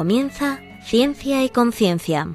Comienza 0.00 0.58
Ciencia 0.82 1.44
y 1.44 1.50
Conciencia. 1.50 2.34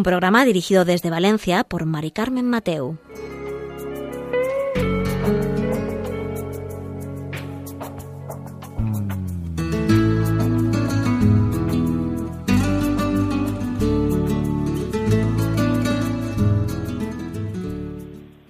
Un 0.00 0.04
programa 0.04 0.46
dirigido 0.46 0.86
desde 0.86 1.10
Valencia 1.10 1.62
por 1.62 1.84
Mari 1.84 2.10
Carmen 2.10 2.48
Mateu. 2.48 2.96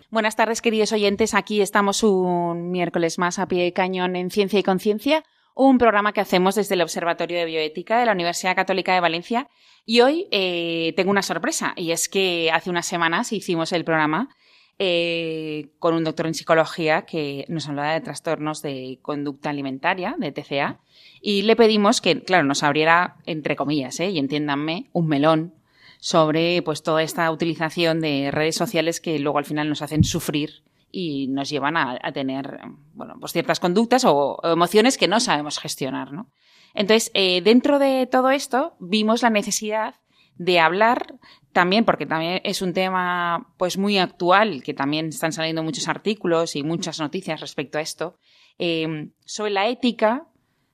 Buenas 0.08 0.36
tardes, 0.36 0.62
queridos 0.62 0.92
oyentes. 0.92 1.34
Aquí 1.34 1.60
estamos 1.60 2.04
un 2.04 2.70
miércoles 2.70 3.18
más 3.18 3.40
a 3.40 3.48
pie 3.48 3.64
de 3.64 3.72
cañón 3.72 4.14
en 4.14 4.30
Ciencia 4.30 4.60
y 4.60 4.62
Conciencia 4.62 5.24
un 5.54 5.78
programa 5.78 6.12
que 6.12 6.20
hacemos 6.20 6.54
desde 6.54 6.74
el 6.74 6.82
Observatorio 6.82 7.38
de 7.38 7.44
Bioética 7.44 7.98
de 7.98 8.06
la 8.06 8.12
Universidad 8.12 8.56
Católica 8.56 8.94
de 8.94 9.00
Valencia. 9.00 9.48
Y 9.84 10.00
hoy 10.00 10.28
eh, 10.30 10.92
tengo 10.96 11.10
una 11.10 11.22
sorpresa, 11.22 11.72
y 11.76 11.92
es 11.92 12.08
que 12.08 12.50
hace 12.52 12.70
unas 12.70 12.86
semanas 12.86 13.32
hicimos 13.32 13.72
el 13.72 13.84
programa 13.84 14.28
eh, 14.78 15.72
con 15.78 15.94
un 15.94 16.04
doctor 16.04 16.26
en 16.26 16.34
psicología 16.34 17.02
que 17.02 17.44
nos 17.48 17.68
hablaba 17.68 17.92
de 17.92 18.00
trastornos 18.00 18.62
de 18.62 18.98
conducta 19.02 19.50
alimentaria, 19.50 20.14
de 20.18 20.32
TCA, 20.32 20.80
y 21.20 21.42
le 21.42 21.56
pedimos 21.56 22.00
que, 22.00 22.22
claro, 22.22 22.44
nos 22.44 22.62
abriera, 22.62 23.16
entre 23.26 23.56
comillas, 23.56 24.00
¿eh? 24.00 24.10
y 24.10 24.18
entiéndanme, 24.18 24.88
un 24.92 25.06
melón 25.06 25.54
sobre 25.98 26.62
pues 26.62 26.82
toda 26.82 27.02
esta 27.02 27.30
utilización 27.30 28.00
de 28.00 28.30
redes 28.30 28.56
sociales 28.56 29.00
que 29.00 29.18
luego 29.18 29.36
al 29.36 29.44
final 29.44 29.68
nos 29.68 29.82
hacen 29.82 30.02
sufrir 30.02 30.62
y 30.92 31.28
nos 31.28 31.48
llevan 31.48 31.76
a, 31.76 31.98
tener 32.12 32.60
bueno, 32.94 33.14
pues 33.20 33.32
ciertas 33.32 33.60
conductas 33.60 34.04
o, 34.04 34.40
emociones 34.44 34.98
que 34.98 35.08
no 35.08 35.20
sabemos 35.20 35.58
gestionar. 35.58 36.12
¿no? 36.12 36.30
Entonces, 36.74 37.10
eh, 37.14 37.40
dentro 37.42 37.78
de 37.78 38.06
todo 38.06 38.30
esto, 38.30 38.76
vimos 38.80 39.22
la 39.22 39.30
necesidad 39.30 39.94
de 40.36 40.58
hablar 40.58 41.14
también, 41.52 41.84
porque 41.84 42.06
también 42.06 42.40
es 42.44 42.62
un 42.62 42.72
tema 42.72 43.52
pues 43.58 43.76
muy 43.76 43.98
actual, 43.98 44.62
que 44.62 44.74
también 44.74 45.08
están 45.08 45.32
saliendo 45.32 45.62
muchos 45.62 45.88
artículos 45.88 46.56
y 46.56 46.62
muchas 46.62 46.98
noticias 46.98 47.40
respecto 47.40 47.78
a 47.78 47.82
esto, 47.82 48.16
eh, 48.58 49.10
sobre 49.24 49.50
la 49.50 49.68
ética 49.68 50.26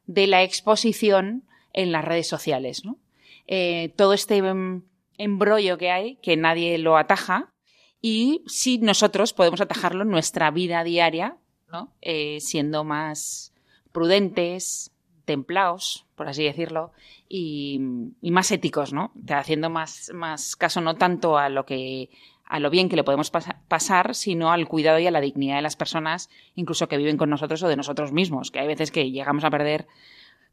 de 0.07 0.27
la 0.27 0.43
exposición 0.43 1.45
en 1.73 1.93
las 1.93 2.05
redes 2.05 2.29
sociales. 2.29 2.85
¿no? 2.85 2.99
Eh, 3.47 3.93
todo 3.97 4.13
este 4.13 4.39
em, 4.39 4.83
embrollo 5.19 5.79
que 5.79 5.91
hay, 5.91 6.17
que 6.17 6.37
nadie 6.37 6.79
lo 6.79 6.97
ataja, 6.97 7.53
y 8.01 8.43
si 8.47 8.79
nosotros 8.79 9.33
podemos 9.33 9.61
atajarlo 9.61 10.03
en 10.03 10.11
nuestra 10.11 10.51
vida 10.51 10.85
diaria, 10.85 11.37
¿no? 11.71 11.93
Eh, 12.01 12.39
siendo 12.41 12.85
más 12.85 13.53
prudentes, 13.93 14.93
templaos, 15.25 16.07
por 16.15 16.29
así 16.29 16.45
decirlo, 16.45 16.93
y, 17.29 17.79
más 18.23 18.51
éticos, 18.51 18.93
¿no? 18.93 19.13
Haciendo 19.29 19.69
más, 19.69 20.11
más 20.15 20.57
caso 20.57 20.81
no 20.81 20.95
tanto 20.95 21.37
a 21.37 21.49
lo 21.49 21.67
que 21.67 22.09
a 22.49 22.61
lo 22.61 22.71
bien 22.71 22.89
que 22.89 22.95
le 22.95 23.03
podemos 23.03 23.33
pasar, 23.33 24.15
sino 24.15 24.53
al 24.53 24.69
cuidado 24.69 25.01
y 25.01 25.07
a 25.09 25.11
la 25.11 25.21
dignidad 25.21 25.57
de 25.57 25.63
las 25.63 25.75
personas, 25.75 26.31
incluso 26.55 26.87
que 26.87 26.97
viven 26.97 27.17
con 27.17 27.29
nosotros 27.29 27.61
o 27.65 27.69
de 27.69 27.75
nosotros 27.75 28.13
mismos, 28.13 28.53
que 28.53 28.61
hay 28.61 28.69
veces 28.69 28.93
que 28.93 29.11
llegamos 29.11 29.43
a 29.43 29.51
perder 29.51 29.89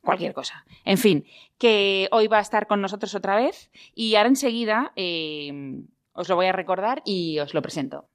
cualquier 0.02 0.34
cosa. 0.34 0.66
En 0.86 0.98
fin, 0.98 1.28
que 1.60 2.10
hoy 2.12 2.28
va 2.28 2.40
a 2.40 2.42
estar 2.42 2.66
con 2.66 2.82
nosotros 2.82 3.14
otra 3.14 3.36
vez 3.36 3.70
y 3.94 4.16
ahora 4.16 4.30
enseguida 4.30 4.92
eh, 4.96 5.84
os 6.14 6.30
lo 6.30 6.36
voy 6.36 6.48
a 6.48 6.52
recordar 6.52 7.02
y 7.06 7.40
os 7.40 7.54
lo 7.54 7.62
presento. 7.62 8.10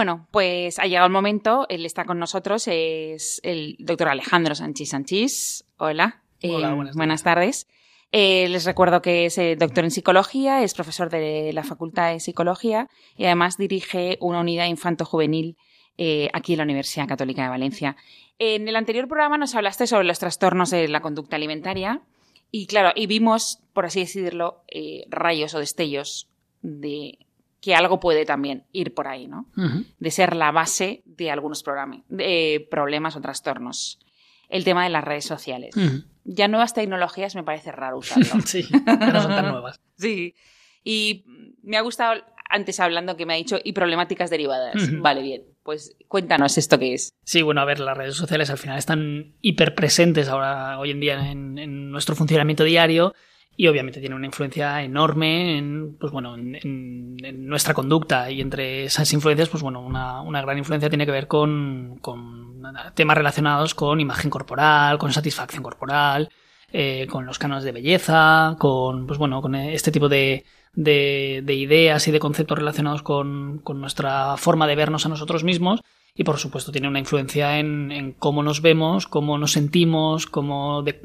Bueno, 0.00 0.28
pues 0.30 0.78
ha 0.78 0.86
llegado 0.86 1.06
el 1.06 1.12
momento, 1.12 1.66
él 1.68 1.84
está 1.84 2.04
con 2.04 2.18
nosotros, 2.18 2.68
es 2.68 3.40
el 3.42 3.76
doctor 3.80 4.08
Alejandro 4.08 4.54
Sanchís 4.54 4.90
Sanchís. 4.90 5.64
Hola. 5.78 6.22
Hola, 6.42 6.70
eh, 6.70 6.90
buenas, 6.94 7.22
tardes. 7.22 7.66
Eh, 8.12 8.48
les 8.48 8.64
recuerdo 8.64 9.02
que 9.02 9.26
es 9.26 9.36
eh, 9.36 9.56
doctor 9.56 9.84
en 9.84 9.90
psicología, 9.90 10.62
es 10.62 10.74
profesor 10.74 11.10
de 11.10 11.52
la 11.52 11.64
Facultad 11.64 12.12
de 12.12 12.20
Psicología 12.20 12.88
y 13.16 13.24
además 13.24 13.56
dirige 13.58 14.16
una 14.20 14.40
unidad 14.40 14.66
infanto-juvenil 14.66 15.56
aquí 16.32 16.52
en 16.52 16.58
la 16.58 16.64
Universidad 16.64 17.08
Católica 17.08 17.42
de 17.42 17.48
Valencia. 17.48 17.96
En 18.38 18.66
el 18.68 18.76
anterior 18.76 19.06
programa 19.06 19.36
nos 19.36 19.54
hablaste 19.54 19.86
sobre 19.86 20.04
los 20.04 20.18
trastornos 20.18 20.70
de 20.70 20.88
la 20.88 21.00
conducta 21.00 21.36
alimentaria 21.36 22.00
y 22.50 22.66
claro, 22.66 22.92
y 22.94 23.06
vimos, 23.06 23.60
por 23.72 23.86
así 23.86 24.00
decirlo, 24.00 24.64
rayos 25.10 25.54
o 25.54 25.58
destellos 25.58 26.28
de 26.62 27.18
que 27.60 27.74
algo 27.74 28.00
puede 28.00 28.24
también 28.24 28.64
ir 28.72 28.94
por 28.94 29.06
ahí, 29.06 29.26
¿no? 29.28 29.46
De 29.98 30.10
ser 30.10 30.34
la 30.34 30.50
base 30.50 31.02
de 31.04 31.30
algunos 31.30 31.62
de 32.08 32.66
problemas 32.70 33.16
o 33.16 33.20
trastornos. 33.20 33.98
El 34.48 34.64
tema 34.64 34.82
de 34.84 34.90
las 34.90 35.04
redes 35.04 35.26
sociales. 35.26 35.74
Ya 36.24 36.48
nuevas 36.48 36.74
tecnologías 36.74 37.34
me 37.34 37.44
parece 37.44 37.70
raro 37.72 37.98
usarlo. 37.98 38.40
sí, 38.46 38.66
no 38.72 39.22
son 39.22 39.30
tan 39.30 39.46
nuevas. 39.52 39.80
sí. 39.96 40.34
Y 40.82 41.24
me 41.62 41.76
ha 41.76 41.82
gustado 41.82 42.22
antes 42.50 42.80
hablando 42.80 43.16
que 43.16 43.26
me 43.26 43.34
ha 43.34 43.36
dicho 43.36 43.58
y 43.62 43.72
problemáticas 43.72 44.30
derivadas. 44.30 44.74
Vale, 45.00 45.22
bien. 45.22 45.42
Pues 45.62 45.96
cuéntanos 46.08 46.58
esto 46.58 46.78
que 46.78 46.94
es. 46.94 47.14
Sí, 47.24 47.42
bueno, 47.42 47.60
a 47.60 47.64
ver, 47.64 47.80
las 47.80 47.96
redes 47.96 48.16
sociales 48.16 48.50
al 48.50 48.58
final 48.58 48.78
están 48.78 49.34
hiperpresentes 49.40 50.28
ahora, 50.28 50.78
hoy 50.78 50.90
en 50.90 51.00
día, 51.00 51.30
en, 51.30 51.58
en 51.58 51.90
nuestro 51.90 52.14
funcionamiento 52.14 52.64
diario 52.64 53.14
y 53.60 53.68
obviamente 53.68 54.00
tiene 54.00 54.14
una 54.14 54.24
influencia 54.24 54.82
enorme 54.82 55.58
en, 55.58 55.98
pues 55.98 56.10
bueno, 56.10 56.34
en, 56.34 57.46
nuestra 57.46 57.74
conducta 57.74 58.30
y 58.30 58.40
entre 58.40 58.84
esas 58.84 59.12
influencias, 59.12 59.50
pues 59.50 59.62
bueno, 59.62 59.82
una, 59.82 60.22
una 60.22 60.40
gran 60.40 60.56
influencia 60.56 60.88
tiene 60.88 61.04
que 61.04 61.12
ver 61.12 61.26
con, 61.26 61.98
con, 62.00 62.62
temas 62.94 63.18
relacionados 63.18 63.74
con 63.74 64.00
imagen 64.00 64.30
corporal, 64.30 64.96
con 64.96 65.12
satisfacción 65.12 65.62
corporal, 65.62 66.30
eh, 66.72 67.06
con 67.10 67.26
los 67.26 67.38
cánones 67.38 67.64
de 67.64 67.72
belleza, 67.72 68.56
con, 68.58 69.06
pues 69.06 69.18
bueno, 69.18 69.42
con 69.42 69.54
este 69.54 69.92
tipo 69.92 70.08
de, 70.08 70.42
de, 70.72 71.42
de 71.44 71.54
ideas 71.54 72.06
y 72.08 72.10
de 72.10 72.20
conceptos 72.20 72.58
relacionados 72.58 73.02
con, 73.02 73.58
con, 73.58 73.80
nuestra 73.80 74.36
forma 74.36 74.66
de 74.66 74.76
vernos 74.76 75.06
a 75.06 75.08
nosotros 75.08 75.44
mismos. 75.44 75.80
Y 76.14 76.24
por 76.24 76.38
supuesto 76.38 76.72
tiene 76.72 76.88
una 76.88 76.98
influencia 76.98 77.58
en, 77.58 77.92
en 77.92 78.12
cómo 78.12 78.42
nos 78.42 78.62
vemos, 78.62 79.06
cómo 79.06 79.38
nos 79.38 79.52
sentimos, 79.52 80.26
cómo 80.26 80.82
de, 80.82 81.00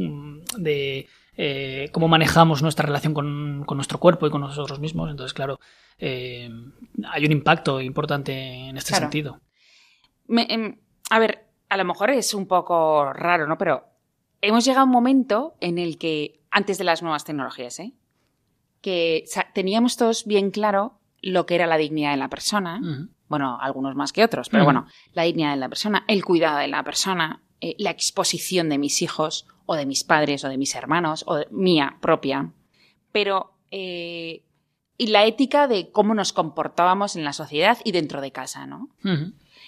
de 0.58 1.08
eh, 1.38 1.90
cómo 1.92 2.08
manejamos 2.08 2.62
nuestra 2.62 2.86
relación 2.86 3.14
con, 3.14 3.66
nuestro 3.66 4.00
cuerpo 4.00 4.26
y 4.26 4.30
con 4.30 4.42
nosotros 4.42 4.80
mismos. 4.80 5.10
Entonces, 5.10 5.34
claro, 5.34 5.60
eh, 5.98 6.50
hay 7.12 7.26
un 7.26 7.32
impacto 7.32 7.82
importante 7.82 8.34
en 8.34 8.78
este 8.78 8.96
sentido. 8.96 9.40
Em, 10.30 10.78
a 11.10 11.20
ver, 11.20 11.46
a 11.70 11.78
lo 11.78 11.86
mejor 11.86 12.10
es 12.12 12.34
un 12.34 12.48
poco 12.48 13.12
raro, 13.12 13.48
¿no? 13.48 13.58
Pero 13.58 13.86
hemos 14.42 14.64
llegado 14.64 14.82
a 14.82 14.86
un 14.86 14.92
momento 14.92 15.56
en 15.60 15.78
el 15.78 15.98
que, 15.98 16.40
antes 16.52 16.78
de 16.78 16.86
las 16.86 17.02
nuevas 17.02 17.26
tecnologías, 17.26 17.80
¿eh? 17.80 17.94
Que 18.86 19.26
teníamos 19.56 19.98
todos 19.98 20.26
bien 20.26 20.52
claro 20.52 21.00
lo 21.20 21.48
que 21.48 21.56
era 21.56 21.66
la 21.66 21.76
dignidad 21.76 22.12
de 22.12 22.18
la 22.18 22.30
persona. 22.30 22.80
Bueno, 23.28 23.58
algunos 23.60 23.96
más 23.96 24.14
que 24.14 24.24
otros, 24.24 24.48
pero 24.50 24.64
bueno, 24.64 24.86
la 25.12 25.24
dignidad 25.24 25.50
de 25.50 25.60
la 25.60 25.70
persona, 25.70 26.06
el 26.08 26.24
cuidado 26.24 26.60
de 26.60 26.68
la 26.68 26.84
persona, 26.84 27.42
eh, 27.62 27.74
la 27.80 27.90
exposición 27.90 28.70
de 28.70 28.78
mis 28.78 29.02
hijos 29.02 29.48
o 29.66 29.74
de 29.74 29.88
mis 29.88 30.04
padres 30.04 30.44
o 30.44 30.50
de 30.50 30.60
mis 30.60 30.76
hermanos 30.76 31.24
o 31.26 31.38
de 31.38 31.48
mía 31.50 31.98
propia. 32.00 32.52
Pero 33.12 33.58
eh, 33.72 34.44
y 35.00 35.08
la 35.08 35.26
ética 35.26 35.68
de 35.68 35.90
cómo 35.90 36.14
nos 36.14 36.32
comportábamos 36.32 37.16
en 37.16 37.24
la 37.24 37.34
sociedad 37.34 37.80
y 37.84 37.92
dentro 37.92 38.22
de 38.22 38.32
casa, 38.32 38.68
¿no? 38.68 38.90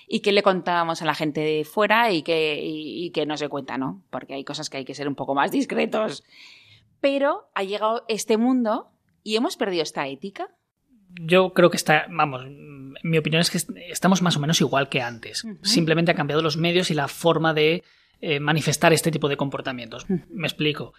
Y 0.08 0.20
qué 0.20 0.32
le 0.32 0.44
contábamos 0.44 1.02
a 1.02 1.06
la 1.06 1.16
gente 1.16 1.42
de 1.42 1.66
fuera 1.66 2.12
y 2.12 2.22
que, 2.22 2.62
y, 2.64 3.10
que 3.10 3.26
no 3.26 3.36
se 3.36 3.50
cuenta, 3.50 3.80
¿no? 3.80 4.04
Porque 4.12 4.36
hay 4.36 4.44
cosas 4.44 4.70
que 4.70 4.78
hay 4.78 4.86
que 4.86 4.94
ser 4.94 5.08
un 5.08 5.16
poco 5.16 5.34
más 5.34 5.50
discretos. 5.50 6.24
Pero 7.02 7.50
ha 7.56 7.64
llegado 7.64 8.06
este 8.08 8.38
mundo 8.38 8.92
y 9.28 9.36
hemos 9.36 9.58
perdido 9.58 9.84
esta 9.84 10.08
ética. 10.08 10.48
Yo 11.20 11.52
creo 11.52 11.70
que 11.70 11.76
está, 11.76 12.06
vamos, 12.10 12.46
mi 13.04 13.18
opinión 13.18 13.42
es 13.42 13.52
que 13.52 13.60
estamos 13.90 14.22
más 14.22 14.38
o 14.38 14.40
menos 14.40 14.62
igual 14.62 14.88
que 14.88 15.02
antes. 15.02 15.46
Simplemente 15.64 16.12
ha 16.12 16.16
cambiado 16.16 16.42
los 16.42 16.56
medios 16.56 16.92
y 16.92 16.94
la 16.94 17.10
forma 17.10 17.54
de 17.54 17.84
eh, 18.22 18.40
manifestar 18.40 18.94
este 18.94 19.12
tipo 19.12 19.28
de 19.28 19.36
comportamientos. 19.36 20.06
Me 20.30 20.48
explico. 20.48 20.94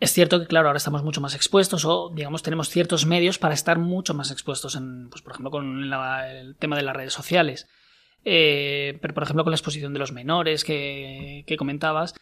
Es 0.00 0.12
cierto 0.12 0.40
que, 0.40 0.48
claro, 0.48 0.66
ahora 0.66 0.78
estamos 0.78 1.04
mucho 1.04 1.20
más 1.20 1.36
expuestos 1.36 1.84
o, 1.84 2.10
digamos, 2.12 2.42
tenemos 2.42 2.68
ciertos 2.68 3.06
medios 3.06 3.38
para 3.38 3.54
estar 3.54 3.78
mucho 3.78 4.12
más 4.12 4.32
expuestos, 4.32 4.74
en, 4.74 5.08
pues, 5.08 5.22
por 5.22 5.34
ejemplo, 5.34 5.52
con 5.52 5.84
el 5.84 6.56
tema 6.56 6.74
de 6.74 6.82
las 6.82 6.96
redes 6.96 7.12
sociales. 7.12 7.68
Eh, 8.24 8.98
pero, 9.00 9.14
por 9.14 9.22
ejemplo, 9.22 9.44
con 9.44 9.52
la 9.52 9.56
exposición 9.56 9.92
de 9.92 10.00
los 10.00 10.10
menores 10.10 10.64
que, 10.64 11.44
que 11.46 11.56
comentabas, 11.56 12.16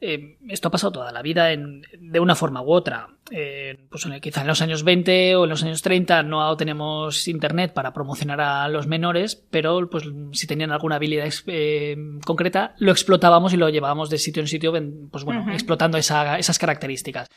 eh, 0.00 0.36
esto 0.48 0.68
ha 0.68 0.70
pasado 0.70 0.92
toda 0.92 1.12
la 1.12 1.22
vida 1.22 1.46
de 1.46 2.20
una 2.20 2.34
forma 2.34 2.62
u 2.62 2.72
otra. 2.72 3.08
Eh, 3.30 3.86
pues 3.88 4.06
quizá 4.20 4.42
en 4.42 4.46
los 4.48 4.60
años 4.60 4.82
20 4.82 5.36
o 5.36 5.44
en 5.44 5.50
los 5.50 5.62
años 5.62 5.82
30 5.82 6.22
no 6.24 6.56
tenemos 6.56 7.26
internet 7.28 7.72
para 7.72 7.92
promocionar 7.92 8.40
a 8.40 8.68
los 8.68 8.86
menores, 8.86 9.36
pero 9.50 9.88
pues 9.88 10.04
si 10.32 10.46
tenían 10.46 10.72
alguna 10.72 10.96
habilidad 10.96 11.26
eh, 11.46 11.96
concreta 12.24 12.74
lo 12.78 12.92
explotábamos 12.92 13.54
y 13.54 13.56
lo 13.56 13.68
llevábamos 13.70 14.10
de 14.10 14.18
sitio 14.18 14.40
en 14.42 14.48
sitio, 14.48 14.72
pues 15.10 15.24
bueno, 15.24 15.50
explotando 15.52 15.96
esas 15.96 16.58
características. 16.58 17.28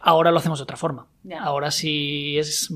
ahora 0.00 0.30
lo 0.32 0.38
hacemos 0.38 0.58
de 0.58 0.64
otra 0.64 0.76
forma. 0.76 1.08
Ahora 1.38 1.70
si 1.70 2.38
es 2.38 2.72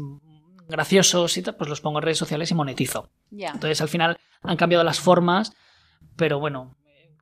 gracioso, 0.68 1.26
pues 1.58 1.68
los 1.68 1.80
pongo 1.80 1.98
en 1.98 2.04
redes 2.04 2.18
sociales 2.18 2.50
y 2.50 2.54
monetizo. 2.54 3.10
Entonces 3.32 3.80
al 3.80 3.88
final 3.88 4.18
han 4.42 4.56
cambiado 4.56 4.84
las 4.84 5.00
formas, 5.00 5.52
pero 6.16 6.38
bueno, 6.38 6.76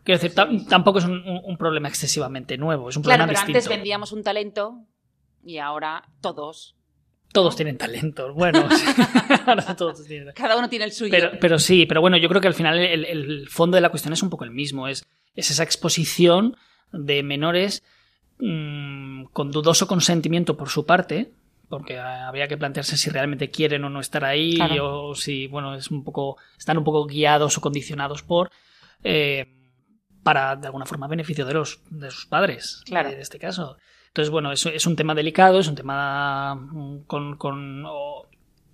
Quiero 0.08 0.22
decir, 0.22 0.66
tampoco 0.70 1.00
es 1.00 1.04
un, 1.04 1.56
problema 1.58 1.86
excesivamente 1.86 2.56
nuevo, 2.56 2.88
es 2.88 2.96
un 2.96 3.02
claro, 3.02 3.26
pero 3.26 3.40
antes 3.40 3.68
vendíamos 3.68 4.10
un 4.12 4.22
talento 4.22 4.86
y 5.44 5.58
ahora 5.58 6.08
todos. 6.22 6.76
Todos 7.30 7.56
tienen 7.56 7.76
talento, 7.76 8.32
bueno, 8.32 8.66
ahora 9.46 9.76
todos 9.76 10.02
tienen 10.06 10.32
Cada 10.34 10.56
uno 10.56 10.70
tiene 10.70 10.86
el 10.86 10.92
suyo. 10.92 11.14
Pero, 11.38 11.58
sí, 11.58 11.84
pero 11.84 12.00
bueno, 12.00 12.16
yo 12.16 12.30
creo 12.30 12.40
que 12.40 12.48
al 12.48 12.54
final 12.54 12.78
el, 12.78 13.48
fondo 13.50 13.74
de 13.74 13.82
la 13.82 13.90
cuestión 13.90 14.14
es 14.14 14.22
un 14.22 14.30
poco 14.30 14.44
el 14.44 14.50
mismo, 14.50 14.88
es, 14.88 15.06
es 15.34 15.50
esa 15.50 15.62
exposición 15.62 16.56
de 16.90 17.22
menores 17.22 17.82
mm, 18.38 19.24
con 19.34 19.50
dudoso 19.50 19.86
consentimiento 19.86 20.56
por 20.56 20.70
su 20.70 20.86
parte, 20.86 21.32
porque 21.68 21.98
habría 21.98 22.48
que 22.48 22.56
plantearse 22.56 22.96
si 22.96 23.10
realmente 23.10 23.50
quieren 23.50 23.84
o 23.84 23.90
no 23.90 24.00
estar 24.00 24.24
ahí 24.24 24.58
o 24.80 25.14
si, 25.14 25.48
bueno, 25.48 25.74
es 25.74 25.90
un 25.90 26.02
poco, 26.02 26.38
están 26.56 26.78
un 26.78 26.84
poco 26.84 27.04
guiados 27.04 27.58
o 27.58 27.60
condicionados 27.60 28.22
por... 28.22 28.50
Eh, 29.04 29.54
para, 30.22 30.56
de 30.56 30.66
alguna 30.66 30.86
forma, 30.86 31.06
beneficio 31.06 31.46
de, 31.46 31.54
los, 31.54 31.80
de 31.90 32.10
sus 32.10 32.26
padres, 32.26 32.82
claro. 32.84 33.10
en 33.10 33.20
este 33.20 33.38
caso. 33.38 33.76
Entonces, 34.08 34.30
bueno, 34.30 34.52
es, 34.52 34.64
es 34.66 34.86
un 34.86 34.96
tema 34.96 35.14
delicado, 35.14 35.60
es 35.60 35.68
un 35.68 35.74
tema 35.74 36.54
mm, 36.54 37.00
con, 37.06 37.36
con 37.36 37.84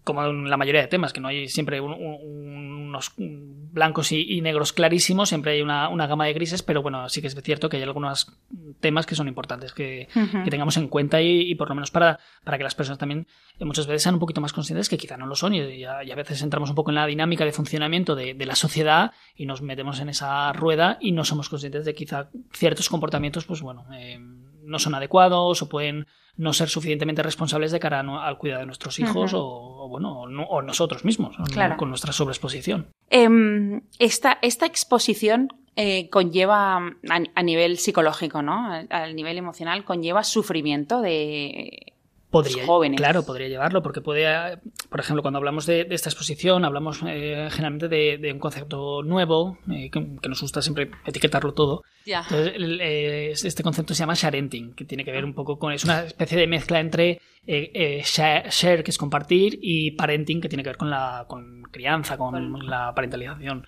como 0.05 0.25
en 0.27 0.51
la 0.51 0.59
mayoría 0.59 0.83
de 0.83 0.87
temas, 0.87 1.15
que 1.15 1.21
no 1.21 1.29
hay 1.29 1.49
siempre 1.49 1.81
unos 1.81 3.13
blancos 3.17 4.13
y, 4.13 4.41
negros 4.43 4.75
clarísimos, 4.75 5.31
siempre 5.31 5.53
hay 5.53 5.63
una, 5.63 6.07
gama 6.07 6.27
de 6.27 6.35
grises, 6.35 6.63
pero 6.63 6.83
bueno, 6.83 7.09
sí 7.09 7.23
que 7.23 7.29
es 7.29 7.35
cierto 7.43 7.71
que 7.71 7.79
hay 7.79 7.83
algunos 7.83 8.37
temas 8.81 9.07
que 9.07 9.15
son 9.15 9.29
importantes 9.29 9.73
que, 9.73 10.09
tengamos 10.49 10.77
en 10.77 10.89
cuenta 10.89 11.23
y, 11.23 11.55
por 11.55 11.71
lo 11.71 11.75
menos 11.75 11.91
para, 11.91 12.21
para 12.45 12.59
que 12.59 12.65
las 12.65 12.75
personas 12.75 12.99
también 12.99 13.27
eh, 13.59 13.65
muchas 13.65 13.87
veces 13.87 14.03
sean 14.03 14.15
un 14.15 14.21
poquito 14.21 14.43
más 14.43 14.53
conscientes 14.53 14.91
que 14.91 14.99
quizá 14.99 15.17
no 15.17 15.27
lo 15.27 15.35
son 15.35 15.55
y, 15.55 15.85
a, 15.85 16.15
veces 16.15 16.43
entramos 16.43 16.69
un 16.69 16.77
poco 16.77 16.91
en 16.91 16.97
la 16.97 17.07
dinámica 17.07 17.45
de 17.45 17.53
funcionamiento 17.53 18.15
de, 18.15 18.35
la 18.45 18.57
sociedad 18.57 19.13
y 19.35 19.47
nos 19.47 19.63
metemos 19.63 20.01
en 20.01 20.11
esa 20.11 20.53
rueda 20.53 20.99
y 21.01 21.13
no 21.13 21.25
somos 21.25 21.49
conscientes 21.49 21.87
de 21.87 21.95
quizá 21.95 22.29
ciertos 22.53 22.91
comportamientos, 22.91 23.47
pues 23.47 23.63
bueno, 23.63 23.87
eh, 23.95 24.19
no 24.63 24.79
son 24.79 24.95
adecuados 24.95 25.63
o 25.63 25.69
pueden 25.69 26.07
no 26.37 26.53
ser 26.53 26.69
suficientemente 26.69 27.23
responsables 27.23 27.73
de 27.73 27.81
cara 27.81 28.01
al 28.01 28.39
cuidado 28.39 28.61
de 28.61 28.67
nuestros 28.67 28.99
hijos 28.99 29.33
o, 29.35 29.87
bueno 29.89 30.23
o, 30.23 30.63
nosotros 30.63 31.05
mismos 31.05 31.37
con 31.77 31.89
nuestra 31.89 32.13
sobreexposición. 32.13 32.89
Em, 33.11 33.83
esta, 33.99 34.39
esta 34.43 34.67
exposición 34.67 35.49
eh, 35.77 36.09
conlleva 36.11 36.77
a, 36.77 37.43
nivel 37.43 37.79
psicológico, 37.79 38.43
¿no? 38.43 38.71
Al 38.91 39.17
nivel 39.17 39.39
emocional 39.39 39.85
conlleva 39.85 40.23
sufrimiento 40.23 41.01
de 41.01 41.94
Podría, 42.35 42.97
Claro, 42.97 43.25
podría 43.25 43.47
llevarlo, 43.47 43.81
porque 43.81 44.01
puede, 44.01 44.59
por 44.91 44.99
ejemplo, 44.99 45.23
cuando 45.23 45.39
hablamos 45.39 45.67
de, 45.67 45.87
esta 45.89 46.09
exposición, 46.09 46.65
hablamos 46.65 47.01
eh, 47.07 47.49
generalmente 47.53 47.87
de, 47.89 48.33
un 48.33 48.41
concepto 48.41 49.05
nuevo, 49.05 49.59
eh, 49.71 49.89
que, 49.89 50.01
nos 50.29 50.41
gusta 50.41 50.61
siempre 50.61 50.91
etiquetarlo 51.07 51.55
todo. 51.55 51.85
Entonces, 52.05 53.45
este 53.45 53.63
concepto 53.63 53.95
se 53.95 54.01
llama 54.01 54.15
sharenting, 54.17 54.75
que 54.75 54.85
tiene 54.85 55.05
que 55.05 55.13
ver 55.13 55.25
un 55.25 55.33
poco 55.33 55.61
con. 55.61 55.73
Es 55.73 55.85
una 55.85 56.03
especie 56.07 56.37
de 56.37 56.49
mezcla 56.49 56.81
entre 56.81 57.21
eh, 57.47 58.03
share, 58.05 58.83
que 58.83 58.91
es 58.91 58.99
compartir, 58.99 59.57
y 59.63 59.93
parenting, 59.93 60.41
que 60.41 60.49
tiene 60.49 60.65
que 60.65 60.71
ver 60.71 60.77
con 60.77 60.91
la 60.91 61.27
con 61.29 61.63
crianza, 61.71 62.19
con 62.19 62.67
la 62.67 62.93
parentalización. 62.97 63.65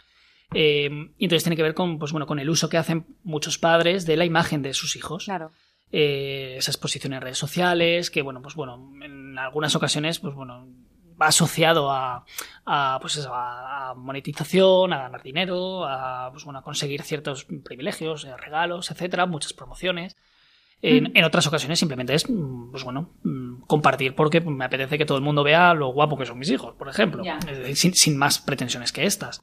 y 0.53 0.87
entonces 1.21 1.45
tiene 1.45 1.55
que 1.55 1.63
ver 1.63 1.75
con, 1.75 2.01
pues 2.01 2.11
bueno, 2.11 2.27
con 2.27 2.41
el 2.41 2.51
uso 2.51 2.69
que 2.69 2.79
hacen 2.79 3.07
muchos 3.23 3.59
padres 3.59 4.07
de 4.07 4.17
la 4.17 4.25
imagen 4.25 4.63
de 4.63 4.75
sus 4.75 4.97
hijos. 4.97 5.27
Claro. 5.27 5.53
Eh, 5.93 6.56
esa 6.59 6.73
exposición 6.73 7.12
en 7.12 7.21
redes 7.21 7.38
sociales, 7.38 8.11
que 8.11 8.23
bueno, 8.23 8.43
pues 8.43 8.55
bueno, 8.55 8.91
en 9.03 9.38
algunas 9.38 9.75
ocasiones, 9.77 10.19
pues 10.19 10.35
bueno, 10.35 10.67
va 11.21 11.29
asociado 11.29 11.91
a, 11.91 12.25
pues 13.00 13.27
a, 13.31 13.94
monetización, 13.97 14.93
a 14.93 15.03
ganar 15.03 15.23
dinero, 15.23 15.85
a, 15.87 16.31
pues 16.33 16.44
bueno, 16.44 16.59
a 16.59 16.62
conseguir 16.62 17.03
ciertos 17.03 17.47
privilegios, 17.65 18.25
eh, 18.25 18.37
regalos, 18.37 18.91
etcétera, 18.91 19.27
muchas 19.27 19.53
promociones. 19.53 20.17
En, 20.82 21.05
mm. 21.05 21.25
otras 21.25 21.46
ocasiones 21.46 21.79
simplemente 21.79 22.15
es, 22.15 22.29
mm, 22.29 22.70
pues 22.70 22.84
bueno, 22.84 23.15
mm, 23.22 23.63
compartir 23.63 24.15
porque 24.15 24.41
me 24.41 24.65
apetece 24.65 24.99
que 24.99 25.06
todo 25.06 25.17
el 25.17 25.25
mundo 25.25 25.43
vea 25.43 25.72
lo 25.72 25.89
guapo 25.89 26.19
que 26.19 26.27
son 26.27 26.39
mis 26.39 26.51
hijos, 26.51 26.75
por 26.75 26.89
ejemplo, 26.89 27.22
sin, 27.75 28.19
más 28.19 28.41
pretensiones 28.41 28.93
que 28.93 29.06
estas. 29.06 29.43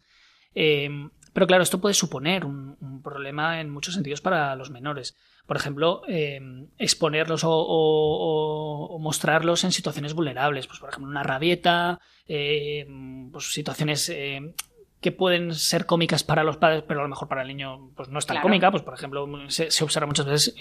Eh, 0.54 0.90
pero 1.34 1.48
claro, 1.48 1.64
esto 1.64 1.82
puede 1.82 1.96
suponer 1.96 2.46
un, 2.46 3.02
problema 3.04 3.60
en 3.60 3.70
muchos 3.70 3.96
sentidos 3.96 4.22
para 4.22 4.56
los 4.56 4.70
menores. 4.70 5.16
Por 5.46 5.58
ejemplo, 5.58 6.04
eh, 6.08 6.40
exponerlos 6.78 7.42
o, 7.44 8.98
mostrarlos 9.02 9.66
en 9.66 9.72
situaciones 9.74 10.14
vulnerables. 10.14 10.68
Pues, 10.68 10.80
por 10.80 10.90
ejemplo, 10.90 11.10
una 11.10 11.24
rabieta, 11.24 12.00
eh, 12.28 12.88
pues, 13.32 13.52
situaciones 13.52 14.08
eh, 14.10 14.54
que 15.02 15.12
pueden 15.12 15.54
ser 15.54 15.86
cómicas 15.86 16.24
para 16.24 16.44
los 16.44 16.58
padres, 16.58 16.84
pero 16.88 17.02
a 17.02 17.04
lo 17.04 17.10
mejor 17.10 17.28
para 17.28 17.42
el 17.42 17.50
niño 17.50 17.92
pues, 17.96 18.08
no 18.08 18.20
es 18.20 18.26
tan 18.26 18.42
cómica. 18.42 18.72
Pues, 18.72 18.84
por 18.84 18.94
ejemplo, 18.94 19.28
se, 19.50 19.70
se 19.70 19.84
observa 19.84 20.08
muchas 20.08 20.26
veces 20.26 20.56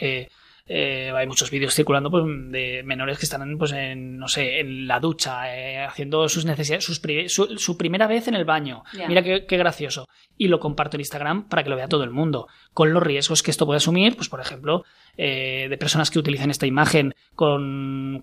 eh, 0.66 1.12
hay 1.14 1.26
muchos 1.26 1.50
vídeos 1.50 1.74
circulando 1.74 2.10
pues, 2.10 2.24
de 2.26 2.82
menores 2.84 3.18
que 3.18 3.24
están 3.24 3.58
pues, 3.58 3.72
en, 3.72 4.18
no 4.18 4.28
sé, 4.28 4.60
en 4.60 4.86
la 4.86 5.00
ducha, 5.00 5.56
eh, 5.56 5.84
haciendo 5.84 6.28
sus 6.28 6.44
necesidades, 6.44 6.84
su, 6.84 7.76
primera 7.76 8.06
vez 8.06 8.28
en 8.28 8.34
el 8.34 8.44
baño. 8.44 8.84
Mira 9.08 9.22
qué, 9.22 9.56
gracioso. 9.56 10.08
Y 10.36 10.48
lo 10.48 10.60
comparto 10.60 10.96
en 10.96 11.00
Instagram 11.00 11.48
para 11.48 11.64
que 11.64 11.70
lo 11.70 11.76
vea 11.76 11.88
todo 11.88 12.04
el 12.04 12.10
mundo. 12.10 12.46
Con 12.72 12.92
los 12.92 13.02
riesgos 13.02 13.42
que 13.42 13.50
esto 13.50 13.66
puede 13.66 13.78
asumir, 13.78 14.16
pues 14.16 14.28
por 14.28 14.40
ejemplo, 14.40 14.84
eh, 15.16 15.66
de 15.68 15.78
personas 15.78 16.10
que 16.10 16.18
utilizan 16.18 16.50
esta 16.50 16.66
imagen 16.66 17.14
con, 17.34 18.22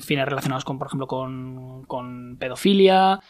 fines 0.00 0.26
relacionados 0.26 0.64
con, 0.64 0.78
por 0.78 0.88
ejemplo, 0.88 1.06
con, 1.06 1.84
con 1.84 2.36
pedofilia. 2.38 3.20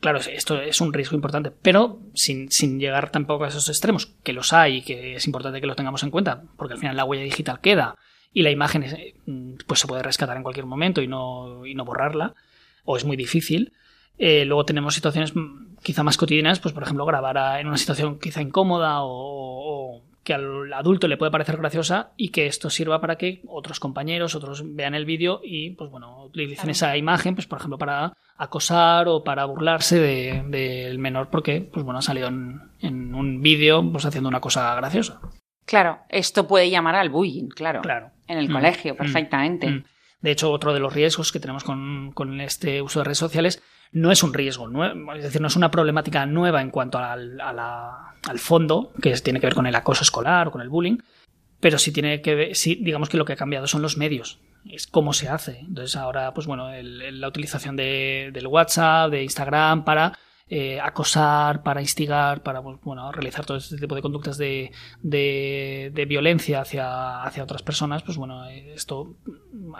claro, 0.00 0.18
esto 0.18 0.60
es 0.60 0.80
un 0.80 0.92
riesgo 0.92 1.16
importante, 1.16 1.50
pero 1.50 2.00
sin, 2.14 2.50
sin 2.50 2.78
llegar 2.78 3.10
tampoco 3.10 3.44
a 3.44 3.48
esos 3.48 3.68
extremos, 3.68 4.06
que 4.22 4.32
los 4.32 4.52
hay 4.52 4.76
y 4.76 4.82
que 4.82 5.16
es 5.16 5.26
importante 5.26 5.60
que 5.60 5.66
los 5.66 5.76
tengamos 5.76 6.02
en 6.02 6.10
cuenta, 6.10 6.44
porque 6.56 6.74
al 6.74 6.80
final 6.80 6.96
la 6.96 7.04
huella 7.04 7.24
digital 7.24 7.60
queda 7.60 7.96
y 8.32 8.42
la 8.42 8.50
imagen 8.50 8.84
mm, 9.26 9.54
pues 9.66 9.80
se 9.80 9.86
puede 9.86 10.02
rescatar 10.02 10.36
en 10.36 10.42
cualquier 10.42 10.66
momento 10.66 11.02
y 11.02 11.08
no, 11.08 11.66
y 11.66 11.74
no 11.74 11.84
borrarla, 11.84 12.34
o 12.84 12.96
es 12.96 13.04
muy 13.04 13.16
difícil. 13.16 13.72
Eh, 14.18 14.44
luego 14.44 14.64
tenemos 14.64 14.94
situaciones 14.94 15.34
mm, 15.34 15.76
quizá 15.82 16.02
más 16.02 16.16
cotidianas, 16.16 16.60
pues 16.60 16.74
por 16.74 16.82
ejemplo 16.82 17.04
grabar 17.04 17.60
en 17.60 17.66
una 17.66 17.76
situación 17.76 18.18
quizá 18.18 18.40
incómoda 18.40 18.98
o, 19.02 20.02
que 20.24 20.34
al 20.34 20.72
adulto 20.72 21.08
le 21.08 21.16
puede 21.16 21.32
parecer 21.32 21.56
graciosa 21.56 22.12
y 22.16 22.30
que 22.30 22.46
esto 22.46 22.70
sirva 22.70 23.00
para 23.00 23.16
que 23.16 23.42
otros 23.46 23.80
compañeros, 23.80 24.34
otros 24.34 24.62
vean 24.74 24.94
el 24.94 25.04
vídeo 25.04 25.40
y, 25.42 25.70
pues 25.70 25.90
bueno, 25.90 26.24
utilicen 26.24 26.70
esa 26.70 26.96
imagen, 26.96 27.34
pues 27.34 27.46
por 27.46 27.58
ejemplo, 27.58 27.78
para 27.78 28.12
acosar 28.36 29.08
o 29.08 29.24
para 29.24 29.44
burlarse 29.44 29.98
del 29.98 30.50
de, 30.50 30.96
menor 30.98 31.28
porque, 31.28 31.60
pues 31.60 31.84
bueno, 31.84 31.98
ha 31.98 32.02
salido 32.02 32.28
en, 32.28 33.14
un 33.14 33.42
vídeo 33.42 33.82
pues 33.90 34.04
haciendo 34.04 34.28
una 34.28 34.40
cosa 34.40 34.74
graciosa. 34.76 35.20
Claro, 35.64 36.00
esto 36.08 36.46
puede 36.46 36.70
llamar 36.70 36.96
al 36.96 37.10
bullying, 37.10 37.48
claro. 37.48 37.82
Claro. 37.82 38.10
En 38.26 38.38
el 38.38 38.48
mm. 38.48 38.52
colegio, 38.52 38.94
mm. 38.94 38.96
perfectamente. 38.96 39.68
Mm. 39.68 39.84
De 40.20 40.30
hecho, 40.30 40.52
otro 40.52 40.72
de 40.72 40.80
los 40.80 40.92
riesgos 40.92 41.32
que 41.32 41.40
tenemos 41.40 41.64
con, 41.64 42.12
con 42.12 42.40
este 42.40 42.80
uso 42.80 43.00
de 43.00 43.04
redes 43.04 43.18
sociales 43.18 43.62
no 43.92 44.10
es 44.10 44.22
un 44.22 44.34
riesgo 44.34 44.68
es 45.14 45.22
decir, 45.22 45.40
no 45.40 45.48
es 45.48 45.56
una 45.56 45.70
problemática 45.70 46.26
nueva 46.26 46.62
en 46.62 46.70
cuanto 46.70 46.98
al, 46.98 47.40
al 47.40 48.38
fondo, 48.38 48.92
que 49.00 49.12
tiene 49.18 49.40
que 49.40 49.46
ver 49.46 49.54
con 49.54 49.66
el 49.66 49.74
acoso 49.74 50.02
escolar 50.02 50.48
o 50.48 50.50
con 50.50 50.62
el 50.62 50.68
bullying, 50.68 50.98
pero 51.60 51.78
sí 51.78 51.92
tiene 51.92 52.22
que 52.22 52.34
ver, 52.34 52.56
sí, 52.56 52.78
digamos 52.82 53.08
que 53.08 53.16
lo 53.16 53.24
que 53.24 53.34
ha 53.34 53.36
cambiado 53.36 53.66
son 53.66 53.82
los 53.82 53.96
medios, 53.96 54.40
es 54.68 54.86
cómo 54.86 55.12
se 55.12 55.28
hace. 55.28 55.60
Entonces 55.60 55.96
ahora, 55.96 56.32
pues 56.34 56.46
bueno, 56.46 56.70
la 56.72 57.28
utilización 57.28 57.76
de, 57.76 58.30
del 58.32 58.46
WhatsApp, 58.46 59.10
de 59.10 59.22
Instagram 59.22 59.84
para 59.84 60.18
eh, 60.48 60.80
acosar, 60.80 61.62
para 61.62 61.80
instigar, 61.80 62.42
para 62.42 62.62
pues, 62.62 62.78
bueno, 62.82 63.10
realizar 63.12 63.44
todo 63.46 63.58
este 63.58 63.76
tipo 63.76 63.94
de 63.94 64.02
conductas 64.02 64.38
de, 64.38 64.72
de, 65.02 66.06
violencia 66.08 66.60
hacia, 66.60 67.22
hacia 67.22 67.44
otras 67.44 67.62
personas, 67.62 68.02
pues 68.02 68.16
bueno, 68.16 68.46
esto 68.48 69.16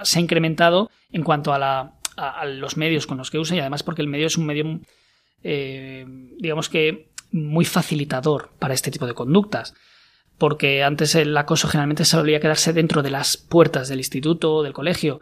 se 0.03 0.19
ha 0.19 0.23
incrementado 0.23 0.91
en 1.11 1.25
cuanto 1.25 1.53
a 1.53 1.59
la 1.59 1.95
a, 2.17 2.45
los 2.47 2.77
medios 2.77 3.07
con 3.07 3.19
los 3.19 3.31
que 3.31 3.39
usa 3.39 3.57
y 3.57 3.61
además 3.61 3.83
porque 3.83 4.03
el 4.03 4.09
medio 4.09 4.27
es 4.27 4.37
un 4.37 4.47
medio, 4.47 4.81
eh, 5.43 6.05
digamos 6.39 6.69
que, 6.69 7.11
muy 7.31 7.65
facilitador 7.65 8.51
para 8.59 8.75
este 8.75 8.91
tipo 8.91 9.07
de 9.07 9.15
conductas. 9.15 9.75
Porque 10.39 10.83
antes 10.83 11.15
el 11.15 11.37
acoso 11.37 11.69
generalmente 11.69 12.05
solía 12.05 12.41
quedarse 12.41 12.73
dentro 12.73 13.03
de 13.03 13.11
las 13.11 13.37
puertas 13.37 13.89
del 13.89 13.99
instituto 13.99 14.57
o 14.57 14.63
del 14.63 14.73
colegio. 14.73 15.21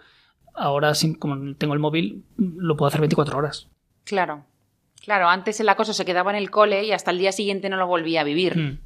Ahora, 0.54 0.92
como 1.18 1.54
tengo 1.56 1.74
el 1.74 1.80
móvil, 1.80 2.24
lo 2.36 2.76
puedo 2.76 2.88
hacer 2.88 3.00
24 3.00 3.38
horas. 3.38 3.68
Claro. 4.04 4.46
Claro, 5.02 5.28
antes 5.28 5.60
el 5.60 5.68
acoso 5.68 5.92
se 5.92 6.04
quedaba 6.04 6.30
en 6.30 6.36
el 6.36 6.50
cole 6.50 6.84
y 6.84 6.92
hasta 6.92 7.10
el 7.10 7.18
día 7.18 7.32
siguiente 7.32 7.68
no 7.68 7.76
lo 7.76 7.86
volvía 7.86 8.20
a 8.20 8.24
vivir. 8.24 8.56
Mm. 8.56 8.78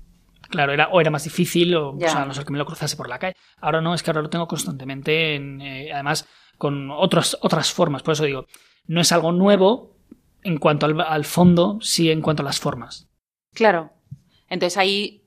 Claro, 0.49 0.73
era, 0.73 0.89
o 0.89 1.01
era 1.01 1.11
más 1.11 1.25
difícil, 1.25 1.75
o, 1.75 1.97
a 2.07 2.25
no 2.25 2.35
ser 2.35 2.45
que 2.45 2.53
me 2.53 2.59
lo 2.59 2.67
cruzase 2.67 2.97
por 2.97 3.09
la 3.09 3.19
calle. 3.19 3.37
Ahora 3.61 3.81
no, 3.81 3.95
es 3.95 4.03
que 4.03 4.11
ahora 4.11 4.23
lo 4.23 4.31
tengo 4.31 4.47
constantemente. 4.47 5.35
En, 5.35 5.61
eh, 5.61 5.93
además, 5.93 6.29
con 6.59 6.91
otras, 6.91 7.37
otras 7.41 7.73
formas. 7.73 8.03
Por 8.03 8.13
eso 8.13 8.25
digo, 8.25 8.47
no 8.87 9.01
es 9.01 9.13
algo 9.13 9.33
nuevo 9.33 9.97
en 10.43 10.59
cuanto 10.59 10.87
al, 10.87 11.25
fondo, 11.25 11.79
sí 11.81 12.11
en 12.11 12.21
cuanto 12.21 12.43
a 12.43 12.45
las 12.45 12.61
formas. 12.61 13.09
Claro. 13.55 13.93
Entonces 14.49 14.77
ahí, 14.77 15.23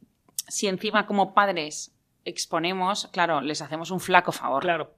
si 0.47 0.67
encima 0.67 1.07
como 1.07 1.33
padres 1.33 1.95
exponemos, 2.23 3.07
claro, 3.11 3.41
les 3.41 3.61
hacemos 3.61 3.91
un 3.91 3.99
flaco 3.99 4.31
favor. 4.31 4.61
Claro. 4.61 4.95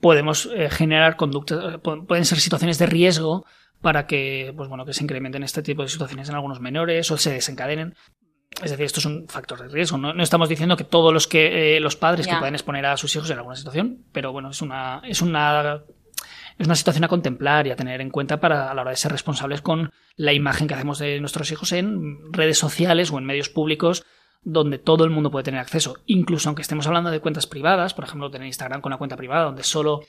Podemos 0.00 0.48
eh, 0.54 0.70
generar 0.70 1.16
conductas, 1.16 1.80
pueden 2.06 2.24
ser 2.24 2.38
situaciones 2.38 2.78
de 2.78 2.86
riesgo 2.86 3.44
para 3.80 4.06
que, 4.06 4.52
pues 4.56 4.68
bueno, 4.68 4.86
que 4.86 4.94
se 4.94 5.02
incrementen 5.02 5.42
este 5.42 5.62
tipo 5.62 5.82
de 5.82 5.88
situaciones 5.88 6.28
en 6.28 6.34
algunos 6.34 6.60
menores 6.60 7.10
o 7.10 7.18
se 7.18 7.32
desencadenen. 7.32 7.94
Es 8.62 8.70
decir, 8.70 8.86
esto 8.86 9.00
es 9.00 9.06
un 9.06 9.26
factor 9.28 9.60
de 9.60 9.68
riesgo. 9.68 9.98
No, 9.98 10.22
estamos 10.22 10.48
diciendo 10.48 10.76
que 10.76 10.84
todos 10.84 11.12
los 11.12 11.26
que 11.26 11.76
eh, 11.76 11.80
los 11.80 11.96
padres 11.96 12.26
que 12.26 12.36
pueden 12.36 12.54
exponer 12.54 12.86
a 12.86 12.96
sus 12.96 13.14
hijos 13.16 13.30
en 13.30 13.38
alguna 13.38 13.56
situación, 13.56 14.04
pero 14.12 14.32
bueno, 14.32 14.50
es 14.50 14.62
una, 14.62 15.02
es 15.04 15.22
una 15.22 15.82
es 16.58 16.66
una 16.66 16.76
situación 16.76 17.04
a 17.04 17.08
contemplar 17.08 17.66
y 17.66 17.72
a 17.72 17.76
tener 17.76 18.00
en 18.00 18.10
cuenta 18.10 18.38
para 18.38 18.70
a 18.70 18.74
la 18.74 18.82
hora 18.82 18.90
de 18.92 18.96
ser 18.96 19.10
responsables 19.10 19.60
con 19.60 19.92
la 20.16 20.32
imagen 20.32 20.68
que 20.68 20.74
hacemos 20.74 20.98
de 20.98 21.18
nuestros 21.20 21.50
hijos 21.50 21.72
en 21.72 22.32
redes 22.32 22.58
sociales 22.58 23.10
o 23.10 23.18
en 23.18 23.24
medios 23.24 23.48
públicos 23.48 24.04
donde 24.42 24.78
todo 24.78 25.04
el 25.04 25.10
mundo 25.10 25.30
puede 25.30 25.44
tener 25.44 25.60
acceso. 25.60 25.96
Incluso 26.06 26.48
aunque 26.48 26.62
estemos 26.62 26.86
hablando 26.86 27.10
de 27.10 27.20
cuentas 27.20 27.46
privadas, 27.46 27.94
por 27.94 28.04
ejemplo, 28.04 28.30
tener 28.30 28.46
Instagram 28.46 28.80
con 28.80 28.90
una 28.90 28.98
cuenta 28.98 29.16
privada 29.16 29.44
donde 29.44 29.64
solo 29.64 30.02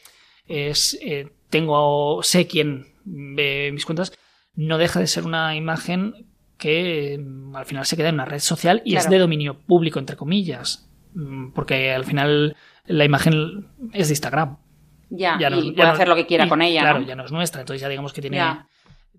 es 0.45 0.99
eh, 1.01 1.31
tengo 1.49 2.21
sé 2.21 2.45
quién 2.45 2.93
ve 3.05 3.71
mis 3.73 3.85
cuentas, 3.85 4.13
no 4.53 4.77
deja 4.77 4.99
de 4.99 5.07
ser 5.07 5.25
una 5.25 5.55
imagen 5.55 6.27
que 6.57 7.19
mm, 7.19 7.55
al 7.55 7.65
final 7.65 7.85
se 7.85 7.97
queda 7.97 8.09
en 8.09 8.15
una 8.15 8.25
red 8.25 8.39
social 8.39 8.81
y 8.85 8.95
es 8.95 9.09
de 9.09 9.17
dominio 9.17 9.59
público, 9.59 9.99
entre 9.99 10.15
comillas. 10.15 10.89
Mm, 11.13 11.51
porque 11.51 11.93
al 11.93 12.05
final 12.05 12.55
la 12.85 13.05
imagen 13.05 13.67
es 13.93 14.07
de 14.07 14.13
Instagram. 14.13 14.57
Ya, 15.09 15.37
y 15.49 15.71
puede 15.71 15.89
hacer 15.89 16.07
lo 16.07 16.15
que 16.15 16.25
quiera 16.25 16.49
con 16.49 16.61
ella. 16.61 16.81
Claro, 16.81 17.01
ya 17.01 17.15
no 17.15 17.25
es 17.25 17.31
nuestra, 17.31 17.61
entonces 17.61 17.81
ya 17.81 17.89
digamos 17.89 18.11
que 18.11 18.21
tiene, 18.21 18.41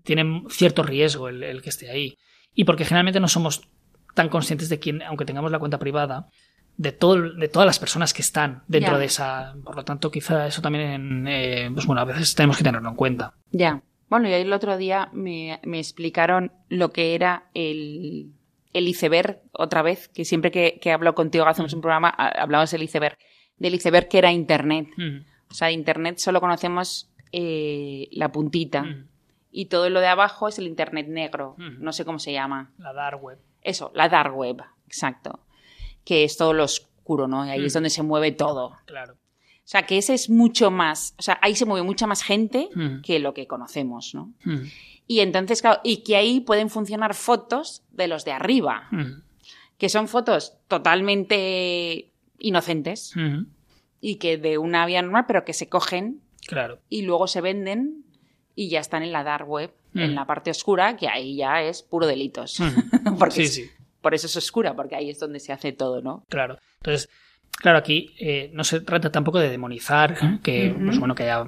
tiene 0.03 0.43
cierto 0.49 0.83
riesgo 0.83 1.29
el, 1.29 1.61
que 1.61 1.69
esté 1.69 1.89
ahí. 1.89 2.17
Y 2.53 2.65
porque 2.65 2.85
generalmente 2.85 3.19
no 3.19 3.27
somos 3.27 3.67
tan 4.13 4.29
conscientes 4.29 4.69
de 4.69 4.79
quién, 4.79 5.01
aunque 5.03 5.25
tengamos 5.25 5.51
la 5.51 5.59
cuenta 5.59 5.79
privada, 5.79 6.27
de, 6.75 6.91
todo, 6.91 7.33
de 7.33 7.47
todas 7.47 7.65
las 7.65 7.79
personas 7.79 8.13
que 8.13 8.21
están 8.21 8.63
dentro 8.67 8.97
de 8.97 9.05
esa. 9.05 9.55
Por 9.63 9.75
lo 9.75 9.83
tanto, 9.83 10.11
quizá 10.11 10.45
eso 10.47 10.61
también, 10.61 11.25
eh, 11.27 11.69
pues 11.73 11.85
bueno, 11.85 12.01
a 12.01 12.05
veces 12.05 12.35
tenemos 12.35 12.57
que 12.57 12.63
tenerlo 12.63 12.89
en 12.89 12.95
cuenta. 12.95 13.33
Ya. 13.51 13.81
Bueno, 14.09 14.29
y 14.29 14.33
ahí 14.33 14.41
el 14.41 14.53
otro 14.53 14.77
día 14.77 15.09
me, 15.11 15.59
explicaron 15.63 16.51
lo 16.69 16.91
que 16.91 17.15
era 17.15 17.49
el, 17.53 18.31
iceberg, 18.73 19.41
otra 19.51 19.81
vez, 19.81 20.07
que 20.07 20.23
siempre 20.23 20.51
que, 20.51 20.79
que 20.81 20.91
hablo 20.91 21.13
contigo, 21.15 21.45
hacemos 21.45 21.73
un 21.73 21.81
programa, 21.81 22.09
hablamos 22.09 22.71
del 22.71 22.83
iceberg, 22.83 23.17
del 23.57 23.75
iceberg 23.75 24.07
que 24.07 24.19
era 24.19 24.31
Internet. 24.31 24.87
O 25.49 25.53
sea, 25.53 25.71
Internet 25.71 26.17
solo 26.19 26.39
conocemos 26.39 27.09
eh, 27.31 28.07
la 28.11 28.31
puntita. 28.31 28.85
Y 29.51 29.65
todo 29.65 29.89
lo 29.89 29.99
de 29.99 30.07
abajo 30.07 30.47
es 30.47 30.59
el 30.59 30.67
Internet 30.67 31.07
negro. 31.07 31.55
No 31.57 31.91
sé 31.93 32.05
cómo 32.05 32.19
se 32.19 32.31
llama. 32.31 32.71
La 32.77 32.93
dark 32.93 33.21
web. 33.23 33.39
Eso, 33.61 33.91
la 33.95 34.07
dark 34.09 34.35
web, 34.35 34.63
exacto. 34.85 35.39
Que 36.05 36.23
es 36.23 36.37
todo 36.37 36.53
lo 36.53 36.63
oscuro, 36.63 37.27
¿no? 37.27 37.45
Y 37.45 37.49
ahí 37.49 37.65
es 37.65 37.73
donde 37.73 37.89
se 37.89 38.03
mueve 38.03 38.31
todo. 38.31 38.77
Claro. 38.85 39.15
O 39.67 39.69
sea, 39.69 39.85
que 39.85 39.97
ese 39.97 40.13
es 40.13 40.29
mucho 40.29 40.71
más, 40.71 41.13
o 41.19 41.21
sea, 41.21 41.37
ahí 41.41 41.53
se 41.53 41.65
mueve 41.65 41.85
mucha 41.85 42.07
más 42.07 42.23
gente 42.23 42.69
mm. 42.73 43.01
que 43.01 43.19
lo 43.19 43.33
que 43.33 43.47
conocemos, 43.47 44.15
¿no? 44.15 44.33
Mm. 44.45 44.61
Y 45.07 45.19
entonces, 45.19 45.61
claro, 45.61 45.81
y 45.83 46.03
que 46.03 46.15
ahí 46.15 46.39
pueden 46.39 46.69
funcionar 46.69 47.13
fotos 47.13 47.83
de 47.91 48.07
los 48.07 48.23
de 48.23 48.31
arriba, 48.31 48.87
mm. 48.91 49.23
que 49.77 49.89
son 49.89 50.07
fotos 50.07 50.53
totalmente 50.69 52.13
inocentes 52.39 53.13
y 53.99 54.15
que 54.15 54.37
de 54.37 54.57
una 54.57 54.85
vía 54.85 55.01
normal, 55.01 55.25
pero 55.27 55.43
que 55.43 55.51
se 55.51 55.67
cogen 55.67 56.21
claro. 56.47 56.79
y 56.87 57.01
luego 57.01 57.27
se 57.27 57.41
venden 57.41 58.05
y 58.55 58.69
ya 58.69 58.79
están 58.79 59.03
en 59.03 59.11
la 59.11 59.25
dark 59.25 59.49
web, 59.49 59.73
en 59.93 60.15
la 60.15 60.25
parte 60.25 60.49
oscura, 60.49 60.95
que 60.95 61.09
ahí 61.09 61.35
ya 61.35 61.61
es 61.61 61.83
puro 61.83 62.07
delitos. 62.07 62.57
porque 63.19 63.47
sí, 63.47 63.63
sí. 63.65 63.71
Por 63.99 64.15
eso 64.15 64.27
es 64.27 64.37
oscura, 64.37 64.77
porque 64.77 64.95
ahí 64.95 65.09
es 65.09 65.19
donde 65.19 65.41
se 65.41 65.51
hace 65.51 65.73
todo, 65.73 66.01
¿no? 66.01 66.23
Claro. 66.29 66.57
Entonces, 66.77 67.09
Claro, 67.57 67.79
aquí 67.79 68.13
eh, 68.19 68.51
no 68.53 68.63
se 68.63 68.81
trata 68.81 69.11
tampoco 69.11 69.39
de 69.39 69.49
demonizar 69.49 70.41
que, 70.43 70.75
pues 70.79 70.99
bueno, 70.99 71.15
que 71.15 71.23
haya 71.23 71.43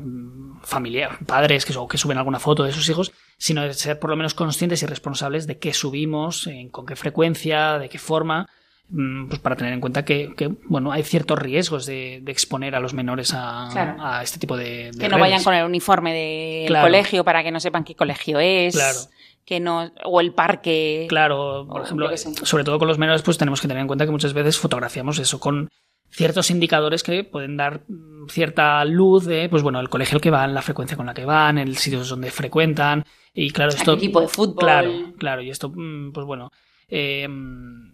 familia, 0.64 1.10
padres 1.26 1.66
que, 1.66 1.74
que, 1.90 1.98
suben 1.98 2.18
alguna 2.18 2.40
foto 2.40 2.64
de 2.64 2.72
sus 2.72 2.90
hijos, 2.90 3.12
sino 3.38 3.62
de 3.62 3.74
ser 3.76 4.00
por 4.00 4.10
lo 4.10 4.16
menos 4.16 4.34
conscientes 4.34 4.82
y 4.82 4.88
responsables 4.88 5.46
de 5.46 5.60
qué 5.60 5.72
subimos, 5.72 6.50
con 6.72 6.88
qué 6.88 6.96
frecuencia, 6.96 7.78
de 7.78 7.90
qué 7.90 8.00
forma, 8.00 8.48
mm, 8.90 9.28
pues 9.28 9.40
para 9.40 9.56
tener 9.56 9.72
en 9.72 9.82
cuenta 9.82 10.04
que, 10.04 10.34
bueno, 10.66 10.92
hay 10.92 11.04
ciertos 11.04 11.38
riesgos 11.38 11.86
de, 11.86 12.24
exponer 12.26 12.74
a 12.74 12.80
los 12.80 12.96
menores 12.96 13.32
a, 13.36 14.22
este 14.24 14.40
tipo 14.40 14.58
de, 14.58 14.90
Que 15.00 15.10
no 15.10 15.20
vayan 15.20 15.44
con 15.44 15.54
el 15.54 15.64
uniforme 15.64 16.14
del 16.14 16.82
colegio 16.82 17.24
para 17.24 17.44
que 17.44 17.52
no 17.52 17.60
sepan 17.60 17.84
qué 17.84 17.96
colegio 17.96 18.40
es. 18.40 18.74
Claro. 18.74 19.00
que 19.46 19.60
no 19.60 19.92
o 20.06 20.22
el 20.22 20.34
parque. 20.34 21.06
Claro 21.08 21.68
por 21.70 21.84
ejemplo 21.84 22.10
sobre 22.18 22.64
todo 22.64 22.78
con 22.80 22.88
los 22.88 22.98
menores 22.98 23.22
pues 23.22 23.38
tenemos 23.38 23.62
que 23.62 23.68
tener 23.68 23.82
en 23.82 23.88
cuenta 23.88 24.06
que 24.06 24.12
muchas 24.12 24.34
veces 24.34 24.60
fotografiamos 24.60 25.18
eso 25.18 25.40
con 25.40 25.70
ciertos 26.12 26.50
indicadores 26.52 27.04
que 27.04 27.24
pueden 27.24 27.58
dar 27.58 27.84
cierta 28.30 28.84
luz 28.86 29.26
de, 29.26 29.50
pues 29.50 29.64
bueno, 29.64 29.80
el 29.80 29.90
colegio 29.90 30.16
al 30.16 30.22
que 30.22 30.30
van, 30.30 30.54
la 30.54 30.62
frecuencia 30.62 30.98
con 30.98 31.06
la 31.06 31.14
que 31.14 31.26
van, 31.26 31.58
el 31.58 31.78
sitio 31.78 32.04
donde 32.04 32.32
frecuentan. 32.32 33.04
Y 33.34 33.52
claro, 33.52 33.72
esto. 33.72 33.94
El 33.94 34.00
tipo 34.00 34.22
de 34.22 34.28
fútbol. 34.28 34.58
Claro, 34.58 34.92
claro. 35.18 35.42
Y 35.42 35.50
esto, 35.50 35.70
mm, 35.70 36.12
pues 36.12 36.26
bueno. 36.26 36.52
Em, 36.88 37.94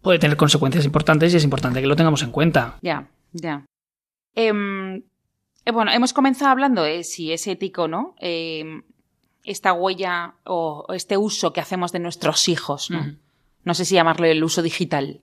puede 0.00 0.18
tener 0.18 0.36
consecuencias 0.36 0.84
importantes 0.84 1.32
y 1.32 1.36
es 1.36 1.44
importante 1.44 1.80
que 1.80 1.86
lo 1.86 1.96
tengamos 1.96 2.22
en 2.22 2.30
cuenta. 2.30 2.78
Ya, 2.82 3.10
ya. 3.32 3.66
Em, 4.34 5.02
eh, 5.64 5.72
bueno, 5.72 5.92
hemos 5.92 6.12
comenzado 6.12 6.50
hablando 6.50 6.82
de 6.82 7.04
si 7.04 7.32
es 7.32 7.46
ético 7.46 7.84
o 7.84 7.88
no 7.88 8.14
em, 8.18 8.82
esta 9.44 9.72
huella 9.72 10.36
o 10.44 10.86
este 10.94 11.16
uso 11.16 11.52
que 11.52 11.60
hacemos 11.60 11.92
de 11.92 12.00
nuestros 12.00 12.48
hijos, 12.48 12.90
¿no? 12.90 13.16
No 13.62 13.74
sé 13.74 13.84
si 13.84 13.94
llamarlo 13.94 14.26
el 14.26 14.42
uso 14.42 14.62
digital 14.62 15.20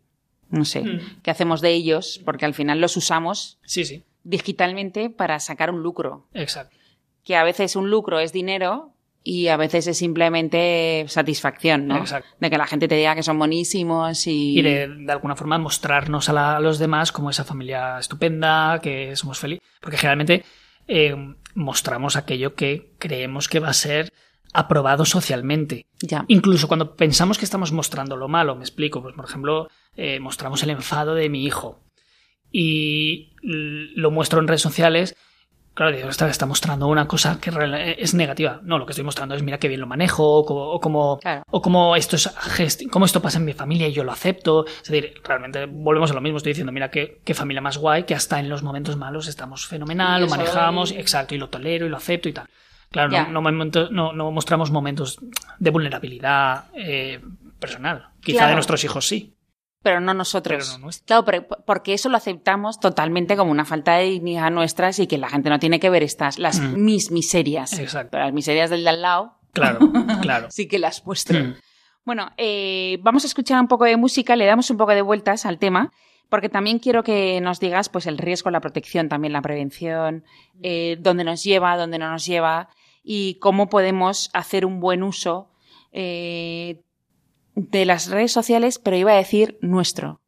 no 0.52 0.66
sé, 0.66 0.82
mm. 0.82 1.22
qué 1.24 1.32
hacemos 1.32 1.62
de 1.62 1.72
ellos, 1.72 2.22
porque 2.24 2.46
al 2.46 2.54
final 2.54 2.80
los 2.80 2.98
usamos 2.98 3.58
sí, 3.64 3.86
sí. 3.86 4.04
digitalmente 4.24 5.10
para 5.10 5.40
sacar 5.40 5.72
un 5.72 5.82
lucro. 5.82 6.28
Exacto. 6.34 6.78
Que 7.24 7.36
a 7.36 7.44
veces 7.44 7.76
un 7.76 7.90
lucro 7.90 8.20
es 8.20 8.34
dinero 8.34 8.94
y 9.24 9.48
a 9.48 9.58
veces 9.58 9.88
es 9.88 9.98
simplemente 9.98 11.06
satisfacción, 11.08 11.88
¿no? 11.88 11.98
Exacto. 11.98 12.28
De 12.40 12.50
que 12.50 12.58
la 12.58 12.66
gente 12.66 12.88
te 12.88 12.96
diga 12.96 13.16
que 13.16 13.24
son 13.24 13.38
buenísimos 13.38 14.26
y... 14.26 14.60
Y 14.60 14.62
de, 14.62 15.06
alguna 15.10 15.36
forma 15.36 15.58
mostrarnos 15.60 16.30
a, 16.30 16.60
los 16.60 16.80
demás 16.80 17.12
como 17.12 17.30
esa 17.30 17.44
familia 17.44 18.00
estupenda, 18.00 18.80
que 18.82 19.16
somos 19.16 19.40
felices. 19.40 19.64
Porque 19.80 19.98
generalmente 19.98 20.44
eh, 20.88 21.16
mostramos 21.54 22.16
aquello 22.16 22.56
que 22.56 22.94
creemos 22.98 23.48
que 23.48 23.60
va 23.60 23.70
a 23.70 23.74
ser 23.74 24.12
aprobado 24.54 25.06
socialmente. 25.06 25.86
Ya. 26.02 26.26
Incluso 26.28 26.68
cuando 26.68 26.96
pensamos 26.96 27.38
que 27.38 27.46
estamos 27.46 27.72
mostrando 27.72 28.16
lo 28.16 28.28
malo, 28.28 28.56
me 28.56 28.64
explico, 28.64 29.02
pues 29.02 29.16
por 29.16 29.26
ejemplo, 29.26 29.68
eh, 29.96 30.20
mostramos 30.20 30.64
el 30.64 30.72
enfado 30.72 31.16
de 31.16 31.30
mi 31.30 31.46
hijo 31.46 31.80
y 32.52 33.34
lo 33.42 34.12
muestro 34.12 34.40
en 34.40 34.48
redes 34.48 34.62
sociales, 34.62 35.16
claro, 35.74 35.96
digo, 35.96 36.10
está, 36.10 36.30
está 36.30 36.46
mostrando 36.46 36.88
una 36.88 37.08
cosa 37.08 37.40
que 37.40 37.52
es 37.98 38.14
negativa. 38.14 38.60
No, 38.64 38.78
lo 38.78 38.86
que 38.86 38.92
estoy 38.92 39.06
mostrando 39.06 39.36
es 39.36 39.44
mira 39.44 39.58
qué 39.58 39.68
bien 39.68 39.80
lo 39.80 39.88
manejo, 39.88 40.24
o 40.24 40.46
como, 40.80 41.20
o 41.50 41.62
como, 41.62 41.96
esto 41.96 42.18
es 42.18 42.30
como 42.92 43.06
esto 43.06 43.22
pasa 43.22 43.38
en 43.38 43.46
mi 43.46 43.54
familia 43.54 43.88
y 43.88 43.94
yo 43.94 44.04
lo 44.04 44.12
acepto. 44.12 44.66
Es 44.66 44.90
decir, 44.90 45.22
realmente 45.24 45.66
volvemos 45.66 46.12
a 46.12 46.14
lo 46.14 46.22
mismo, 46.22 46.38
estoy 46.38 46.52
diciendo, 46.52 46.72
mira 46.72 46.92
qué, 46.92 47.22
qué 47.24 47.34
familia 47.34 47.62
más 47.62 47.78
guay, 47.78 48.04
que 48.04 48.16
hasta 48.16 48.40
en 48.40 48.50
los 48.50 48.64
momentos 48.64 48.98
malos 48.98 49.28
estamos 49.28 49.66
fenomenal, 49.66 50.22
lo 50.22 50.28
manejamos, 50.28 50.92
exacto, 50.92 51.36
y 51.36 51.38
lo 51.38 51.50
tolero 51.50 51.86
y 51.86 51.90
lo 51.90 51.98
acepto 51.98 52.30
y 52.30 52.34
tal. 52.34 52.48
Claro, 52.92 53.32
no, 53.32 53.42
no, 53.42 54.14
no, 54.14 54.32
mostramos 54.32 54.70
momentos 54.70 55.18
de 55.60 55.70
vulnerabilidad 55.70 56.66
eh, 56.74 57.22
personal. 57.58 58.10
Quizá 58.20 58.48
de 58.48 58.54
nuestros 58.54 58.84
hijos 58.84 59.08
sí. 59.08 59.38
Pero 59.82 60.02
no 60.02 60.14
nosotros. 60.14 60.78
claro, 61.06 61.48
porque 61.66 61.94
eso 61.94 62.10
lo 62.10 62.18
aceptamos 62.18 62.80
totalmente 62.80 63.38
como 63.38 63.50
una 63.50 63.66
falta 63.66 63.96
de 63.96 64.10
dignidad 64.10 64.52
nuestra 64.52 64.92
y 64.96 65.08
que 65.08 65.18
la 65.18 65.30
gente 65.30 65.50
no 65.50 65.58
tiene 65.58 65.80
que 65.80 65.90
ver 65.90 66.04
estas, 66.04 66.38
las 66.38 66.60
mm. 66.60 66.84
mis 66.84 67.12
miserias. 67.12 67.80
Exacto. 67.80 68.10
Pero 68.12 68.26
las 68.26 68.34
miserias 68.34 68.70
del 68.70 68.84
de 68.84 68.90
al 68.90 69.02
lado. 69.02 69.38
Claro, 69.54 69.80
claro. 70.22 70.52
sí 70.52 70.68
que 70.68 70.78
las 70.78 71.06
muestro. 71.06 71.40
Mm. 71.40 71.56
Bueno, 72.04 72.32
eh, 72.38 73.00
vamos 73.02 73.24
a 73.24 73.28
escuchar 73.28 73.60
un 73.60 73.68
poco 73.68 73.86
de 73.86 73.96
música, 73.96 74.36
le 74.36 74.46
damos 74.46 74.70
un 74.70 74.78
poco 74.78 74.92
de 74.92 75.02
vueltas 75.02 75.46
al 75.46 75.60
tema, 75.60 75.92
porque 76.30 76.50
también 76.50 76.80
quiero 76.80 77.04
que 77.04 77.40
nos 77.42 77.60
digas 77.60 77.90
pues 77.90 78.06
el 78.06 78.18
riesgo, 78.18 78.52
la 78.52 78.60
protección, 78.60 79.08
también 79.08 79.34
la 79.34 79.42
prevención, 79.42 80.26
eh, 80.62 80.98
dónde 81.00 81.24
nos 81.24 81.44
lleva, 81.44 81.78
dónde 81.78 81.98
no 81.98 82.12
nos 82.12 82.26
lleva 82.26 82.70
y 83.04 83.36
cómo 83.36 83.70
podemos 83.70 84.30
hacer 84.34 84.66
un 84.66 84.80
buen 84.80 85.04
uso 85.04 85.52
eh, 85.92 86.82
de 87.56 87.86
las 87.86 88.10
redes 88.10 88.32
sociales, 88.32 88.80
pero 88.80 88.98
iba 88.98 89.12
a 89.12 89.18
decir 89.18 89.58
nuestro. 89.62 90.20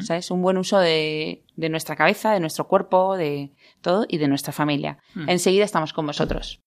¿Sabes? 0.00 0.30
Un 0.30 0.40
buen 0.40 0.56
uso 0.56 0.78
de, 0.78 1.44
de, 1.56 1.68
nuestra 1.68 1.96
cabeza, 1.96 2.32
de 2.32 2.40
nuestro 2.40 2.68
cuerpo, 2.68 3.16
de 3.16 3.52
todo 3.82 4.06
y 4.08 4.16
de 4.16 4.28
nuestra 4.28 4.52
familia. 4.52 4.98
Enseguida 5.26 5.64
estamos 5.64 5.92
con 5.92 6.06
vosotros. 6.06 6.62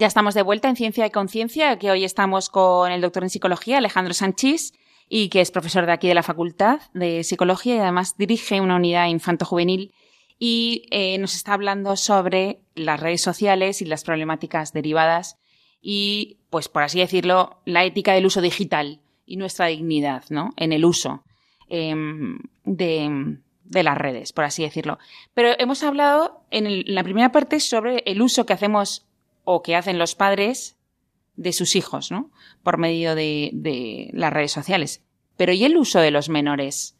Ya 0.00 0.06
estamos 0.06 0.32
de 0.32 0.40
vuelta 0.40 0.70
en 0.70 0.76
Ciencia 0.76 1.04
y 1.04 1.10
Conciencia, 1.10 1.78
que 1.78 1.90
hoy 1.90 2.04
estamos 2.04 2.48
con 2.48 2.90
el 2.90 3.02
doctor 3.02 3.22
en 3.22 3.28
psicología, 3.28 3.76
Alejandro 3.76 4.14
Sánchez, 4.14 4.72
y 5.10 5.28
que 5.28 5.42
es 5.42 5.50
profesor 5.50 5.84
de 5.84 5.92
aquí 5.92 6.08
de 6.08 6.14
la 6.14 6.22
Facultad 6.22 6.80
de 6.94 7.22
Psicología 7.22 7.74
y 7.74 7.78
además 7.80 8.16
dirige 8.16 8.62
una 8.62 8.76
unidad 8.76 9.08
infanto-juvenil 9.08 9.92
y 10.38 10.86
eh, 10.90 11.18
nos 11.18 11.34
está 11.34 11.52
hablando 11.52 11.96
sobre 11.96 12.60
las 12.74 12.98
redes 12.98 13.20
sociales 13.20 13.82
y 13.82 13.84
las 13.84 14.02
problemáticas 14.02 14.72
derivadas 14.72 15.36
y, 15.82 16.38
pues 16.48 16.70
por 16.70 16.82
así 16.82 16.98
decirlo, 16.98 17.60
la 17.66 17.84
ética 17.84 18.14
del 18.14 18.24
uso 18.24 18.40
digital 18.40 19.02
y 19.26 19.36
nuestra 19.36 19.66
dignidad, 19.66 20.24
¿no? 20.30 20.54
En 20.56 20.72
el 20.72 20.86
uso 20.86 21.24
em, 21.68 22.38
de, 22.64 23.82
las 23.82 23.98
redes, 23.98 24.32
por 24.32 24.44
así 24.44 24.62
decirlo. 24.62 24.98
Pero 25.34 25.50
hemos 25.58 25.82
hablado 25.82 26.42
en 26.50 26.84
la 26.86 27.04
primera 27.04 27.32
parte 27.32 27.60
sobre 27.60 28.02
el 28.06 28.22
uso 28.22 28.46
que 28.46 28.54
hacemos 28.54 29.04
o 29.52 29.62
que 29.62 29.74
hacen 29.74 29.98
los 29.98 30.14
padres 30.14 30.78
de 31.34 31.52
sus 31.52 31.74
hijos, 31.74 32.10
¿no? 32.10 32.30
Por 32.62 32.78
medio 32.78 33.14
de, 33.14 34.10
las 34.12 34.32
redes 34.32 34.52
sociales. 34.52 35.04
Pero 35.36 35.52
¿y 35.52 35.64
el 35.64 35.76
uso 35.76 36.00
de 36.00 36.10
los 36.10 36.28
menores 36.28 36.96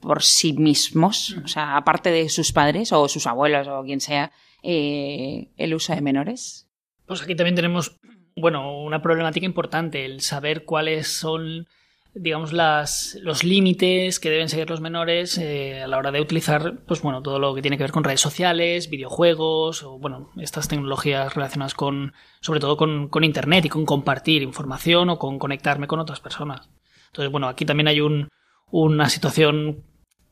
por 0.00 0.22
sí 0.22 0.52
mismos? 0.52 1.36
O 1.44 1.48
sea, 1.48 1.76
aparte 1.76 2.10
de 2.10 2.28
sus 2.28 2.52
padres 2.52 2.92
o 2.92 3.08
sus 3.08 3.26
abuelos 3.26 3.68
o 3.68 3.82
quien 3.82 4.00
sea, 4.00 4.32
eh, 4.62 5.50
el 5.56 5.74
uso 5.74 5.94
de 5.94 6.00
menores. 6.00 6.68
Pues 7.06 7.22
aquí 7.22 7.34
también 7.34 7.56
tenemos, 7.56 8.00
bueno, 8.36 8.82
una 8.82 9.02
problemática 9.02 9.44
importante, 9.44 10.04
el 10.04 10.20
saber 10.20 10.64
cuáles 10.64 11.08
son 11.08 11.66
digamos, 12.14 12.52
las, 12.52 13.18
los 13.22 13.42
límites 13.42 14.20
que 14.20 14.30
deben 14.30 14.48
seguir 14.48 14.68
los 14.68 14.80
menores 14.80 15.38
eh, 15.38 15.82
a 15.82 15.86
la 15.86 15.96
hora 15.96 16.12
de 16.12 16.20
utilizar, 16.20 16.80
pues 16.86 17.00
bueno, 17.00 17.22
todo 17.22 17.38
lo 17.38 17.54
que 17.54 17.62
tiene 17.62 17.78
que 17.78 17.84
ver 17.84 17.92
con 17.92 18.04
redes 18.04 18.20
sociales, 18.20 18.90
videojuegos, 18.90 19.82
o 19.82 19.98
bueno, 19.98 20.30
estas 20.36 20.68
tecnologías 20.68 21.34
relacionadas 21.34 21.74
con, 21.74 22.12
sobre 22.40 22.60
todo 22.60 22.76
con, 22.76 23.08
con 23.08 23.24
Internet 23.24 23.64
y 23.64 23.70
con 23.70 23.86
compartir 23.86 24.42
información 24.42 25.08
o 25.08 25.18
con 25.18 25.38
conectarme 25.38 25.86
con 25.86 26.00
otras 26.00 26.20
personas. 26.20 26.68
Entonces, 27.06 27.32
bueno, 27.32 27.48
aquí 27.48 27.64
también 27.64 27.88
hay 27.88 28.00
un, 28.00 28.28
una 28.70 29.08
situación 29.08 29.84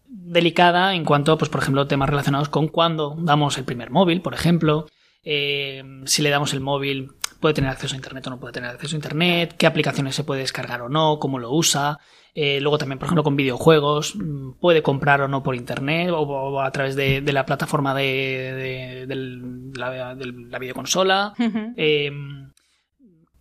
delicada 0.07 0.95
en 0.95 1.05
cuanto, 1.05 1.39
pues, 1.39 1.51
por 1.51 1.63
ejemplo, 1.63 1.87
temas 1.87 2.11
relacionados 2.11 2.51
con 2.51 2.69
cuando 2.69 3.17
damos 3.19 3.57
el 3.57 3.65
primer 3.65 3.91
móvil, 3.91 4.21
por 4.21 4.35
ejemplo, 4.35 4.87
eh, 5.23 5.83
si 6.05 6.23
le 6.23 6.31
damos 6.31 6.53
el 6.53 6.61
móvil 6.61 7.13
puede 7.41 7.55
tener 7.55 7.71
acceso 7.71 7.95
a 7.95 7.97
Internet 7.97 8.27
o 8.27 8.31
no 8.31 8.39
puede 8.39 8.53
tener 8.53 8.71
acceso 8.71 8.95
a 8.95 8.99
Internet, 8.99 9.55
qué 9.57 9.67
aplicaciones 9.67 10.15
se 10.15 10.25
puede 10.25 10.43
descargar 10.43 10.83
o 10.83 10.89
no, 10.89 11.19
cómo 11.19 11.39
lo 11.39 11.51
usa. 11.53 11.99
Eh, 12.35 12.61
luego 12.61 12.79
también, 12.79 12.99
por 12.99 13.07
ejemplo, 13.07 13.25
con 13.25 13.37
videojuegos, 13.37 14.15
mm, 14.15 14.53
puede 14.61 14.83
comprar 14.83 15.21
o 15.23 15.29
no 15.29 15.43
por 15.43 15.57
Internet 15.57 16.11
o, 16.13 16.61
a 16.61 16.71
través 16.71 16.95
de, 16.95 17.23
la 17.33 17.45
plataforma 17.45 17.95
de, 17.95 19.07
la, 19.75 20.59
videoconsola. 20.59 21.35
Em, 21.77 22.53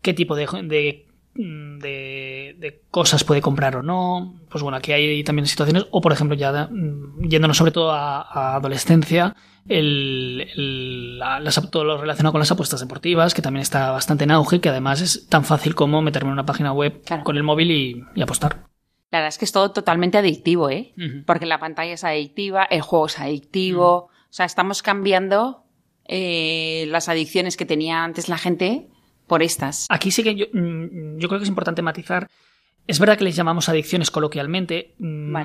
qué 0.02 0.14
tipo 0.14 0.36
de, 0.36 1.06
Mm, 1.42 1.80
de, 1.80 2.82
cosas 2.92 3.24
puede 3.24 3.42
comprar 3.42 3.78
o 3.78 3.82
no. 3.82 4.36
Pues 4.50 4.62
bueno, 4.62 4.78
aquí 4.78 4.92
hay 4.92 5.24
también 5.24 5.46
situaciones, 5.46 5.86
o 5.90 6.02
por 6.02 6.12
ejemplo, 6.12 6.36
ya 6.36 6.68
mm, 6.70 7.30
yéndonos 7.30 7.56
sobre 7.56 7.72
todo 7.72 7.92
a, 7.92 8.56
adolescencia, 8.56 9.38
el, 9.66 11.22
todo 11.72 11.86
lo 11.86 11.98
relacionado 11.98 12.34
con 12.34 12.40
las 12.40 12.52
apuestas 12.52 12.82
deportivas, 12.82 13.34
que 13.34 13.42
también 13.42 13.62
está 13.62 13.92
bastante 13.92 14.26
en 14.26 14.32
auge, 14.32 14.60
que 14.60 14.68
además 14.68 15.00
es 15.00 15.28
tan 15.30 15.46
fácil 15.46 15.76
como 15.76 16.02
meterme 16.02 16.28
en 16.28 16.34
una 16.34 16.46
página 16.46 16.74
web 16.74 17.02
con 17.24 17.38
el 17.38 17.44
móvil 17.44 17.72
y, 17.72 18.22
apostar. 18.22 18.66
La 19.10 19.20
verdad 19.20 19.30
es 19.30 19.38
que 19.38 19.46
es 19.46 19.54
todo 19.54 19.72
totalmente 19.72 20.18
adictivo, 20.18 20.70
¿eh? 20.70 20.94
Porque 21.26 21.46
la 21.46 21.60
pantalla 21.60 21.94
es 21.94 22.04
adictiva, 22.04 22.66
el 22.66 22.82
juego 22.82 23.06
es 23.06 23.18
adictivo. 23.18 23.90
O 23.90 24.10
sea, 24.30 24.46
estamos 24.46 24.84
cambiando 24.84 25.64
eh, 26.06 26.86
las 26.90 27.08
adicciones 27.08 27.56
que 27.56 27.66
tenía 27.66 28.04
antes 28.04 28.28
la 28.28 28.38
gente 28.38 28.90
por 29.30 29.42
estas. 29.42 29.86
Aquí 29.90 30.12
sí 30.12 30.24
que 30.24 30.36
yo, 30.36 30.48
mm, 30.52 31.20
yo 31.20 31.30
creo 31.30 31.40
que 31.40 31.44
es 31.44 31.50
importante 31.50 31.82
matizar. 31.82 32.28
Es 32.86 33.00
verdad 33.00 33.18
que 33.18 33.24
les 33.24 33.38
llamamos 33.38 33.70
adicciones 33.70 34.12
coloquialmente. 34.12 34.96
Mm, 34.98 35.38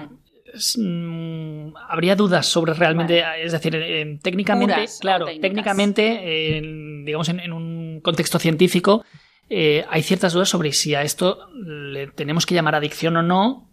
mm, 0.79 1.75
habría 1.89 2.17
dudas 2.17 2.47
sobre 2.47 2.75
realmente, 2.75 3.23
es 3.41 3.53
decir, 3.53 3.77
eh, 3.77 4.19
técnicamente, 4.21 4.87
claro, 5.01 5.27
técnicamente, 5.41 6.61
digamos 7.05 7.29
en, 7.29 7.53
un 7.53 8.01
contexto 8.03 8.41
científico, 8.41 9.05
eh, 9.51 9.85
hay 9.89 10.03
ciertas 10.03 10.33
dudas 10.33 10.49
sobre 10.49 10.73
si 10.73 10.95
a 10.95 11.03
esto 11.03 11.49
le 11.55 12.07
tenemos 12.09 12.47
que 12.47 12.55
llamar 12.55 12.75
adicción 12.75 13.17
o 13.19 13.23
no, 13.23 13.69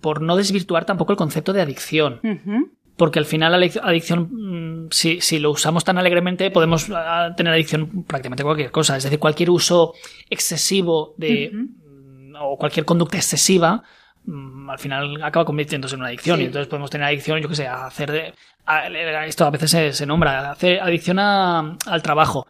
por 0.00 0.22
no 0.22 0.36
desvirtuar 0.36 0.84
tampoco 0.84 1.12
el 1.12 1.18
concepto 1.18 1.52
de 1.52 1.60
adicción 1.60 2.20
porque 2.98 3.20
al 3.20 3.26
final 3.26 3.52
la 3.52 3.66
adicción, 3.84 4.28
mm, 4.30 4.88
si, 4.90 5.38
lo 5.38 5.52
usamos 5.52 5.84
tan 5.84 5.98
alegremente, 5.98 6.50
podemos 6.50 6.90
ah, 6.92 7.30
tener 7.36 7.52
adicción 7.52 8.04
prácticamente 8.04 8.42
a 8.42 8.44
cualquier 8.44 8.70
cosa. 8.72 8.96
Es 8.96 9.04
decir, 9.04 9.20
cualquier 9.20 9.50
uso 9.50 9.94
excesivo 10.28 11.14
de, 11.16 11.50
mm, 11.54 12.34
o 12.40 12.56
cualquier 12.56 12.84
conducta 12.84 13.16
excesiva, 13.16 13.84
mm, 14.24 14.68
al 14.68 14.78
final 14.80 15.22
acaba 15.22 15.44
convirtiéndose 15.44 15.94
en 15.94 16.00
una 16.00 16.08
adicción. 16.08 16.40
Y 16.40 16.46
entonces 16.46 16.66
podemos 16.66 16.90
tener 16.90 17.06
adicción, 17.06 17.40
yo 17.40 17.48
qué 17.48 17.54
sé, 17.54 17.68
a 17.68 17.86
hacer 17.86 18.10
de. 18.10 18.34
esto 19.26 19.46
a 19.46 19.50
veces 19.50 19.96
se, 19.96 20.06
nombra, 20.06 20.50
hacer 20.50 20.80
adicción 20.80 21.20
al 21.20 22.02
trabajo. 22.02 22.48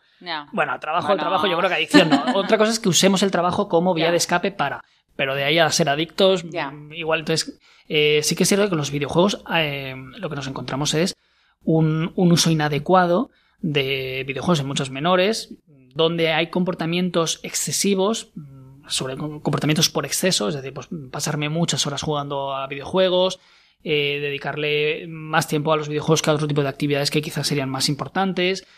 Bueno, 0.53 0.73
al 0.73 0.81
trabajo, 0.81 1.13
al 1.13 1.19
trabajo, 1.19 1.47
yo 1.47 1.59
creo 1.59 1.69
que 1.69 1.77
adicción 1.77 2.09
no. 2.09 2.25
Otra 2.35 2.57
cosa 2.57 2.73
es 2.73 2.81
que 2.81 2.89
usemos 2.89 3.23
el 3.23 3.31
trabajo 3.31 3.69
como 3.69 3.93
vía 3.93 4.11
de 4.11 4.17
escape 4.17 4.51
para. 4.51 4.83
Pero 5.19 5.35
de 5.35 5.43
ahí 5.43 5.59
a 5.59 5.69
ser 5.73 5.89
adictos, 5.89 6.45
igual. 6.93 7.19
Entonces 7.19 7.59
eh, 7.89 8.21
sí 8.23 8.37
que 8.37 8.45
es 8.45 8.49
cierto 8.49 8.67
que 8.67 8.69
con 8.69 8.79
los 8.79 8.93
videojuegos 8.93 9.43
eh, 9.53 9.97
lo 9.97 10.31
que 10.31 10.37
nos 10.37 10.47
encontramos 10.47 10.95
es 10.95 11.17
un, 11.65 12.13
uso 12.15 12.53
inadecuado 12.53 13.31
de 13.61 14.23
videojuegos 14.29 14.61
en 14.61 14.69
muchos 14.69 14.91
menores, 14.91 15.57
donde 15.93 16.33
hay 16.33 16.51
comportamientos 16.51 17.41
excesivos, 17.43 18.31
mm, 18.37 18.87
sobre 18.87 19.17
comportamientos 19.17 19.91
por 19.91 20.07
exceso, 20.07 20.51
es 20.51 20.55
decir, 20.55 20.73
pues 20.73 20.89
pasarme 21.11 21.49
muchas 21.49 21.85
horas 21.85 22.03
jugando 22.03 22.55
a 22.55 22.69
videojuegos, 22.69 23.41
eh, 23.83 24.21
dedicarle 24.23 25.09
más 25.09 25.49
tiempo 25.49 25.73
a 25.73 25.77
los 25.77 25.89
videojuegos 25.89 26.23
que 26.23 26.31
a 26.31 26.35
otro 26.35 26.47
tipo 26.47 26.63
de 26.63 26.69
actividades 26.69 27.11
que 27.11 27.23
quizás 27.23 27.49
serían 27.49 27.71
más 27.71 27.89
importantes, 27.89 28.69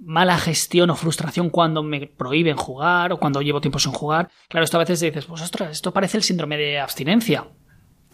mala 0.00 0.38
gestión 0.38 0.90
o 0.90 0.96
frustración 0.96 1.50
cuando 1.50 1.82
me 1.82 2.06
prohíben 2.06 2.56
jugar 2.56 3.12
o 3.12 3.18
cuando 3.18 3.42
llevo 3.42 3.60
tiempo 3.60 3.78
sin 3.78 3.92
jugar. 3.92 4.30
Claro, 4.48 4.64
esto 4.64 4.76
a 4.76 4.80
veces 4.80 5.00
dices, 5.00 5.26
pues 5.26 5.42
ostras, 5.42 5.72
esto 5.72 5.92
parece 5.92 6.16
el 6.16 6.22
síndrome 6.22 6.56
de 6.56 6.78
abstinencia. 6.78 7.48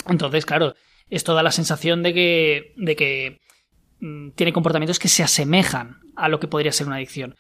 Entonces, 0.09 0.47
claro, 0.47 0.75
esto 1.11 1.35
da 1.35 1.43
la 1.43 1.51
sensación 1.51 2.03
de 2.03 2.15
que, 2.15 2.75
de 2.77 2.97
que 2.97 3.41
mm, 4.01 4.31
tiene 4.31 4.53
comportamientos 4.53 4.99
que 4.99 5.09
se 5.09 5.23
asemejan 5.23 6.01
a 6.17 6.29
lo 6.29 6.41
que 6.41 6.49
podría 6.49 6.73
ser 6.73 6.87
una 6.87 6.97
adicción. 6.97 7.37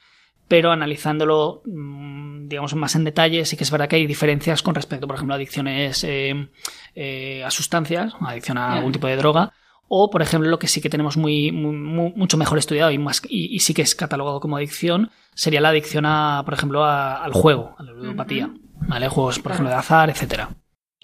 Pero 0.46 0.72
analizándolo, 0.72 1.62
mm, 1.64 2.48
digamos, 2.48 2.74
más 2.74 2.94
en 2.94 3.04
detalle, 3.04 3.46
sí 3.46 3.56
que 3.56 3.64
es 3.64 3.70
verdad 3.70 3.88
que 3.88 3.96
hay 3.96 4.06
diferencias 4.06 4.62
con 4.62 4.74
respecto, 4.74 5.06
por 5.06 5.16
ejemplo, 5.16 5.34
a 5.34 5.36
adicciones 5.36 6.04
eh, 6.04 6.48
eh, 6.94 7.42
a 7.44 7.50
sustancias, 7.50 8.12
adicción 8.20 8.58
a 8.58 8.74
algún 8.74 8.92
tipo 8.92 9.06
de 9.06 9.16
droga, 9.16 9.54
o, 9.88 10.10
por 10.10 10.22
ejemplo, 10.22 10.48
lo 10.50 10.58
que 10.58 10.68
sí 10.68 10.80
que 10.80 10.90
tenemos 10.90 11.16
muy, 11.16 11.52
mucho 11.52 12.36
mejor 12.36 12.58
estudiado 12.58 12.90
y, 12.90 12.98
más, 12.98 13.22
y, 13.28 13.58
sí 13.60 13.74
que 13.74 13.82
es 13.82 13.94
catalogado 13.94 14.40
como 14.40 14.56
adicción, 14.56 15.10
sería 15.34 15.60
la 15.60 15.68
adicción 15.68 16.06
a, 16.06 16.42
por 16.44 16.54
ejemplo, 16.54 16.84
al 16.84 17.32
juego, 17.32 17.74
a 17.78 17.82
la 17.82 17.92
ludopatía. 17.92 18.50
¿Vale? 18.86 19.08
Juegos, 19.08 19.38
por 19.38 19.52
ejemplo, 19.52 19.70
de 19.70 19.76
azar, 19.76 20.10
etcétera. 20.10 20.50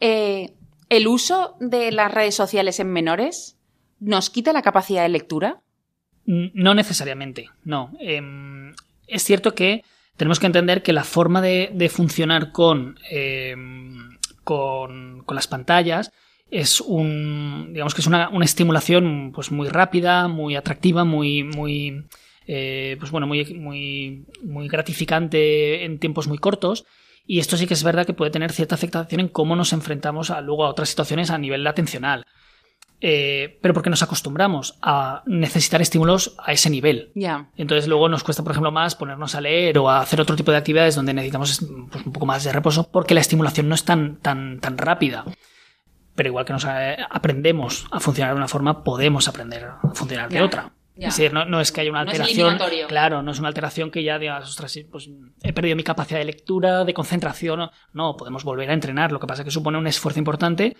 Eh, 0.00 0.54
¿El 0.88 1.06
uso 1.06 1.56
de 1.60 1.92
las 1.92 2.12
redes 2.12 2.34
sociales 2.34 2.80
en 2.80 2.92
menores 2.92 3.56
nos 4.00 4.28
quita 4.28 4.52
la 4.52 4.62
capacidad 4.62 5.02
de 5.02 5.08
lectura? 5.08 5.62
No 6.24 6.74
necesariamente, 6.74 7.48
no. 7.64 7.92
Em, 8.00 8.74
es 9.06 9.24
cierto 9.24 9.54
que 9.54 9.84
tenemos 10.16 10.38
que 10.38 10.46
entender 10.46 10.82
que 10.82 10.92
la 10.92 11.04
forma 11.04 11.40
de, 11.40 11.90
funcionar 11.92 12.52
con, 12.52 12.98
em, 13.10 14.18
con, 14.44 15.24
las 15.28 15.46
pantallas 15.48 16.12
es 16.50 16.80
un 16.80 17.70
digamos 17.72 17.94
que 17.94 18.00
es 18.00 18.06
una, 18.06 18.30
estimulación 18.42 19.32
pues 19.34 19.50
muy 19.52 19.68
rápida 19.68 20.28
muy 20.28 20.56
atractiva 20.56 21.04
muy 21.04 21.44
muy 21.44 22.04
eh, 22.46 22.96
pues 22.98 23.10
bueno 23.10 23.26
muy, 23.26 23.44
muy 23.54 24.24
muy 24.42 24.68
gratificante 24.68 25.84
en 25.84 25.98
tiempos 25.98 26.26
muy 26.26 26.38
cortos 26.38 26.84
y 27.26 27.38
esto 27.38 27.56
sí 27.56 27.68
que 27.68 27.74
es 27.74 27.84
verdad 27.84 28.06
que 28.06 28.12
puede 28.12 28.32
tener 28.32 28.50
cierta 28.50 28.74
afectación 28.74 29.20
en 29.20 29.28
cómo 29.28 29.54
nos 29.54 29.72
enfrentamos 29.72 30.30
a, 30.30 30.40
luego 30.40 30.64
a 30.64 30.68
otras 30.68 30.88
situaciones 30.88 31.30
a 31.30 31.38
nivel 31.38 31.64
atencional. 31.64 32.26
Eh, 33.02 33.58
pero 33.62 33.72
porque 33.72 33.88
nos 33.88 34.02
acostumbramos 34.02 34.76
a 34.82 35.22
necesitar 35.26 35.80
estímulos 35.80 36.34
a 36.38 36.52
ese 36.52 36.68
nivel. 36.68 37.12
Entonces 37.56 37.86
luego 37.86 38.08
nos 38.08 38.24
cuesta, 38.24 38.42
por 38.42 38.50
ejemplo, 38.50 38.72
más 38.72 38.96
ponernos 38.96 39.36
a 39.36 39.40
leer 39.40 39.78
o 39.78 39.88
a 39.88 40.00
hacer 40.00 40.20
otro 40.20 40.34
tipo 40.34 40.50
de 40.50 40.58
actividades 40.58 40.96
donde 40.96 41.14
necesitamos 41.14 41.60
pues, 41.90 42.04
un 42.04 42.12
poco 42.12 42.26
más 42.26 42.42
de 42.42 42.52
reposo 42.52 42.90
porque 42.90 43.14
la 43.14 43.20
estimulación 43.20 43.68
no 43.68 43.76
es 43.76 43.84
tan, 43.84 44.16
tan, 44.16 44.58
tan 44.58 44.76
rápida. 44.76 45.24
Pero 46.20 46.28
igual 46.28 46.44
que 46.44 46.52
nos 46.52 46.66
eh, 46.66 46.98
aprendemos 47.08 47.86
a 47.90 47.98
funcionar 47.98 48.34
de 48.34 48.36
una 48.36 48.46
forma, 48.46 48.84
podemos 48.84 49.26
aprender 49.26 49.64
a 49.64 49.80
funcionar 49.94 50.28
de 50.28 50.42
otra. 50.42 50.70
Es 50.94 51.16
decir, 51.16 51.32
no, 51.32 51.60
es 51.62 51.72
que 51.72 51.80
haya 51.80 51.88
una 51.88 52.00
alteración. 52.00 52.58
claro, 52.88 53.22
no 53.22 53.30
es 53.32 53.38
una 53.38 53.48
alteración 53.48 53.90
que 53.90 54.02
ya 54.02 54.18
digas, 54.18 54.46
ostras, 54.46 54.78
pues 54.90 55.08
he 55.42 55.54
perdido 55.54 55.76
mi 55.76 55.82
capacidad 55.82 56.18
de 56.18 56.26
lectura, 56.26 56.84
de 56.84 56.92
concentración. 56.92 57.70
No, 57.94 58.18
podemos 58.18 58.44
volver 58.44 58.68
a 58.68 58.74
entrenar. 58.74 59.12
Lo 59.12 59.18
que 59.18 59.26
pasa 59.26 59.40
es 59.40 59.44
que 59.46 59.50
supone 59.50 59.78
un 59.78 59.86
esfuerzo 59.86 60.18
importante 60.18 60.76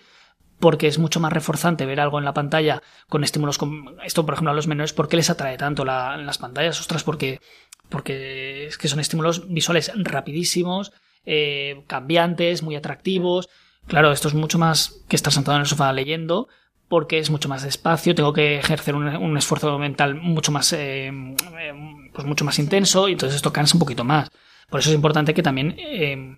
porque 0.59 0.85
es 0.85 0.99
mucho 0.99 1.19
más 1.19 1.33
reforzante 1.33 1.87
ver 1.87 2.01
algo 2.01 2.19
en 2.19 2.25
la 2.25 2.35
pantalla 2.35 2.83
con 3.09 3.23
estímulos 3.23 3.57
como 3.57 3.99
esto, 4.03 4.23
por 4.23 4.35
ejemplo, 4.35 4.51
a 4.51 4.53
los 4.53 4.67
menores, 4.67 4.93
¿por 4.93 5.07
qué 5.07 5.17
les 5.17 5.31
atrae 5.31 5.57
tanto 5.57 5.81
en 5.81 6.27
las 6.27 6.37
pantallas? 6.37 6.79
Ostras, 6.79 7.03
porque, 7.03 7.41
porque 7.89 8.67
es 8.67 8.77
que 8.77 8.87
son 8.87 8.99
estímulos 8.99 9.51
visuales 9.51 9.91
rapidísimos, 9.95 10.93
eh, 11.25 11.83
cambiantes, 11.87 12.61
muy 12.61 12.75
atractivos. 12.75 13.49
Claro, 13.87 14.11
esto 14.11 14.27
es 14.27 14.33
mucho 14.33 14.57
más 14.57 15.03
que 15.07 15.15
estar 15.15 15.33
sentado 15.33 15.57
en 15.57 15.61
el 15.61 15.67
sofá 15.67 15.91
leyendo, 15.91 16.47
porque 16.87 17.19
es 17.19 17.29
mucho 17.29 17.49
más 17.49 17.63
despacio, 17.63 18.15
tengo 18.15 18.33
que 18.33 18.57
ejercer 18.57 18.95
un, 18.95 19.37
esfuerzo 19.37 19.79
mental 19.79 20.15
mucho 20.15 20.51
más, 20.51 20.73
eh, 20.73 21.07
eh, 21.07 21.73
pues 22.13 22.27
mucho 22.27 22.43
más 22.43 22.59
intenso 22.59 23.07
y 23.07 23.13
entonces 23.13 23.37
esto 23.37 23.53
cansa 23.53 23.77
un 23.77 23.79
poquito 23.79 24.03
más. 24.03 24.29
Por 24.69 24.81
eso 24.81 24.89
es 24.89 24.95
importante 24.95 25.33
que 25.33 25.41
también 25.41 25.75
eh, 25.77 26.37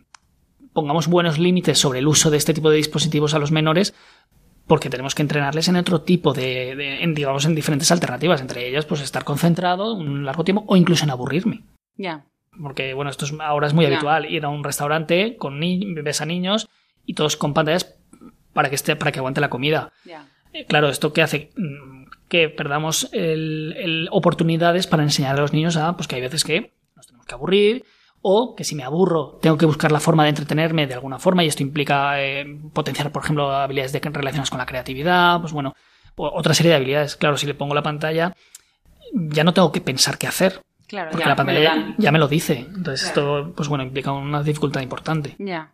pongamos 0.72 1.08
buenos 1.08 1.40
límites 1.40 1.80
sobre 1.80 2.00
el 2.00 2.08
uso 2.08 2.30
de 2.30 2.38
este 2.38 2.54
tipo 2.54 2.70
de 2.70 2.78
dispositivos 2.78 3.34
a 3.34 3.40
los 3.40 3.52
menores 3.52 3.94
porque 4.68 4.90
tenemos 4.90 5.16
que 5.16 5.24
entrenarles 5.24 5.68
en 5.68 5.76
otro 5.76 6.02
tipo 6.02 6.34
de, 6.34 7.12
digamos, 7.16 7.46
en 7.46 7.56
diferentes 7.56 7.92
alternativas, 7.92 8.40
entre 8.40 8.68
ellas, 8.68 8.86
pues 8.86 9.02
estar 9.02 9.24
concentrado 9.24 9.94
un 9.94 10.24
largo 10.24 10.44
tiempo 10.44 10.64
o 10.68 10.78
incluso 10.78 11.04
en 11.04 11.10
aburrirme. 11.10 11.64
Ya. 11.98 12.26
Porque, 12.62 12.94
bueno, 12.94 13.10
esto 13.10 13.26
ahora 13.42 13.68
es 13.68 13.74
muy 13.74 13.86
habitual, 13.86 14.32
ir 14.32 14.46
a 14.46 14.50
un 14.50 14.64
restaurante 14.64 15.36
con 15.38 15.60
ves 15.60 16.22
a 16.22 16.26
niños 16.26 16.70
y 17.06 17.14
todos 17.14 17.38
con 17.38 17.54
pantallas 17.54 17.96
para 18.54 18.70
que 18.70 18.76
esté, 18.76 18.96
para 18.96 19.12
que 19.12 19.20
aguante 19.20 19.42
la 19.42 19.50
comida. 19.50 19.92
Ya. 20.06 20.28
Eh, 20.54 20.66
claro, 20.66 20.90
¿esto 20.90 21.14
qué 21.14 21.22
hace? 21.22 21.50
Mm, 21.58 22.06
que 22.28 22.50
perdamos 22.50 23.10
el, 23.12 24.08
oportunidades 24.12 24.88
para 24.88 25.04
enseñar 25.04 25.38
a 25.38 25.42
los 25.42 25.54
niños 25.54 25.78
a 25.78 25.96
pues 25.96 26.08
que 26.08 26.16
hay 26.16 26.22
veces 26.22 26.44
que 26.44 26.74
nos 26.96 27.06
tenemos 27.06 27.28
que 27.28 27.34
aburrir 27.36 27.86
o 28.22 28.56
que 28.56 28.64
si 28.64 28.76
me 28.76 28.84
aburro 28.84 29.40
tengo 29.42 29.58
que 29.58 29.66
buscar 29.66 29.92
la 29.92 30.00
forma 30.00 30.24
de 30.24 30.30
entretenerme 30.30 30.88
de 30.88 30.94
alguna 30.94 31.20
forma 31.20 31.44
y 31.44 31.48
esto 31.48 31.62
implica 31.62 32.22
eh, 32.22 32.46
potenciar, 32.74 33.12
por 33.12 33.24
ejemplo, 33.24 33.52
habilidades 33.52 33.92
de, 33.92 34.00
relacionadas 34.00 34.50
con 34.50 34.60
la 34.60 34.66
creatividad, 34.66 35.42
pues 35.42 35.52
bueno, 35.54 35.76
otra 36.16 36.54
serie 36.54 36.72
de 36.72 36.78
habilidades. 36.78 37.16
Claro, 37.18 37.38
si 37.38 37.46
le 37.46 37.56
pongo 37.56 37.76
la 37.76 37.84
pantalla 37.84 38.34
ya 39.14 39.44
no 39.44 39.54
tengo 39.54 39.72
que 39.72 39.82
pensar 39.82 40.18
qué 40.18 40.28
hacer. 40.28 40.62
Claro, 40.88 41.12
porque 41.12 41.28
la 41.28 41.36
pantalla 41.36 41.96
ya, 41.98 42.12
me 42.12 42.20
lo 42.20 42.28
dice. 42.28 42.68
Entonces 42.76 43.08
esto, 43.08 43.54
pues 43.56 43.68
bueno, 43.68 43.84
implica 43.84 44.12
una 44.12 44.44
dificultad 44.44 44.82
importante. 44.82 45.36
Ya. 45.40 45.72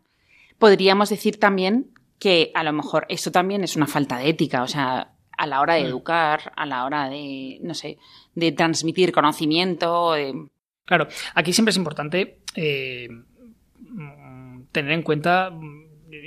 Podríamos 0.59 1.09
decir 1.09 1.39
también 1.39 1.91
que 2.19 2.51
a 2.53 2.63
lo 2.63 2.73
mejor 2.73 3.05
esto 3.09 3.31
también 3.31 3.63
es 3.63 3.75
una 3.75 3.87
falta 3.87 4.17
de 4.17 4.29
ética, 4.29 4.61
o 4.61 4.67
sea, 4.67 5.13
a 5.39 5.47
la 5.47 5.61
hora 5.61 5.75
de 5.75 5.83
mm. 5.83 5.87
educar, 5.87 6.51
a 6.55 6.65
la 6.65 6.85
hora 6.85 7.09
de, 7.09 7.59
no 7.63 7.73
sé, 7.73 7.97
de 8.35 8.51
transmitir 8.51 9.11
conocimiento. 9.11 10.13
Claro, 10.85 11.07
aquí 11.33 11.53
siempre 11.53 11.71
es 11.71 11.77
importante 11.77 12.39
eh, 12.55 13.07
mm, 13.79 14.63
tener 14.71 14.91
en 14.91 15.01
cuenta, 15.01 15.51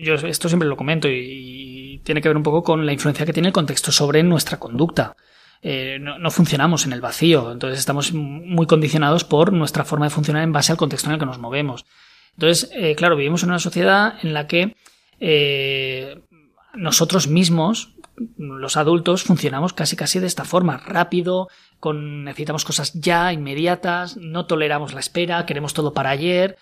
yo 0.02 0.14
esto 0.14 0.48
siempre 0.48 0.68
lo 0.68 0.76
comento 0.76 1.08
y, 1.08 2.00
tiene 2.04 2.20
que 2.20 2.28
ver 2.28 2.36
un 2.36 2.42
poco 2.42 2.64
con 2.64 2.84
la 2.84 2.92
influencia 2.92 3.24
que 3.24 3.32
tiene 3.32 3.48
el 3.48 3.54
contexto 3.54 3.92
sobre 3.92 4.24
nuestra 4.24 4.58
conducta. 4.58 5.14
Eh, 5.60 5.98
no, 6.00 6.30
funcionamos 6.32 6.84
en 6.84 6.92
el 6.92 7.00
vacío, 7.00 7.52
entonces 7.52 7.78
estamos 7.78 8.12
muy 8.12 8.66
condicionados 8.66 9.22
por 9.22 9.52
nuestra 9.52 9.84
forma 9.84 10.06
de 10.06 10.10
funcionar 10.10 10.42
en 10.42 10.52
base 10.52 10.72
al 10.72 10.78
contexto 10.78 11.08
en 11.08 11.14
el 11.14 11.20
que 11.20 11.26
nos 11.26 11.38
movemos. 11.38 11.84
Entonces, 12.34 12.70
eh, 12.72 12.94
claro, 12.94 13.16
vivimos 13.16 13.42
en 13.42 13.50
una 13.50 13.58
sociedad 13.58 14.14
en 14.22 14.34
la 14.34 14.46
que 14.46 14.74
nosotros 16.74 17.28
mismos, 17.28 17.94
los 18.36 18.76
adultos, 18.76 19.22
funcionamos 19.22 19.72
casi 19.72 19.96
casi 19.96 20.18
de 20.18 20.26
esta 20.26 20.44
forma, 20.44 20.78
rápido, 20.78 21.48
con 21.78 22.24
necesitamos 22.24 22.64
cosas 22.64 22.92
ya, 22.94 23.32
inmediatas, 23.32 24.16
no 24.16 24.46
toleramos 24.46 24.94
la 24.94 25.00
espera, 25.00 25.46
queremos 25.46 25.74
todo 25.74 25.92
para 25.92 26.10
ayer. 26.10 26.56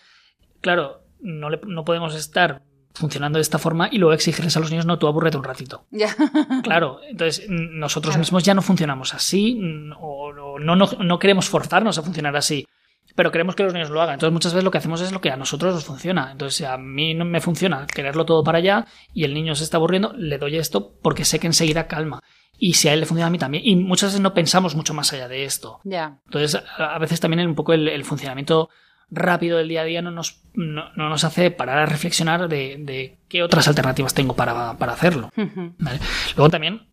Claro, 0.61 1.03
no, 1.21 1.51
no 1.51 1.85
podemos 1.85 2.15
estar 2.15 2.63
funcionando 2.95 3.39
de 3.39 3.43
esta 3.43 3.59
forma 3.59 3.89
y 3.91 3.99
luego 3.99 4.13
exigirles 4.13 4.57
a 4.57 4.61
los 4.61 4.71
niños, 4.71 4.87
no, 4.87 4.99
tú 4.99 5.07
aburrete 5.07 5.37
un 5.37 5.45
ratito. 5.45 5.85
Ya. 5.91 6.15
Claro, 6.63 7.01
entonces 7.03 7.47
nosotros 7.49 8.17
mismos 8.17 8.43
ya 8.43 8.55
no 8.55 8.63
funcionamos 8.63 9.15
así 9.15 9.61
o, 10.01 10.33
no, 10.59 10.77
no, 10.77 10.87
no, 10.87 11.19
queremos 11.19 11.49
forzarnos 11.49 11.99
a 11.99 12.03
funcionar 12.03 12.37
así 12.37 12.67
pero 13.15 13.31
queremos 13.31 13.55
que 13.55 13.63
los 13.63 13.73
niños 13.73 13.91
lo 13.91 14.01
hagan. 14.01 14.15
Entonces 14.15 14.33
muchas 14.33 14.53
veces 14.53 14.65
lo 14.65 14.71
que 14.71 14.79
hacemos 14.79 15.01
es 15.01 15.13
lo 15.13 15.21
que 15.21 15.31
a 15.31 15.37
nosotros 15.37 15.75
nos 15.75 15.85
funciona. 15.85 16.31
Entonces 16.33 16.67
a 16.67 16.77
mí 16.77 17.15
no 17.15 17.25
me 17.25 17.41
funciona 17.41 17.87
quererlo 17.87 18.25
todo 18.25 18.43
para 18.43 18.59
allá 18.59 18.87
y 19.13 19.25
el 19.25 19.35
niño 19.35 19.55
se 19.55 19.65
está 19.65 19.77
aburriendo, 19.77 20.13
le 20.17 20.39
doy 20.39 20.57
esto 20.57 20.95
porque 21.03 21.25
sé 21.25 21.39
que 21.39 21.47
enseguida 21.47 21.87
calma. 21.87 22.23
Y 22.59 22.75
si 22.75 22.89
a 22.89 22.93
él 22.93 23.01
le 23.01 23.07
funciona 23.07 23.29
a 23.29 23.31
mí 23.31 23.39
también. 23.39 23.63
Y 23.67 23.77
muchas 23.77 24.11
veces 24.11 24.21
no 24.21 24.35
pensamos 24.35 24.75
mucho 24.75 24.93
más 24.93 25.13
allá 25.13 25.29
de 25.29 25.45
esto. 25.45 25.81
Ya. 25.85 26.19
Entonces 26.27 26.63
a 26.77 26.99
veces 26.99 27.21
también 27.21 27.47
un 27.49 27.55
poco 27.55 27.73
el, 27.73 28.05
funcionamiento 28.05 28.69
rápido 29.11 29.59
del 29.59 29.69
día 29.69 29.81
a 29.81 29.85
día 29.85 30.03
no 30.03 30.11
nos, 30.11 30.43
no, 30.55 30.93
nos 30.95 31.25
hace 31.25 31.51
parar 31.51 31.79
a 31.79 31.87
reflexionar 31.87 32.49
de, 32.49 33.19
qué 33.29 33.43
otras 33.43 33.67
alternativas 33.67 34.15
tengo 34.15 34.35
para, 34.35 34.71
hacerlo. 34.71 35.31
Luego 35.37 36.51
también 36.51 36.91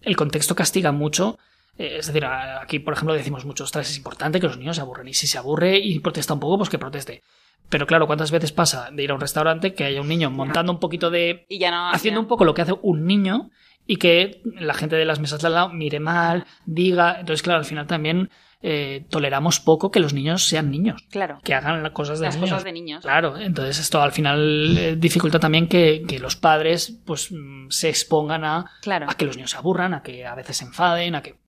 el 0.00 0.16
contexto 0.16 0.54
castiga 0.54 0.92
mucho 0.92 1.38
es 1.78 2.06
decir, 2.06 2.24
aquí, 2.24 2.78
por 2.78 2.94
ejemplo, 2.94 3.14
decimos 3.14 3.44
mucho, 3.44 3.64
ostras, 3.64 3.90
es 3.90 3.96
importante 3.96 4.40
que 4.40 4.46
los 4.46 4.58
niños 4.58 4.76
se 4.76 4.82
aburren. 4.82 5.08
Y 5.08 5.14
si 5.14 5.26
se 5.26 5.38
aburre 5.38 5.78
y 5.78 5.98
protesta 6.00 6.34
un 6.34 6.40
poco, 6.40 6.58
pues 6.58 6.70
que 6.70 6.78
proteste. 6.78 7.22
Pero 7.68 7.86
claro, 7.86 8.06
¿cuántas 8.06 8.30
veces 8.30 8.52
pasa 8.52 8.90
de 8.92 9.02
ir 9.02 9.10
a 9.10 9.14
un 9.14 9.20
restaurante 9.20 9.74
que 9.74 9.84
haya 9.84 10.00
un 10.00 10.08
niño 10.08 10.30
montando 10.30 10.72
un 10.72 10.78
poquito 10.78 11.10
de... 11.10 11.46
Y 11.48 11.58
ya 11.58 11.70
no, 11.70 11.90
haciendo 11.90 12.20
un 12.20 12.28
poco 12.28 12.44
lo 12.44 12.54
que 12.54 12.62
hace 12.62 12.74
un 12.80 13.06
niño 13.06 13.50
y 13.86 13.96
que 13.96 14.40
la 14.44 14.74
gente 14.74 14.96
de 14.96 15.04
las 15.04 15.20
mesas 15.20 15.40
de 15.40 15.48
al 15.48 15.54
lado 15.54 15.68
mire 15.70 16.00
mal, 16.00 16.46
diga... 16.64 17.18
Entonces, 17.20 17.42
claro, 17.42 17.58
al 17.58 17.64
final 17.64 17.86
también 17.86 18.30
eh, 18.62 19.04
toleramos 19.10 19.60
poco 19.60 19.90
que 19.90 20.00
los 20.00 20.14
niños 20.14 20.44
sean 20.44 20.70
niños. 20.70 21.06
Claro. 21.10 21.40
Que 21.42 21.54
hagan 21.54 21.82
las 21.82 21.92
cosas 21.92 22.20
de 22.20 22.26
las 22.26 22.36
niños. 22.36 22.50
cosas 22.50 22.64
de 22.64 22.72
niños. 22.72 23.02
Claro, 23.02 23.36
entonces 23.36 23.78
esto 23.80 24.00
al 24.00 24.12
final 24.12 24.78
eh, 24.78 24.96
dificulta 24.96 25.38
también 25.38 25.68
que, 25.68 26.04
los 26.20 26.36
padres 26.36 27.00
pues 27.04 27.30
mm, 27.32 27.68
se 27.68 27.88
expongan 27.88 28.44
a, 28.44 28.70
claro. 28.80 29.06
a 29.08 29.14
que 29.14 29.24
los 29.24 29.36
niños 29.36 29.50
se 29.50 29.56
aburran, 29.56 29.92
a 29.92 30.02
que 30.02 30.24
a 30.24 30.34
veces 30.34 30.56
se 30.56 30.64
enfaden, 30.64 31.14
a 31.14 31.22
que 31.22 31.45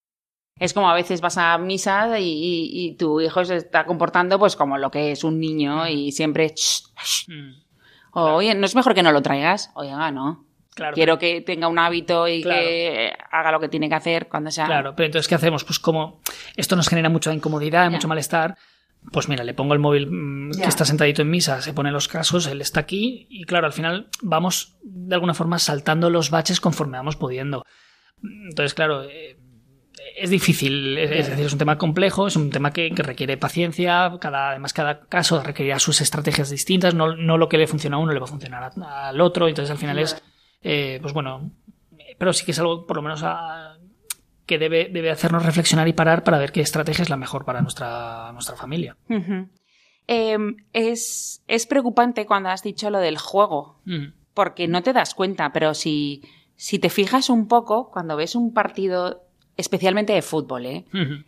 es 0.58 0.72
como 0.72 0.90
a 0.90 0.94
veces 0.94 1.20
vas 1.20 1.38
a 1.38 1.56
misa 1.58 2.18
y, 2.18 2.96
tu 2.98 3.20
hijo 3.20 3.44
se 3.44 3.56
está 3.56 3.84
comportando 3.84 4.38
pues 4.38 4.56
como 4.56 4.78
lo 4.78 4.90
que 4.90 5.12
es 5.12 5.24
un 5.24 5.40
niño 5.40 5.86
y 5.88 6.12
siempre... 6.12 6.54
Mm. 7.28 7.68
Oye, 8.12 8.54
¿no 8.54 8.66
es 8.66 8.74
mejor 8.74 8.94
que 8.94 9.02
no 9.02 9.12
lo 9.12 9.22
traigas? 9.22 9.70
Oiga, 9.74 10.10
no. 10.10 10.44
Claro, 10.74 10.94
Quiero 10.94 11.18
que 11.18 11.40
tenga 11.40 11.68
un 11.68 11.78
hábito 11.78 12.28
y 12.28 12.42
que 12.42 13.12
haga 13.30 13.52
lo 13.52 13.60
que 13.60 13.68
tiene 13.68 13.88
que 13.88 13.94
hacer 13.96 14.28
cuando 14.28 14.50
sea... 14.50 14.66
Claro, 14.66 14.94
pero 14.96 15.06
entonces, 15.06 15.28
¿qué 15.28 15.34
hacemos? 15.34 15.64
Pues 15.64 15.78
como 15.78 16.20
esto 16.56 16.76
nos 16.76 16.88
genera 16.88 17.08
mucha 17.08 17.32
incomodidad, 17.34 17.90
mucho 17.90 18.06
malestar, 18.06 18.56
pues 19.12 19.28
mira, 19.28 19.44
le 19.44 19.54
pongo 19.54 19.74
el 19.74 19.80
móvil 19.80 20.08
mm, 20.10 20.50
que 20.60 20.68
está 20.68 20.84
sentadito 20.84 21.22
en 21.22 21.30
misa, 21.30 21.62
se 21.62 21.72
pone 21.72 21.90
los 21.90 22.08
casos, 22.08 22.46
él 22.46 22.60
está 22.60 22.80
aquí 22.80 23.26
y 23.30 23.44
claro, 23.44 23.66
al 23.66 23.72
final 23.72 24.08
vamos 24.22 24.76
de 24.82 25.14
alguna 25.14 25.34
forma 25.34 25.58
saltando 25.58 26.10
los 26.10 26.30
baches 26.30 26.60
conforme 26.60 26.98
vamos 26.98 27.16
pudiendo. 27.16 27.64
Entonces, 28.22 28.74
claro, 28.74 29.04
eh, 29.04 29.38
es 30.20 30.30
difícil, 30.30 30.98
es 30.98 31.28
decir, 31.28 31.46
es 31.46 31.52
un 31.52 31.58
tema 31.58 31.78
complejo, 31.78 32.26
es 32.26 32.36
un 32.36 32.50
tema 32.50 32.72
que, 32.72 32.90
requiere 32.96 33.36
paciencia, 33.36 34.12
cada, 34.20 34.50
además 34.50 34.72
cada 34.72 35.00
caso 35.00 35.42
requerirá 35.42 35.78
sus 35.78 36.00
estrategias 36.00 36.50
distintas, 36.50 36.94
no, 36.94 37.08
lo 37.14 37.48
que 37.48 37.58
le 37.58 37.66
funciona 37.66 37.96
a 37.96 38.00
uno 38.00 38.12
le 38.12 38.18
va 38.18 38.24
a 38.24 38.28
funcionar 38.28 38.72
al 38.76 39.20
otro, 39.20 39.48
entonces 39.48 39.70
al 39.70 39.78
final 39.78 39.98
es, 39.98 40.22
eh, 40.62 40.98
pues 41.00 41.14
bueno, 41.14 41.52
pero 42.18 42.32
sí 42.32 42.44
que 42.44 42.50
es 42.50 42.58
algo 42.58 42.86
por 42.86 42.96
lo 42.96 43.02
menos 43.02 43.24
que 44.46 44.58
debe, 44.58 44.88
debe 44.90 45.10
hacernos 45.10 45.44
reflexionar 45.44 45.86
y 45.88 45.92
parar 45.92 46.24
para 46.24 46.38
ver 46.38 46.52
qué 46.52 46.60
estrategia 46.60 47.02
es 47.02 47.10
la 47.10 47.16
mejor 47.16 47.44
para 47.44 47.60
nuestra, 47.60 48.32
nuestra 48.32 48.56
familia. 48.56 48.96
Em, 50.06 50.56
es, 50.72 51.44
es, 51.46 51.66
preocupante 51.66 52.26
cuando 52.26 52.48
has 52.48 52.62
dicho 52.62 52.90
lo 52.90 52.98
del 52.98 53.18
juego, 53.18 53.82
porque 54.34 54.66
no 54.66 54.82
te 54.82 54.92
das 54.92 55.14
cuenta, 55.14 55.52
pero 55.52 55.74
si, 55.74 56.22
si 56.56 56.78
te 56.78 56.88
fijas 56.88 57.28
un 57.28 57.46
poco, 57.46 57.90
cuando 57.90 58.16
ves 58.16 58.34
un 58.34 58.54
partido 58.54 59.27
especialmente 59.58 60.12
de 60.12 60.22
fútbol, 60.22 60.64
¿eh? 60.64 60.84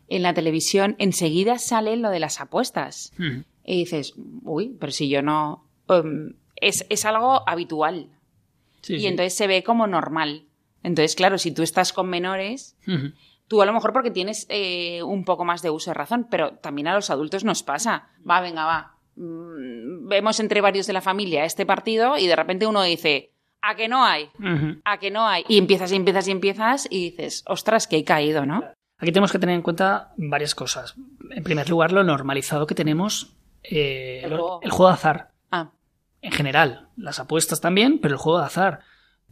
En 0.09 0.23
la 0.23 0.33
televisión 0.33 0.95
enseguida 0.99 1.59
sale 1.59 1.97
lo 1.97 2.09
de 2.11 2.21
las 2.21 2.41
apuestas. 2.41 3.13
Y 3.65 3.79
dices, 3.81 4.15
uy, 4.45 4.75
pero 4.81 4.93
si 4.93 5.09
yo 5.11 5.21
no... 5.21 5.67
Um, 5.89 6.35
es, 6.57 7.05
algo 7.05 7.49
habitual. 7.49 8.09
y 8.89 9.07
entonces 9.07 9.35
se 9.35 9.47
ve 9.47 9.63
como 9.63 9.87
normal. 9.87 10.45
Entonces, 10.83 11.17
claro, 11.17 11.39
si 11.39 11.53
tú 11.53 11.63
estás 11.63 11.93
con 11.93 12.09
menores, 12.09 12.77
tú 13.49 13.63
a 13.63 13.67
lo 13.67 13.73
mejor 13.73 13.93
porque 13.93 14.13
tienes 14.13 14.47
eh, 14.49 15.03
un 15.03 15.25
poco 15.25 15.45
más 15.45 15.61
de 15.61 15.71
uso 15.71 15.91
de 15.91 15.95
razón, 15.95 16.29
pero 16.31 16.53
también 16.55 16.87
a 16.87 16.95
los 16.95 17.11
adultos 17.11 17.43
nos 17.45 17.65
pasa. 17.65 18.09
Va, 18.29 18.41
venga, 18.41 18.65
va. 18.65 18.97
Mm, 19.17 20.07
vemos 20.07 20.39
entre 20.39 20.61
varios 20.61 20.87
de 20.87 20.93
la 20.93 21.01
familia 21.01 21.45
este 21.45 21.67
partido 21.67 22.17
y 22.17 22.29
de 22.29 22.37
repente 22.37 22.67
uno 22.69 22.83
dice, 22.83 23.33
a 23.63 23.75
que 23.75 23.89
no 23.89 24.05
hay, 24.05 24.31
a 24.85 24.99
que 24.99 25.11
no 25.11 25.27
hay. 25.27 25.45
Y 25.49 25.59
empiezas 25.59 25.93
y 25.93 25.97
empiezas 25.97 26.29
y 26.29 26.31
empiezas 26.31 26.89
y 26.91 27.11
dices, 27.11 27.45
ostras, 27.47 27.87
que 27.87 27.99
he 27.99 28.05
caído, 28.05 28.47
¿no? 28.47 28.65
Aquí 28.99 29.13
tenemos 29.13 29.33
que 29.33 29.39
tener 29.39 29.55
en 29.55 29.63
cuenta 29.63 30.13
varias 30.17 30.55
cosas. 30.55 30.95
En 31.31 31.43
primer 31.43 31.71
lugar, 31.71 31.93
lo 31.93 32.05
normalizado 32.05 32.67
que 32.67 32.75
tenemos 32.75 33.35
eh, 33.63 34.21
el, 34.25 34.31
juego. 34.71 34.89
de 34.89 34.95
azar. 34.95 35.31
Ah. 35.51 35.71
En 36.21 36.33
general, 36.33 36.89
las 36.97 37.19
apuestas 37.19 37.61
también, 37.61 37.99
pero 37.99 38.15
el 38.15 38.19
juego 38.19 38.41
de 38.41 38.47
azar. 38.47 38.81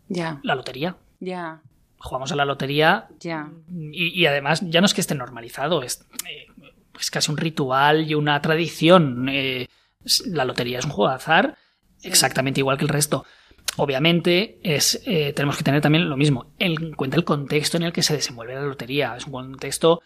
Ya. 0.08 0.40
La 0.42 0.54
lotería. 0.54 0.96
Ya. 1.20 1.60
Jugamos 1.98 2.32
a 2.32 2.36
la 2.36 2.46
lotería. 2.46 3.08
Ya. 3.20 3.50
Y, 3.68 4.24
además, 4.24 4.62
ya 4.62 4.80
no 4.80 4.86
es 4.86 4.94
que 4.94 5.02
esté 5.02 5.14
normalizado, 5.14 5.82
es, 5.82 6.06
eh, 6.26 6.46
casi 7.10 7.30
un 7.30 7.36
ritual 7.36 8.08
y 8.10 8.14
una 8.14 8.40
tradición. 8.40 9.28
Eh, 9.28 9.68
la 10.26 10.46
lotería 10.46 10.78
es 10.78 10.86
un 10.86 10.92
juego 10.92 11.10
de 11.10 11.16
azar 11.16 11.58
exactamente 12.02 12.60
igual 12.60 12.78
que 12.78 12.84
el 12.84 12.88
resto. 12.88 13.26
Obviamente, 13.78 14.58
es, 14.62 15.02
eh, 15.06 15.32
tenemos 15.32 15.56
que 15.56 15.64
tener 15.64 15.80
también 15.80 16.08
lo 16.08 16.16
mismo, 16.16 16.52
en 16.58 16.92
cuenta 16.92 17.16
el 17.16 17.24
contexto 17.24 17.76
en 17.76 17.84
el 17.84 17.92
que 17.92 18.02
se 18.02 18.14
desenvuelve 18.14 18.54
la 18.54 18.62
lotería. 18.62 19.14
Es 19.16 19.26
un 19.26 19.32
contexto 19.32 20.02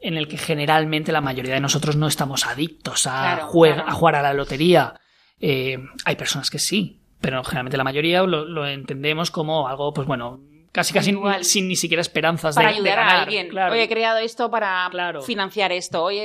en 0.00 0.16
el 0.16 0.28
que 0.28 0.38
generalmente 0.38 1.12
la 1.12 1.20
mayoría 1.20 1.54
de 1.54 1.60
nosotros 1.60 1.96
no 1.96 2.06
estamos 2.06 2.46
adictos 2.46 3.06
a, 3.06 3.38
jugar 3.42 4.14
a 4.14 4.22
la 4.22 4.32
lotería. 4.32 5.00
Eh, 5.40 5.78
hay 6.04 6.16
personas 6.16 6.50
que 6.50 6.58
sí, 6.58 7.00
pero 7.20 7.42
generalmente 7.42 7.76
la 7.76 7.84
mayoría 7.84 8.22
lo, 8.22 8.66
entendemos 8.66 9.30
como 9.30 9.66
algo, 9.66 9.92
pues 9.92 10.06
bueno, 10.06 10.40
casi 10.70 10.94
casi 10.94 11.16
sin 11.42 11.68
ni 11.68 11.76
siquiera 11.76 12.00
esperanzas 12.00 12.54
para 12.54 12.68
de, 12.68 12.76
ayudar 12.76 12.98
a 12.98 13.22
alguien. 13.22 13.56
Hoy 13.58 13.80
he 13.80 13.88
creado 13.88 14.18
esto 14.18 14.50
para 14.50 14.88
financiar 15.24 15.72
esto. 15.72 16.04
Hoy 16.04 16.20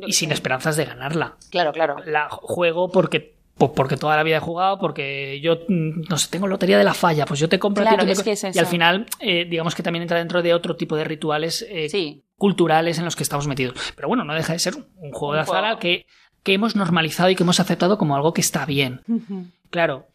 y 0.00 0.12
sin 0.12 0.32
esperanzas 0.32 0.76
de 0.76 0.86
ganarla. 0.86 1.36
Claro, 1.50 1.72
claro. 1.72 1.96
La 2.04 2.28
juego 2.30 2.90
porque 2.90 3.31
pues 3.56 3.72
porque 3.74 3.96
toda 3.96 4.16
la 4.16 4.22
vida 4.22 4.38
he 4.38 4.40
jugado, 4.40 4.78
porque 4.78 5.40
yo, 5.40 5.58
mm, 5.68 6.02
no 6.08 6.18
sé, 6.18 6.30
tengo 6.30 6.46
lotería 6.46 6.78
de 6.78 6.84
la 6.84 6.94
falla, 6.94 7.26
pues 7.26 7.38
yo 7.38 7.48
te 7.48 7.58
compro 7.58 7.84
claro, 7.84 8.02
es 8.04 8.22
que 8.22 8.32
es 8.32 8.44
Y 8.54 8.58
al 8.58 8.66
final, 8.66 9.06
eh, 9.20 9.46
digamos 9.48 9.74
que 9.74 9.82
también 9.82 10.02
entra 10.02 10.18
dentro 10.18 10.42
de 10.42 10.54
otro 10.54 10.76
tipo 10.76 10.96
de 10.96 11.04
rituales 11.04 11.64
eh, 11.68 12.22
culturales 12.36 12.98
en 12.98 13.04
los 13.04 13.14
que 13.14 13.22
estamos 13.22 13.46
metidos. 13.46 13.92
Pero 13.94 14.08
bueno, 14.08 14.24
no 14.24 14.34
deja 14.34 14.52
de 14.52 14.58
ser 14.58 14.74
un 14.96 15.12
juego 15.12 15.34
de 15.34 15.40
azar 15.40 15.78
que, 15.78 16.06
que 16.42 16.54
hemos 16.54 16.76
normalizado 16.76 17.30
y 17.30 17.36
que 17.36 17.42
hemos 17.42 17.60
aceptado 17.60 17.98
como 17.98 18.16
algo 18.16 18.32
que 18.32 18.40
está 18.40 18.66
bien. 18.66 19.02
Claro, 19.70 20.08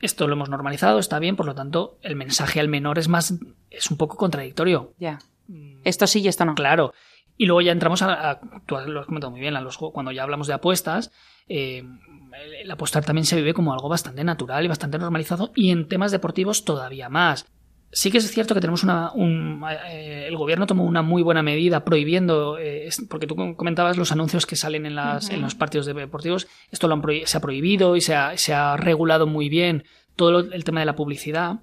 esto 0.00 0.26
lo 0.26 0.34
hemos 0.34 0.48
normalizado, 0.48 0.98
está 0.98 1.18
bien, 1.18 1.36
por 1.36 1.46
lo 1.46 1.54
tanto, 1.54 1.98
el 2.02 2.16
mensaje 2.16 2.60
al 2.60 2.68
menor 2.68 2.98
es 2.98 3.08
más, 3.08 3.34
es 3.70 3.90
un 3.90 3.96
poco 3.96 4.16
contradictorio. 4.16 4.92
Ya. 4.98 5.18
Mm. 5.48 5.78
Esto 5.84 6.06
sí 6.06 6.20
y 6.20 6.28
esto 6.28 6.44
no. 6.44 6.54
Claro. 6.54 6.92
Y 7.36 7.46
luego 7.46 7.62
ya 7.62 7.72
entramos 7.72 8.02
a, 8.02 8.40
tú 8.66 8.76
lo 8.86 9.00
has 9.00 9.06
comentado 9.06 9.30
muy 9.30 9.40
bien, 9.40 9.56
a 9.56 9.60
los, 9.60 9.78
cuando 9.78 10.12
ya 10.12 10.22
hablamos 10.22 10.46
de 10.46 10.54
apuestas, 10.54 11.10
eh, 11.48 11.84
el 12.60 12.70
apostar 12.70 13.04
también 13.04 13.24
se 13.24 13.36
vive 13.36 13.54
como 13.54 13.72
algo 13.72 13.88
bastante 13.88 14.24
natural 14.24 14.64
y 14.64 14.68
bastante 14.68 14.98
normalizado 14.98 15.52
y 15.54 15.70
en 15.70 15.88
temas 15.88 16.12
deportivos 16.12 16.64
todavía 16.64 17.08
más. 17.08 17.46
Sí 17.92 18.10
que 18.10 18.18
es 18.18 18.28
cierto 18.30 18.54
que 18.54 18.60
tenemos 18.60 18.82
una... 18.82 19.12
Eh, 19.88 20.26
el 20.26 20.36
gobierno 20.36 20.66
tomó 20.66 20.84
una 20.84 21.02
muy 21.02 21.22
buena 21.22 21.42
medida 21.42 21.84
prohibiendo, 21.84 22.58
eh, 22.58 22.88
porque 23.08 23.28
tú 23.28 23.36
comentabas 23.56 23.96
los 23.96 24.10
anuncios 24.10 24.46
que 24.46 24.56
salen 24.56 24.84
en, 24.84 24.96
las, 24.96 25.30
en 25.30 25.40
los 25.40 25.54
partidos 25.54 25.86
deportivos, 25.86 26.48
esto 26.72 26.88
lo 26.88 27.00
se 27.24 27.36
ha 27.36 27.40
prohibido 27.40 27.94
y 27.94 28.00
se 28.00 28.16
ha, 28.16 28.36
se 28.36 28.52
ha 28.52 28.76
regulado 28.76 29.28
muy 29.28 29.48
bien 29.48 29.84
todo 30.16 30.40
el 30.40 30.64
tema 30.64 30.80
de 30.80 30.86
la 30.86 30.96
publicidad, 30.96 31.60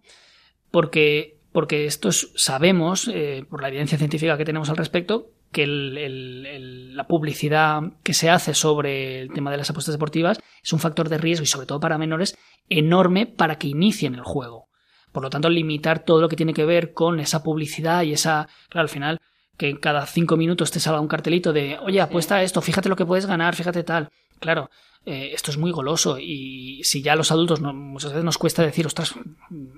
porque, 0.71 1.37
porque 1.51 1.85
esto 1.85 2.13
sabemos, 2.13 3.11
por 3.49 3.61
la 3.61 3.67
evidencia 3.67 3.97
científica 3.97 4.37
que 4.37 4.45
tenemos 4.45 4.69
al 4.69 4.77
respecto, 4.77 5.31
que 5.51 5.67
la 5.67 7.07
publicidad 7.07 7.81
que 8.03 8.13
se 8.13 8.29
hace 8.29 8.53
sobre 8.53 9.21
el 9.21 9.33
tema 9.33 9.51
de 9.51 9.57
las 9.57 9.69
apuestas 9.69 9.93
deportivas 9.93 10.39
es 10.63 10.73
un 10.73 10.79
factor 10.79 11.09
de 11.09 11.17
riesgo 11.17 11.43
y 11.43 11.47
sobre 11.47 11.67
todo 11.67 11.79
para 11.79 11.97
menores 11.97 12.37
enorme 12.69 13.25
para 13.25 13.57
que 13.57 13.67
inicien 13.67 14.15
el 14.15 14.23
juego. 14.23 14.69
Por 15.11 15.23
lo 15.23 15.29
tanto, 15.29 15.49
limitar 15.49 16.05
todo 16.05 16.21
lo 16.21 16.29
que 16.29 16.37
tiene 16.37 16.53
que 16.53 16.65
ver 16.65 16.93
con 16.93 17.19
esa 17.19 17.43
publicidad 17.43 18.03
y 18.03 18.13
esa, 18.13 18.47
claro, 18.69 18.83
al 18.83 18.89
final, 18.89 19.19
que 19.57 19.79
cada 19.79 20.05
cinco 20.05 20.37
minutos 20.37 20.71
te 20.71 20.79
salga 20.79 21.01
un 21.01 21.07
cartelito 21.07 21.51
de, 21.51 21.77
oye, 21.79 21.99
apuesta 21.99 22.41
esto, 22.41 22.61
fíjate 22.61 22.89
lo 22.89 22.95
que 22.95 23.05
puedes 23.05 23.25
ganar, 23.25 23.55
fíjate 23.55 23.83
tal. 23.83 24.09
Claro, 24.39 24.69
eh, 25.05 25.31
esto 25.33 25.51
es 25.51 25.57
muy 25.57 25.71
goloso 25.71 26.17
y 26.17 26.81
si 26.83 27.01
ya 27.01 27.15
los 27.15 27.31
adultos 27.31 27.59
muchas 27.61 28.11
veces 28.11 28.23
nos 28.23 28.37
cuesta 28.37 28.63
decir, 28.63 28.87
ostras, 28.87 29.15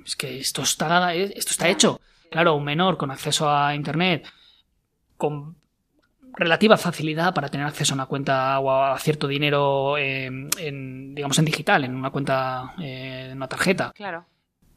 es 0.05 0.15
que 0.15 0.37
esto 0.39 0.61
está, 0.61 1.13
esto 1.15 1.51
está 1.51 1.67
hecho. 1.67 1.99
Claro, 2.29 2.55
un 2.55 2.63
menor 2.63 2.97
con 2.97 3.11
acceso 3.11 3.49
a 3.49 3.75
Internet, 3.75 4.27
con 5.17 5.55
relativa 6.35 6.77
facilidad 6.77 7.33
para 7.33 7.49
tener 7.49 7.65
acceso 7.65 7.93
a 7.93 7.95
una 7.95 8.05
cuenta 8.05 8.59
o 8.59 8.71
a 8.71 8.97
cierto 8.99 9.27
dinero 9.27 9.97
en, 9.97 10.49
digamos 11.15 11.37
en 11.39 11.45
digital, 11.45 11.83
en 11.83 11.95
una 11.95 12.09
cuenta, 12.09 12.73
eh, 12.79 13.29
en 13.31 13.37
una 13.37 13.47
tarjeta. 13.47 13.91
Claro. 13.95 14.25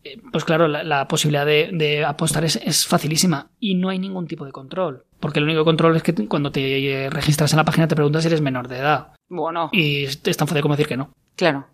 Eh, 0.05 0.21
pues 0.31 0.45
claro, 0.45 0.69
la, 0.69 1.09
posibilidad 1.09 1.45
de, 1.47 2.05
apostar 2.07 2.45
es, 2.45 2.87
facilísima 2.87 3.51
y 3.59 3.75
no 3.75 3.89
hay 3.89 3.99
ningún 3.99 4.27
tipo 4.27 4.45
de 4.45 4.53
control. 4.53 5.05
Porque 5.19 5.39
el 5.39 5.47
único 5.47 5.65
control 5.65 5.97
es 5.97 6.03
que 6.03 6.15
cuando 6.29 6.53
te 6.53 7.09
registras 7.11 7.53
en 7.53 7.57
la 7.57 7.65
página 7.65 7.89
te 7.89 7.97
preguntas 7.97 8.23
si 8.23 8.29
eres 8.29 8.41
menor 8.41 8.69
de 8.69 8.79
edad. 8.79 9.09
Bueno. 9.29 9.71
Y 9.73 10.05
es 10.05 10.37
tan 10.37 10.47
fácil 10.47 10.63
como 10.63 10.75
decir 10.75 10.87
que 10.87 10.97
no. 10.97 11.11
Claro. 11.35 11.67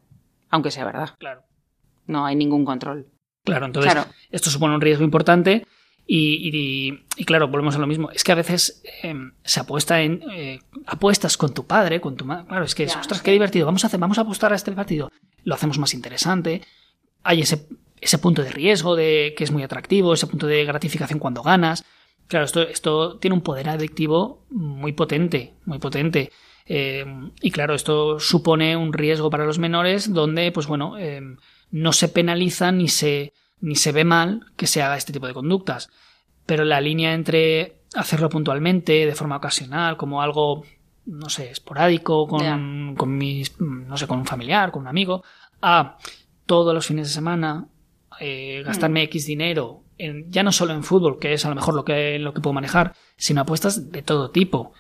Aunque 0.48 0.70
sea 0.70 0.84
verdad. 0.84 1.10
Claro. 1.18 1.42
No 2.06 2.24
hay 2.24 2.36
ningún 2.36 2.64
control. 2.64 3.06
Claro, 3.44 3.66
entonces 3.66 3.94
esto 4.30 4.50
supone 4.50 4.74
un 4.74 4.80
riesgo 4.80 5.04
importante 5.04 5.66
y, 6.06 7.24
claro, 7.24 7.48
volvemos 7.48 7.76
a 7.76 7.78
lo 7.78 7.86
mismo. 7.86 8.10
Es 8.10 8.24
que 8.24 8.32
a 8.32 8.36
veces 8.36 8.82
em, 9.02 9.32
se 9.44 9.60
apuesta 9.60 10.02
en 10.02 10.22
eh, 10.30 10.58
apuestas 10.86 11.36
con 11.36 11.54
tu 11.54 11.66
padre, 11.66 12.00
con 12.00 12.16
tu 12.16 12.24
madre. 12.24 12.46
Claro, 12.48 12.64
es 12.64 12.74
que, 12.74 12.84
ostras, 12.84 13.22
qué 13.22 13.30
divertido. 13.30 13.66
Vamos 13.66 13.84
a 13.84 13.86
hacer, 13.86 14.00
vamos 14.00 14.18
a 14.18 14.22
apostar 14.22 14.52
a 14.52 14.56
este 14.56 14.72
partido. 14.72 15.10
Lo 15.44 15.54
hacemos 15.54 15.78
más 15.78 15.94
interesante. 15.94 16.62
Hay 17.22 17.40
ese, 17.40 17.68
ese 18.00 18.18
punto 18.18 18.42
de 18.42 18.50
riesgo 18.50 18.96
de 18.96 19.34
que 19.36 19.44
es 19.44 19.52
muy 19.52 19.62
atractivo, 19.62 20.12
ese 20.12 20.26
punto 20.26 20.46
de 20.46 20.64
gratificación 20.64 21.18
cuando 21.18 21.42
ganas. 21.42 21.84
Claro, 22.26 22.44
esto, 22.44 22.62
esto 22.62 23.18
tiene 23.18 23.34
un 23.34 23.42
poder 23.42 23.68
adictivo 23.68 24.44
muy 24.50 24.92
potente, 24.92 25.54
muy 25.64 25.78
potente. 25.78 26.30
Em, 26.66 27.30
y 27.40 27.50
claro, 27.50 27.74
esto 27.74 28.18
supone 28.18 28.76
un 28.76 28.92
riesgo 28.92 29.30
para 29.30 29.44
los 29.44 29.58
menores 29.58 30.12
donde, 30.12 30.52
pues 30.52 30.66
bueno, 30.66 30.98
em, 30.98 31.36
no 31.70 31.92
se 31.92 32.08
penaliza 32.08 32.72
ni 32.72 32.88
se 32.88 33.32
ni 33.62 33.77
se 33.77 33.92
ve 33.92 34.05
mal 34.05 34.44
que 34.57 34.66
se 34.66 34.83
haga 34.83 34.98
este 34.98 35.12
tipo 35.12 35.27
de 35.27 35.33
conductas. 35.33 35.90
Pero 36.44 36.64
la 36.64 36.81
línea 36.81 37.14
entre 37.14 37.83
hacerlo 37.94 38.29
puntualmente, 38.29 39.07
de 39.07 39.14
forma 39.14 39.37
ocasional, 39.37 39.96
como 39.96 40.20
algo, 40.20 40.64
no 41.07 41.31
sé, 41.31 41.51
esporádico, 41.51 42.27
con, 42.27 42.94
con 42.96 43.16
mis, 43.16 43.59
no 43.61 43.96
sé, 43.96 44.07
con 44.07 44.18
un 44.18 44.27
familiar, 44.27 44.70
con 44.70 44.83
un 44.83 44.88
amigo, 44.88 45.22
a 45.62 45.96
todos 46.44 46.75
los 46.75 46.87
fines 46.87 47.09
de 47.09 47.14
semana 47.14 47.68
eh, 48.20 48.62
gastarme 48.64 49.01
mm. 49.01 49.05
X 49.05 49.27
dinero, 49.27 49.85
en, 49.96 50.31
ya 50.31 50.42
no 50.42 50.53
solo 50.53 50.75
en 50.75 50.83
fútbol, 50.83 51.18
que 51.18 51.33
es 51.33 51.44
a 51.46 51.48
lo 51.48 51.55
mejor 51.55 51.75
lo 51.75 51.85
que, 51.85 52.18
lo 52.18 52.35
que 52.35 52.40
puedo 52.40 52.55
manejar, 52.55 52.94
sino 53.16 53.42
apuestas 53.42 53.92
de 53.92 54.03
todo 54.03 54.31
tipo 54.31 54.72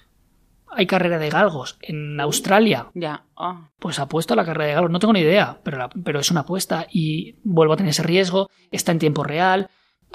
hay 0.74 0.86
carrera 0.86 1.18
de 1.18 1.30
galgos 1.30 1.78
en 1.82 2.20
Australia. 2.20 2.88
Ya. 2.94 3.24
Ah. 3.36 3.70
Pues 3.78 3.98
apuesto 3.98 4.34
a 4.34 4.36
la 4.36 4.44
carrera 4.44 4.66
de 4.66 4.74
galgos. 4.74 4.90
No 4.90 4.98
tengo 4.98 5.12
ni 5.12 5.20
idea, 5.20 5.60
pero, 5.62 5.88
pero 6.04 6.20
es 6.20 6.30
una 6.30 6.40
apuesta 6.40 6.86
y 6.90 7.36
vuelvo 7.44 7.74
a 7.74 7.76
tener 7.76 7.90
ese 7.90 8.02
riesgo. 8.02 8.48
Está 8.70 8.92
en 8.92 8.98
tiempo 8.98 9.24
real. 9.24 9.68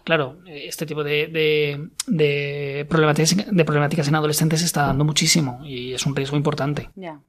Claro, 0.03 0.39
este 0.45 0.85
tipo 0.85 1.03
de, 1.03 1.89
de, 2.07 2.85
problemáticas, 2.87 3.35
de 3.51 3.65
problemáticas 3.65 4.07
en 4.07 4.15
adolescentes 4.15 4.59
se 4.59 4.65
está 4.65 4.87
dando 4.87 5.03
muchísimo 5.03 5.59
y 5.65 5.93
es 5.93 6.05
un 6.05 6.15
riesgo 6.15 6.37
importante. 6.37 6.89
Ya. 6.95 7.19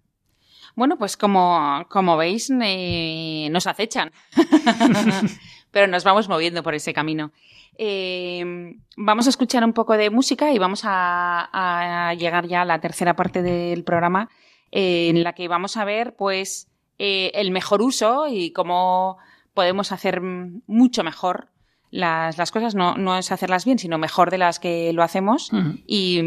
Bueno, 0.78 0.96
pues 0.96 1.16
como, 1.16 1.84
como 1.88 2.16
veis, 2.16 2.50
nos 2.50 3.66
acechan. 3.66 4.12
pero 5.72 5.88
nos 5.88 6.04
vamos 6.04 6.28
moviendo 6.28 6.62
por 6.62 6.76
ese 6.76 6.94
camino. 6.94 7.32
Eh, 7.78 8.76
vamos 8.96 9.26
a 9.26 9.30
escuchar 9.30 9.64
un 9.64 9.72
poco 9.72 9.96
de 9.96 10.10
música 10.10 10.52
y 10.52 10.58
vamos 10.58 10.82
a, 10.84 12.14
llegar 12.16 12.46
ya 12.46 12.62
a 12.62 12.64
la 12.64 12.80
tercera 12.80 13.16
parte 13.16 13.42
del 13.42 13.82
programa 13.82 14.30
eh, 14.70 15.08
en 15.08 15.24
la 15.24 15.32
que 15.32 15.48
vamos 15.48 15.76
a 15.76 15.84
ver 15.84 16.14
pues 16.14 16.68
eh, 17.00 17.32
el 17.34 17.50
mejor 17.50 17.82
uso 17.82 18.28
y 18.28 18.52
cómo 18.52 19.18
podemos 19.54 19.90
hacer 19.90 20.20
mucho 20.20 21.02
mejor 21.02 21.48
las, 21.90 22.50
cosas, 22.50 22.74
no, 22.74 23.18
es 23.18 23.32
hacerlas 23.32 23.64
bien, 23.64 23.78
sino 23.78 23.98
mejor 23.98 24.30
de 24.30 24.38
las 24.38 24.58
que 24.58 24.92
lo 24.92 25.02
hacemos. 25.02 25.50
y, 25.86 26.20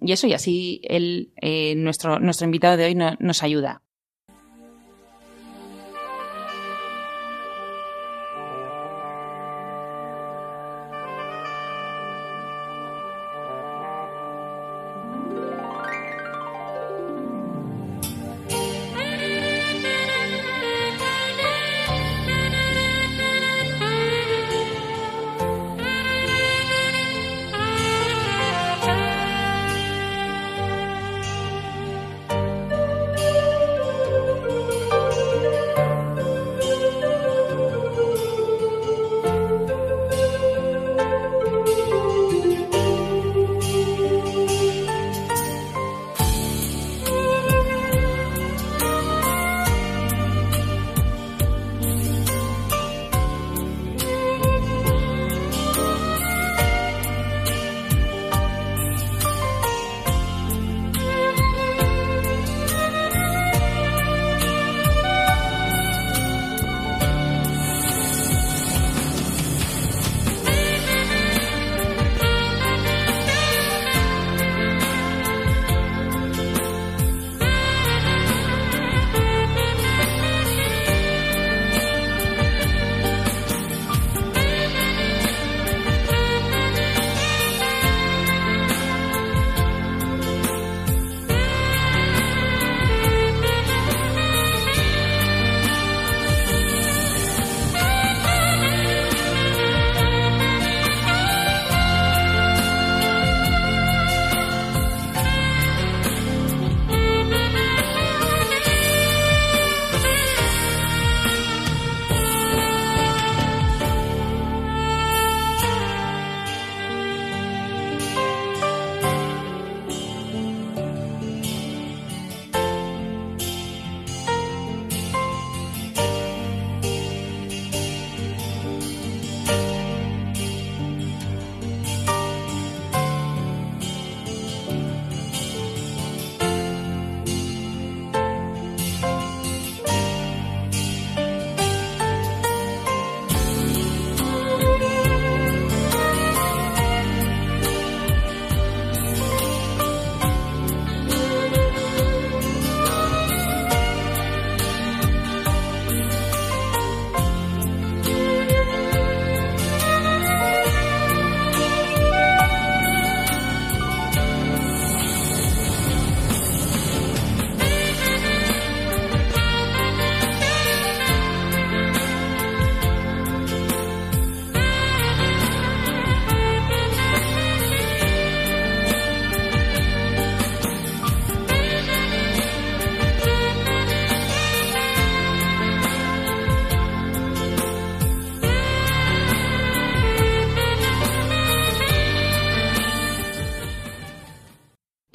eso, 0.00 0.26
y 0.26 0.34
así 0.34 0.80
él, 0.84 1.32
nuestro, 1.76 2.18
nuestro 2.18 2.44
invitado 2.44 2.76
de 2.76 2.84
hoy 2.86 2.94
nos 2.94 3.42
ayuda. 3.42 3.82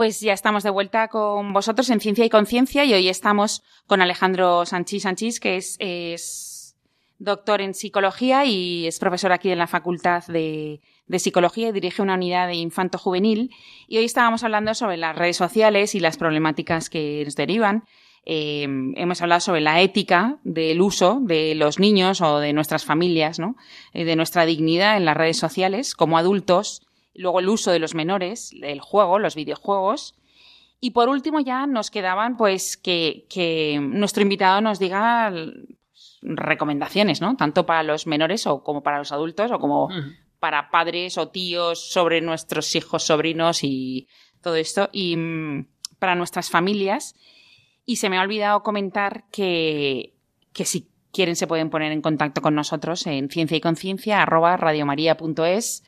Pues 0.08 0.22
ya 0.22 0.32
estamos 0.32 0.64
de 0.64 0.70
vuelta 0.70 1.10
con 1.10 1.52
vosotros 1.52 1.90
en 1.90 2.00
Ciencia 2.00 2.24
y 2.24 2.30
Conciencia 2.30 2.86
y 2.86 2.94
hoy 2.94 3.10
estamos 3.10 3.62
con 3.88 4.02
Alejandro 4.02 4.66
Sanchís 4.66 5.04
Sanchís, 5.04 5.42
que 5.42 5.58
es, 5.58 6.78
doctor 7.20 7.60
en 7.60 7.74
psicología 7.74 8.46
y 8.46 8.88
es 8.88 9.00
profesor 9.00 9.34
aquí 9.34 9.50
en 9.50 9.58
la 9.58 9.68
Facultad 9.68 10.24
de, 10.28 10.80
Psicología 11.18 11.68
y 11.68 11.72
dirige 11.74 12.02
una 12.02 12.14
unidad 12.14 12.48
de 12.48 12.54
infanto 12.54 12.98
juvenil. 12.98 13.54
Y 13.90 13.98
hoy 13.98 14.06
estábamos 14.06 14.46
hablando 14.46 14.74
sobre 14.76 14.96
las 14.96 15.14
redes 15.14 15.36
sociales 15.36 15.94
y 15.94 16.00
las 16.00 16.16
problemáticas 16.16 16.90
que 16.90 17.24
nos 17.26 17.36
derivan. 17.36 17.84
Eh, 18.24 18.64
hemos 18.96 19.22
hablado 19.22 19.42
sobre 19.42 19.60
la 19.60 19.82
ética 19.82 20.40
del 20.46 20.80
uso 20.80 21.20
de 21.22 21.54
los 21.54 21.80
niños 21.80 22.22
o 22.22 22.40
de 22.40 22.54
nuestras 22.54 22.86
familias, 22.86 23.40
¿no? 23.40 23.58
Eh, 23.92 24.06
de 24.06 24.16
nuestra 24.16 24.46
dignidad 24.46 24.96
en 24.96 25.04
las 25.04 25.18
redes 25.18 25.38
sociales 25.38 25.96
como 25.96 26.18
adultos 26.18 26.87
luego 27.18 27.40
el 27.40 27.50
uso 27.50 27.72
de 27.72 27.80
los 27.80 27.96
menores, 27.96 28.54
el 28.62 28.80
juego, 28.80 29.20
los 29.20 29.36
videojuegos. 29.36 30.16
Y 30.80 30.92
por 30.92 31.10
último 31.10 31.40
ya 31.40 31.66
nos 31.66 31.90
quedaban 31.90 32.38
pues 32.38 32.78
que, 32.78 33.26
que 33.30 33.80
nuestro 33.82 34.22
invitado 34.22 34.62
nos 34.62 34.80
diga 34.80 35.34
recomendaciones, 36.22 37.20
¿no? 37.20 37.36
Tanto 37.36 37.66
para 37.66 37.84
los 37.84 38.06
menores 38.08 38.46
o 38.48 38.64
como 38.64 38.84
para 38.84 39.00
los 39.00 39.12
adultos 39.12 39.52
o 39.52 39.60
como 39.60 39.90
para 40.40 40.70
padres 40.70 41.18
o 41.18 41.30
tíos 41.30 41.90
sobre 41.92 42.22
nuestros 42.22 42.76
hijos, 42.76 43.04
sobrinos 43.04 43.64
y 43.64 44.08
todo 44.42 44.56
esto. 44.56 44.90
Y 44.92 45.18
mm, 45.18 45.68
para 46.00 46.16
nuestras 46.16 46.50
familias. 46.50 47.16
Y 47.86 47.96
se 47.98 48.10
me 48.10 48.18
ha 48.18 48.22
olvidado 48.22 48.64
comentar 48.64 49.26
que, 49.32 50.14
que 50.54 50.66
si 50.66 50.90
quieren 51.12 51.36
se 51.36 51.48
pueden 51.48 51.70
poner 51.70 51.92
en 51.92 52.02
contacto 52.02 52.42
con 52.42 52.54
nosotros 52.54 53.08
en 53.08 53.30
ciencia 53.30 53.58
y 53.58 53.62
conciencia 53.62 54.22
arroba 54.22 54.58
radiomaria.es 54.58 55.84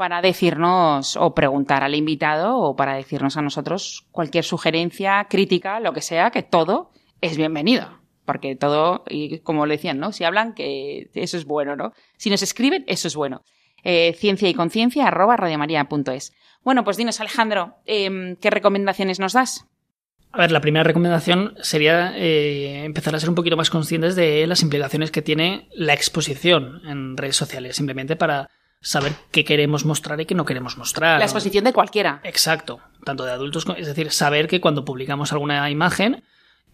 para 0.00 0.22
decirnos 0.22 1.14
o 1.18 1.34
preguntar 1.34 1.84
al 1.84 1.94
invitado 1.94 2.56
o 2.56 2.74
para 2.74 2.94
decirnos 2.94 3.36
a 3.36 3.42
nosotros 3.42 4.06
cualquier 4.12 4.44
sugerencia, 4.44 5.26
crítica, 5.28 5.78
lo 5.78 5.92
que 5.92 6.00
sea, 6.00 6.30
que 6.30 6.42
todo 6.42 6.90
es 7.20 7.36
bienvenido. 7.36 8.00
Porque 8.24 8.56
todo, 8.56 9.04
y 9.10 9.40
como 9.40 9.66
le 9.66 9.74
decían, 9.74 9.98
¿no? 9.98 10.12
Si 10.12 10.24
hablan, 10.24 10.54
que 10.54 11.10
eso 11.12 11.36
es 11.36 11.44
bueno, 11.44 11.76
¿no? 11.76 11.92
Si 12.16 12.30
nos 12.30 12.40
escriben, 12.40 12.82
eso 12.86 13.08
es 13.08 13.14
bueno. 13.14 13.42
Eh, 13.84 14.14
ciencia 14.14 14.48
y 14.48 14.54
conciencia, 14.54 15.06
arroba 15.06 15.36
radiomaria.es. 15.36 16.32
Bueno, 16.64 16.82
pues 16.82 16.96
dinos, 16.96 17.20
Alejandro, 17.20 17.74
em, 17.84 18.36
¿qué 18.36 18.48
recomendaciones 18.48 19.20
nos 19.20 19.34
das? 19.34 19.66
A 20.32 20.38
ver, 20.38 20.50
la 20.50 20.62
primera 20.62 20.82
recomendación 20.82 21.56
sería 21.60 22.16
eh, 22.16 22.84
empezar 22.86 23.14
a 23.14 23.20
ser 23.20 23.28
un 23.28 23.34
poquito 23.34 23.58
más 23.58 23.68
conscientes 23.68 24.16
de 24.16 24.46
las 24.46 24.62
implicaciones 24.62 25.10
que 25.10 25.20
tiene 25.20 25.68
la 25.74 25.92
exposición 25.92 26.80
en 26.86 27.18
redes 27.18 27.36
sociales, 27.36 27.76
simplemente 27.76 28.16
para 28.16 28.48
saber 28.80 29.12
qué 29.30 29.44
queremos 29.44 29.84
mostrar 29.84 30.20
y 30.20 30.26
qué 30.26 30.34
no 30.34 30.44
queremos 30.44 30.76
mostrar. 30.78 31.18
La 31.18 31.24
exposición 31.24 31.64
de 31.64 31.72
cualquiera. 31.72 32.20
Exacto, 32.24 32.80
tanto 33.04 33.24
de 33.24 33.32
adultos, 33.32 33.66
es 33.76 33.86
decir, 33.86 34.10
saber 34.10 34.48
que 34.48 34.60
cuando 34.60 34.84
publicamos 34.84 35.32
alguna 35.32 35.70
imagen, 35.70 36.24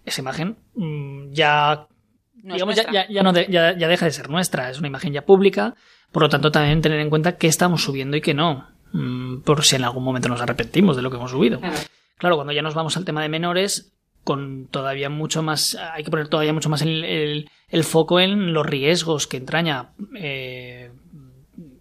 esa 0.04 0.20
imagen 0.20 0.56
mm, 0.74 1.32
ya, 1.32 1.86
digamos, 2.34 2.76
ya, 2.76 3.08
ya, 3.08 3.22
no 3.22 3.32
ya, 3.32 3.74
deja 3.74 4.06
de 4.06 4.12
ser 4.12 4.30
nuestra, 4.30 4.70
es 4.70 4.78
una 4.78 4.88
imagen 4.88 5.12
ya 5.12 5.24
pública, 5.24 5.74
por 6.12 6.22
lo 6.22 6.28
tanto 6.28 6.52
también 6.52 6.80
tener 6.80 7.00
en 7.00 7.10
cuenta 7.10 7.36
qué 7.36 7.48
estamos 7.48 7.82
subiendo 7.82 8.16
y 8.16 8.20
qué 8.20 8.34
no, 8.34 8.68
mm, 8.92 9.40
por 9.40 9.64
si 9.64 9.76
en 9.76 9.84
algún 9.84 10.04
momento 10.04 10.28
nos 10.28 10.40
arrepentimos 10.40 10.96
de 10.96 11.02
lo 11.02 11.10
que 11.10 11.16
hemos 11.16 11.32
subido. 11.32 11.60
Claro, 12.18 12.36
cuando 12.36 12.52
ya 12.52 12.62
nos 12.62 12.74
vamos 12.74 12.96
al 12.96 13.04
tema 13.04 13.20
de 13.22 13.28
menores, 13.28 13.92
con 14.22 14.66
todavía 14.68 15.10
mucho 15.10 15.42
más, 15.42 15.76
hay 15.76 16.02
que 16.02 16.10
poner 16.10 16.28
todavía 16.28 16.52
mucho 16.52 16.68
más 16.68 16.82
el, 16.82 17.48
el, 17.68 17.84
foco 17.84 18.20
en 18.20 18.52
los 18.52 18.66
riesgos 18.66 19.26
que 19.26 19.36
entraña 19.36 19.90
eh, 20.18 20.90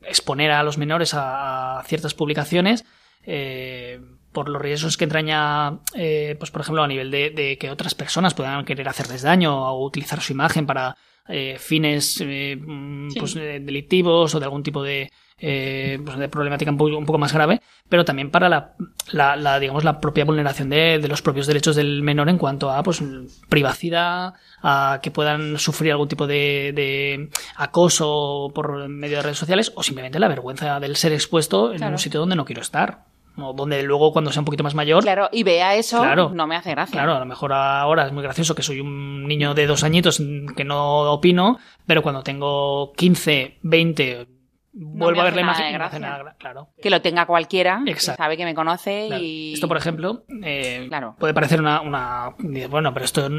exponer 0.08 0.52
a 0.52 0.64
los 0.64 0.78
menores 0.78 1.14
a, 1.14 1.84
ciertas 1.86 2.14
publicaciones 2.14 2.86
eh, 3.24 4.00
por 4.32 4.50
los 4.50 4.62
riesgos 4.62 4.98
que 4.98 5.06
entraña, 5.06 5.80
eh, 5.96 6.36
pues 6.38 6.52
por 6.52 6.62
ejemplo, 6.62 6.84
a 6.84 6.88
nivel 6.88 7.12
de, 7.12 7.58
que 7.60 7.72
otras 7.72 7.96
personas 7.96 8.34
puedan 8.34 8.66
querer 8.66 8.88
hacerles 8.90 9.22
daño 9.22 9.72
o 9.72 9.86
utilizar 9.86 10.22
su 10.22 10.34
imagen 10.34 10.66
para 10.66 10.96
eh, 11.28 11.58
fines 11.58 12.24
mm, 12.24 13.10
pues, 13.18 13.34
delictivos 13.34 14.36
o 14.36 14.40
de 14.40 14.46
algún 14.46 14.64
tipo 14.64 14.84
de, 14.84 15.12
eh, 15.38 16.00
pues 16.04 16.18
de 16.18 16.30
problemática 16.30 16.72
un 16.72 16.78
poco, 16.78 17.18
más 17.18 17.34
grave, 17.34 17.62
pero 17.90 18.06
también 18.06 18.32
para 18.32 18.48
la, 18.50 18.76
la, 19.12 19.60
digamos, 19.60 19.84
la 19.84 20.00
propia 20.00 20.26
vulneración 20.26 20.70
de, 20.70 21.00
de, 21.00 21.08
los 21.08 21.22
propios 21.22 21.48
derechos 21.48 21.76
del 21.76 22.02
menor 22.04 22.30
en 22.30 22.38
cuanto 22.38 22.72
a 22.72 22.82
pues, 22.84 23.04
privacidad, 23.50 24.34
a 24.64 25.00
que 25.02 25.12
puedan 25.12 25.58
sufrir 25.58 25.92
algún 25.92 26.08
tipo 26.08 26.26
de, 26.28 26.72
de 26.74 27.30
acoso 27.58 28.52
por 28.56 28.88
medio 28.88 29.18
de 29.18 29.24
redes 29.24 29.38
sociales 29.38 29.74
o 29.76 29.84
simplemente 29.84 30.20
la 30.20 30.28
vergüenza 30.28 30.80
del 30.80 30.96
ser 30.96 31.12
expuesto 31.14 31.74
en 31.74 31.84
un 31.84 32.00
sitio 32.00 32.20
donde 32.20 32.36
no 32.36 32.46
quiero 32.46 32.62
estar 32.62 33.06
o 33.38 33.54
donde 33.54 33.84
luego 33.84 34.14
cuando 34.14 34.32
sea 34.32 34.42
un 34.42 34.46
poquito 34.46 34.64
más 34.64 34.76
mayor. 34.76 35.04
Claro, 35.04 35.30
y 35.32 35.44
vea 35.44 35.76
eso, 35.76 36.04
no 36.30 36.48
me 36.48 36.56
hace 36.56 36.72
gracia. 36.72 36.94
Claro, 36.94 37.16
a 37.16 37.20
lo 37.20 37.26
mejor 37.26 37.54
ahora 37.54 38.06
es 38.06 38.14
muy 38.14 38.24
gracioso 38.24 38.56
que 38.56 38.64
soy 38.64 38.80
un 38.80 39.28
niño 39.28 39.54
de 39.54 39.68
dos 39.68 39.84
añitos 39.84 40.22
que 40.56 40.64
no 40.64 41.12
opino, 41.12 41.60
pero 41.86 42.02
cuando 42.02 42.24
tengo 42.24 42.94
15, 42.94 43.60
20, 43.62 44.28
vuelvo 44.76 45.22
a 45.22 45.24
ver 45.24 45.36
la 45.36 45.42
imagen 45.42 45.74
y 45.74 46.38
claro. 46.38 46.70
Que 46.82 46.90
lo 46.90 47.02
tenga 47.02 47.26
cualquiera, 47.26 47.82
que 47.86 47.96
sabe 47.96 48.38
que 48.38 48.46
me 48.46 48.54
conoce 48.54 49.08
y... 49.20 49.54
Esto, 49.54 49.68
por 49.68 49.78
ejemplo, 49.78 50.26
eh, 50.44 50.90
puede 51.18 51.34
parecer 51.34 51.60
una, 51.60 51.82
una... 51.82 52.36
Bueno, 52.70 52.94
pero 52.94 53.06
esto 53.06 53.30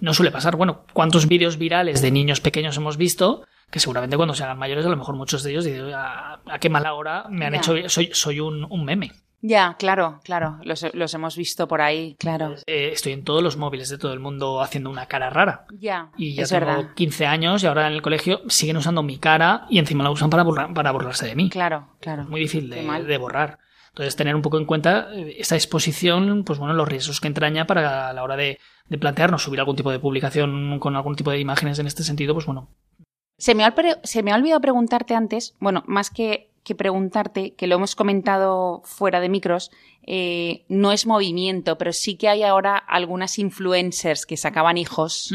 no 0.00 0.14
suele 0.14 0.30
pasar. 0.30 0.56
Bueno, 0.56 0.84
¿cuántos 0.92 1.28
vídeos 1.28 1.58
virales 1.58 2.02
de 2.02 2.10
niños 2.10 2.40
pequeños 2.40 2.76
hemos 2.76 2.96
visto? 2.96 3.44
Que 3.70 3.78
seguramente 3.78 4.16
cuando 4.16 4.34
se 4.34 4.42
hagan 4.42 4.58
mayores, 4.58 4.86
a 4.86 4.88
lo 4.88 4.96
mejor 4.96 5.14
muchos 5.14 5.42
de 5.42 5.50
ellos 5.52 5.64
dicen, 5.64 5.92
¿a, 5.94 6.40
qué 6.60 6.70
mala 6.70 6.94
hora 6.94 7.26
me 7.28 7.46
han 7.46 7.54
hecho... 7.54 7.74
Soy, 7.88 8.10
soy 8.12 8.40
un, 8.40 8.66
un 8.68 8.84
meme. 8.84 9.12
Ya, 9.42 9.76
claro, 9.78 10.20
claro, 10.22 10.58
los, 10.62 10.86
los, 10.92 11.14
hemos 11.14 11.36
visto 11.36 11.66
por 11.66 11.80
ahí, 11.80 12.14
claro. 12.18 12.56
Eh, 12.66 12.90
estoy 12.92 13.12
en 13.12 13.24
todos 13.24 13.42
los 13.42 13.56
móviles 13.56 13.88
de 13.88 13.96
todo 13.96 14.12
el 14.12 14.20
mundo 14.20 14.60
haciendo 14.60 14.90
una 14.90 15.06
cara 15.06 15.30
rara. 15.30 15.64
Ya, 15.78 16.10
y 16.16 16.34
ya 16.34 16.44
tengo 16.44 16.94
15 16.94 17.26
años 17.26 17.62
y 17.62 17.66
ahora 17.66 17.86
en 17.86 17.94
el 17.94 18.02
colegio 18.02 18.42
siguen 18.48 18.76
usando 18.76 19.02
mi 19.02 19.18
cara 19.18 19.66
y 19.70 19.78
encima 19.78 20.04
la 20.04 20.10
usan 20.10 20.28
para, 20.28 20.44
para 20.74 20.92
burlarse 20.92 21.26
de 21.26 21.36
mí. 21.36 21.48
Claro, 21.48 21.88
claro. 22.00 22.24
muy 22.24 22.40
difícil 22.40 22.68
de, 22.68 22.82
de, 22.82 23.18
borrar. 23.18 23.58
Entonces, 23.88 24.14
tener 24.14 24.36
un 24.36 24.42
poco 24.42 24.58
en 24.58 24.66
cuenta 24.66 25.08
eh, 25.12 25.36
esta 25.38 25.56
exposición, 25.56 26.44
pues 26.44 26.58
bueno, 26.58 26.74
los 26.74 26.88
riesgos 26.88 27.20
que 27.20 27.28
entraña 27.28 27.66
para 27.66 28.12
la 28.12 28.22
hora 28.22 28.36
de, 28.36 28.58
de 28.90 28.98
plantearnos 28.98 29.42
subir 29.42 29.60
algún 29.60 29.76
tipo 29.76 29.90
de 29.90 29.98
publicación 29.98 30.78
con 30.80 30.96
algún 30.96 31.16
tipo 31.16 31.30
de 31.30 31.38
imágenes 31.38 31.78
en 31.78 31.86
este 31.86 32.02
sentido, 32.02 32.34
pues 32.34 32.44
bueno. 32.44 32.68
Se 33.38 33.54
me 33.54 33.64
ha, 33.64 33.74
se 34.02 34.22
me 34.22 34.32
ha 34.32 34.36
olvidado 34.36 34.60
preguntarte 34.60 35.14
antes, 35.14 35.54
bueno, 35.60 35.82
más 35.86 36.10
que 36.10 36.49
que 36.64 36.74
preguntarte, 36.74 37.54
que 37.54 37.66
lo 37.66 37.76
hemos 37.76 37.94
comentado 37.94 38.82
fuera 38.84 39.20
de 39.20 39.28
micros, 39.28 39.70
eh, 40.06 40.64
no 40.68 40.92
es 40.92 41.06
movimiento, 41.06 41.78
pero 41.78 41.92
sí 41.92 42.16
que 42.16 42.28
hay 42.28 42.42
ahora 42.42 42.76
algunas 42.76 43.38
influencers 43.38 44.26
que 44.26 44.36
sacaban 44.36 44.78
hijos, 44.78 45.32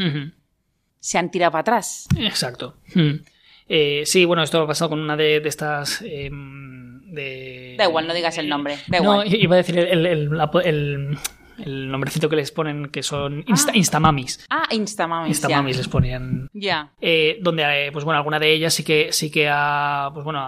se 1.00 1.18
han 1.18 1.30
tirado 1.30 1.52
para 1.52 1.60
atrás. 1.60 2.06
Exacto. 2.18 2.76
Hmm. 2.94 3.20
Eh, 3.68 4.02
sí, 4.06 4.24
bueno, 4.24 4.42
esto 4.42 4.62
ha 4.62 4.66
pasado 4.66 4.90
con 4.90 5.00
una 5.00 5.16
de, 5.16 5.36
estas... 5.44 6.02
Em, 6.02 7.00
de... 7.12 7.74
Da 7.78 7.84
igual, 7.84 8.06
no 8.06 8.14
digas 8.14 8.38
el 8.38 8.48
nombre. 8.48 8.78
no, 9.02 9.24
iba 9.24 9.54
a 9.54 9.58
decir 9.58 9.78
el, 9.78 10.06
el, 10.06 11.90
nombrecito 11.90 12.28
que 12.28 12.36
les 12.36 12.52
ponen, 12.52 12.88
que 12.90 13.02
son 13.02 13.44
ah. 13.48 13.70
Instamamis. 13.74 14.46
Ah, 14.50 14.66
Instamamis. 14.70 15.28
Instamamis 15.28 15.76
les 15.76 15.88
ponían. 15.88 16.48
Ya. 16.52 16.92
Eh, 17.00 17.38
donde, 17.40 17.90
pues 17.92 18.04
bueno, 18.04 18.18
alguna 18.18 18.38
de 18.38 18.52
ellas 18.52 18.74
sí 18.74 18.84
que, 18.84 19.08
sí 19.10 19.30
que 19.30 19.48
ha, 19.50 20.10
pues 20.12 20.24
bueno, 20.24 20.46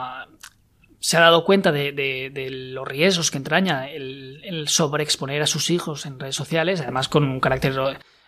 se 1.01 1.16
ha 1.16 1.20
dado 1.20 1.44
cuenta 1.44 1.72
de, 1.72 2.70
los 2.72 2.86
riesgos 2.86 3.30
que 3.30 3.38
entraña 3.38 3.88
el, 3.90 4.66
sobreexponer 4.68 5.42
a 5.42 5.46
sus 5.46 5.70
hijos 5.70 6.07
en 6.07 6.18
redes 6.18 6.34
sociales, 6.34 6.80
además 6.80 7.09
con 7.09 7.24
un 7.24 7.40
carácter 7.40 7.74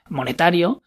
monetario 0.09 0.83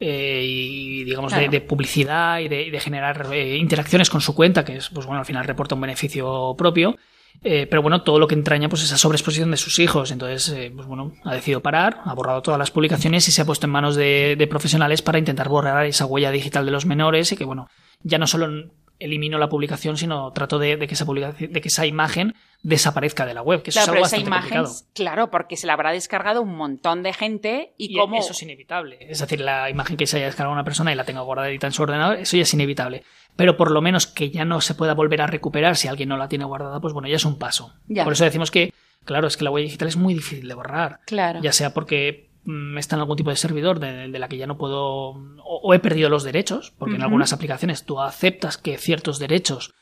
eh, 0.00 0.42
y 0.44 1.04
digamos 1.04 1.32
de, 1.32 1.60
publicidad 1.60 2.40
y 2.40 2.48
de, 2.48 2.80
generar 2.80 3.28
eh, 3.32 3.56
interacciones 3.56 4.10
con 4.10 4.20
su 4.20 4.34
cuenta, 4.34 4.64
que 4.64 4.76
es, 4.76 4.88
pues 4.90 5.06
bueno, 5.06 5.20
al 5.20 5.26
final 5.26 5.44
reporta 5.44 5.74
un 5.74 5.80
beneficio 5.80 6.54
propio. 6.56 6.96
Eh, 7.44 7.68
pero 7.68 7.82
bueno, 7.82 8.02
todo 8.02 8.18
lo 8.18 8.26
que 8.26 8.34
entraña 8.34 8.68
pues 8.68 8.82
esa 8.82 8.98
sobreexposición 8.98 9.52
de 9.52 9.56
sus 9.56 9.78
hijos. 9.78 10.10
Entonces, 10.10 10.72
pues 10.74 10.86
bueno, 10.88 11.12
ha 11.24 11.34
decidido 11.34 11.62
parar, 11.62 12.00
ha 12.04 12.14
borrado 12.14 12.42
todas 12.42 12.58
las 12.58 12.72
publicaciones 12.72 13.28
y 13.28 13.32
se 13.32 13.42
ha 13.42 13.44
puesto 13.44 13.66
en 13.66 13.70
manos 13.70 13.94
de, 13.94 14.34
de 14.36 14.46
profesionales 14.48 15.02
para 15.02 15.20
intentar 15.20 15.48
borrar 15.48 15.86
esa 15.86 16.04
huella 16.04 16.32
digital 16.32 16.64
de 16.64 16.72
los 16.72 16.84
menores 16.84 17.30
y 17.30 17.36
que 17.36 17.44
bueno, 17.44 17.68
ya 18.02 18.18
no 18.18 18.26
solo 18.26 18.70
elimino 18.98 19.38
la 19.38 19.48
publicación, 19.48 19.96
sino 19.96 20.32
trato 20.32 20.58
de, 20.58 20.78
que 20.78 20.94
esa 20.94 21.06
publicación, 21.06 21.52
de 21.52 21.60
que 21.60 21.68
esa 21.68 21.86
imagen 21.86 22.34
desaparezca 22.62 23.24
de 23.26 23.34
la 23.34 23.42
web, 23.42 23.62
que 23.62 23.70
eso 23.70 23.80
es 23.80 23.88
algo 23.88 24.04
esa 24.04 24.18
imagen, 24.18 24.64
claro, 24.94 25.30
porque 25.30 25.56
se 25.56 25.66
la 25.66 25.74
habrá 25.74 25.92
descargado 25.92 26.42
un 26.42 26.56
montón 26.56 27.02
de 27.02 27.12
gente 27.12 27.74
y, 27.78 27.96
como 27.96 28.16
eso 28.16 28.32
es 28.32 28.42
inevitable. 28.42 28.98
Es 29.00 29.20
decir, 29.20 29.40
la 29.40 29.70
imagen 29.70 29.96
que 29.96 30.06
se 30.06 30.16
haya 30.16 30.26
descargado 30.26 30.52
una 30.52 30.64
persona 30.64 30.92
y 30.92 30.96
la 30.96 31.04
tenga 31.04 31.20
guardadita 31.20 31.66
en 31.68 31.72
su 31.72 31.82
ordenador, 31.82 32.16
eso 32.16 32.36
ya 32.36 32.42
es 32.42 32.54
inevitable. 32.54 33.04
Pero 33.36 33.56
por 33.56 33.70
lo 33.70 33.80
menos 33.80 34.08
que 34.08 34.30
ya 34.30 34.44
no 34.44 34.60
se 34.60 34.74
pueda 34.74 34.94
volver 34.94 35.22
a 35.22 35.28
recuperar 35.28 35.76
si 35.76 35.86
alguien 35.86 36.08
no 36.08 36.16
la 36.16 36.28
tiene 36.28 36.44
guardada, 36.44 36.80
pues 36.80 36.92
bueno, 36.92 37.08
ya 37.08 37.16
es 37.16 37.24
un 37.24 37.38
paso. 37.38 37.74
Por 38.02 38.12
eso 38.12 38.24
decimos 38.24 38.50
que, 38.50 38.72
claro, 39.04 39.28
es 39.28 39.36
que 39.36 39.44
la 39.44 39.50
huella 39.50 39.66
digital 39.66 39.86
es 39.86 39.96
muy 39.96 40.14
difícil 40.14 40.48
de 40.48 40.54
borrar. 40.54 41.00
Claro. 41.06 41.40
Ya 41.40 41.52
sea 41.52 41.72
porque 41.72 42.27
está 42.78 42.96
en 42.96 43.00
algún 43.00 43.16
tipo 43.16 43.30
de 43.30 43.36
servidor 43.36 43.78
de, 43.80 44.08
la 44.08 44.28
que 44.28 44.38
ya 44.38 44.46
no 44.46 44.56
puedo 44.56 45.14
o, 45.44 45.74
he 45.74 45.78
perdido 45.78 46.08
los 46.08 46.24
derechos, 46.24 46.72
porque 46.78 46.96
en 46.96 47.02
algunas 47.02 47.32
aplicaciones 47.32 47.84
tú 47.84 48.00
aceptas 48.00 48.56
que 48.56 48.78
ciertos 48.78 49.18
derechos 49.18 49.74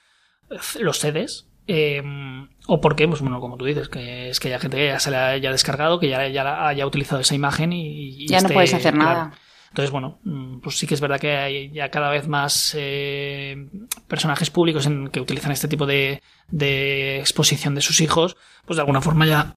eh, 0.50 0.58
los 0.80 0.98
cedes, 0.98 1.48
Em, 1.68 2.48
o 2.68 2.80
porque, 2.80 3.08
pues 3.08 3.20
bueno, 3.20 3.40
como 3.40 3.56
tú 3.56 3.64
dices, 3.64 3.88
que 3.88 4.30
es 4.30 4.38
que 4.38 4.48
haya 4.48 4.60
gente 4.60 4.76
que 4.76 4.86
ya 4.86 5.00
se 5.00 5.10
le 5.10 5.16
haya 5.16 5.50
descargado, 5.50 5.98
que 5.98 6.08
ya, 6.08 6.28
ya 6.28 6.68
haya 6.68 6.86
utilizado 6.86 7.20
esa 7.20 7.34
imagen 7.34 7.72
y, 7.72 8.26
ya 8.28 8.40
no 8.40 8.48
puedes 8.50 8.72
hacer 8.72 8.94
nada. 8.94 9.32
Entonces, 9.70 9.90
bueno, 9.90 10.20
mm, 10.22 10.60
pues 10.60 10.78
sí 10.78 10.86
que 10.86 10.94
es 10.94 11.00
verdad 11.00 11.20
que 11.20 11.36
hay 11.36 11.70
ya 11.70 11.90
cada 11.90 12.10
vez 12.10 12.28
más 12.28 12.74
eh, 12.78 13.68
personajes 14.06 14.48
públicos 14.50 14.86
en, 14.86 15.08
que 15.08 15.20
utilizan 15.20 15.50
este 15.50 15.66
tipo 15.66 15.86
de, 15.86 16.22
de, 16.48 17.18
exposición 17.18 17.74
de 17.74 17.80
sus 17.80 18.00
hijos, 18.00 18.36
pues 18.64 18.76
de 18.76 18.82
alguna 18.82 19.00
forma 19.00 19.26
ya, 19.26 19.56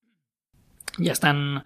ya 0.97 1.11
están 1.11 1.63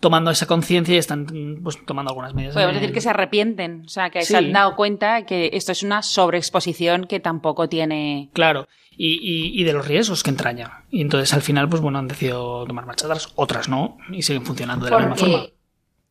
tomando 0.00 0.30
esa 0.30 0.46
conciencia 0.46 0.94
y 0.94 0.98
están 0.98 1.26
pues, 1.62 1.84
tomando 1.84 2.10
algunas 2.10 2.34
medidas. 2.34 2.54
Podemos 2.54 2.74
decir 2.74 2.92
que 2.92 3.00
se 3.00 3.10
arrepienten, 3.10 3.82
o 3.86 3.88
sea, 3.88 4.10
que 4.10 4.22
se 4.22 4.36
han 4.36 4.52
dado 4.52 4.76
cuenta 4.76 5.24
que 5.24 5.50
esto 5.52 5.72
es 5.72 5.82
una 5.82 6.02
sobreexposición 6.02 7.06
que 7.06 7.20
tampoco 7.20 7.68
tiene. 7.68 8.30
Claro, 8.32 8.68
y, 8.96 9.60
y, 9.60 9.64
de 9.64 9.72
los 9.72 9.86
riesgos 9.86 10.22
que 10.22 10.30
entraña. 10.30 10.84
Y 10.90 11.02
entonces 11.02 11.32
al 11.34 11.42
final, 11.42 11.68
pues 11.68 11.82
bueno, 11.82 11.98
han 11.98 12.08
decidido 12.08 12.66
tomar 12.66 12.86
marchadas, 12.86 13.32
otras 13.36 13.68
no, 13.68 13.98
y 14.10 14.22
siguen 14.22 14.44
funcionando 14.44 14.86
de 14.86 14.90
la 14.90 14.98
misma 14.98 15.16
forma. 15.16 15.46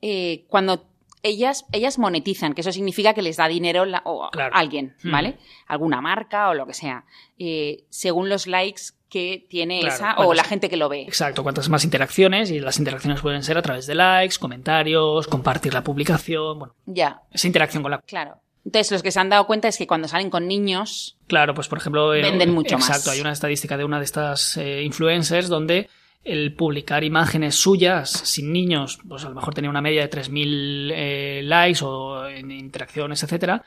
Eh, 0.01 0.45
cuando 0.47 0.85
ellas, 1.23 1.65
ellas 1.71 1.97
monetizan, 1.97 2.53
que 2.53 2.61
eso 2.61 2.71
significa 2.71 3.15
que 3.15 3.23
les 3.23 3.37
da 3.37 3.47
dinero 3.47 3.85
a 3.91 4.29
alguien, 4.53 4.95
hmm. 5.03 5.11
¿vale? 5.11 5.37
Alguna 5.67 5.99
marca 6.01 6.49
o 6.49 6.53
lo 6.53 6.67
que 6.67 6.73
sea. 6.73 7.05
Eh, 7.39 7.85
según 7.89 8.29
los 8.29 8.45
likes 8.45 8.93
que 9.09 9.45
tiene 9.49 9.81
esa 9.81 10.15
o 10.17 10.33
la 10.33 10.43
gente 10.43 10.69
que 10.69 10.77
lo 10.77 10.89
ve. 10.89 11.03
Exacto, 11.03 11.43
cuantas 11.43 11.69
más 11.69 11.83
interacciones 11.83 12.51
y 12.51 12.59
las 12.59 12.79
interacciones 12.79 13.21
pueden 13.21 13.43
ser 13.43 13.57
a 13.57 13.61
través 13.61 13.87
de 13.87 13.95
likes, 13.95 14.37
comentarios, 14.39 15.27
compartir 15.27 15.73
la 15.73 15.83
publicación, 15.83 16.59
bueno. 16.59 16.75
Ya. 16.85 17.21
Esa 17.31 17.47
interacción 17.47 17.83
con 17.83 17.91
la. 17.91 17.99
Claro. 17.99 18.41
Entonces, 18.65 18.91
los 18.91 19.03
que 19.03 19.11
se 19.11 19.19
han 19.19 19.29
dado 19.29 19.45
cuenta 19.45 19.67
es 19.67 19.77
que 19.77 19.85
cuando 19.85 20.07
salen 20.07 20.31
con 20.31 20.47
niños. 20.47 21.17
Claro, 21.27 21.53
pues 21.53 21.67
por 21.67 21.77
ejemplo. 21.77 22.13
Eh, 22.15 22.21
venden 22.23 22.51
mucho 22.51 22.77
más. 22.77 22.89
Exacto, 22.89 23.11
hay 23.11 23.21
una 23.21 23.31
estadística 23.31 23.77
de 23.77 23.85
una 23.85 23.99
de 23.99 24.05
estas 24.05 24.57
eh, 24.57 24.81
influencers 24.83 25.47
donde 25.47 25.87
el 26.23 26.55
publicar 26.55 27.03
imágenes 27.03 27.53
suyas 27.55 28.09
sin 28.09 28.51
niños, 28.51 28.99
pues 29.07 29.23
a 29.23 29.29
lo 29.29 29.35
mejor 29.35 29.53
tenía 29.53 29.69
una 29.69 29.81
media 29.81 30.01
de 30.01 30.09
3.000 30.09 30.91
eh, 30.91 31.41
likes 31.43 31.81
o 31.83 32.27
en 32.27 32.49
interacciones, 32.49 33.21
etcétera. 33.21 33.63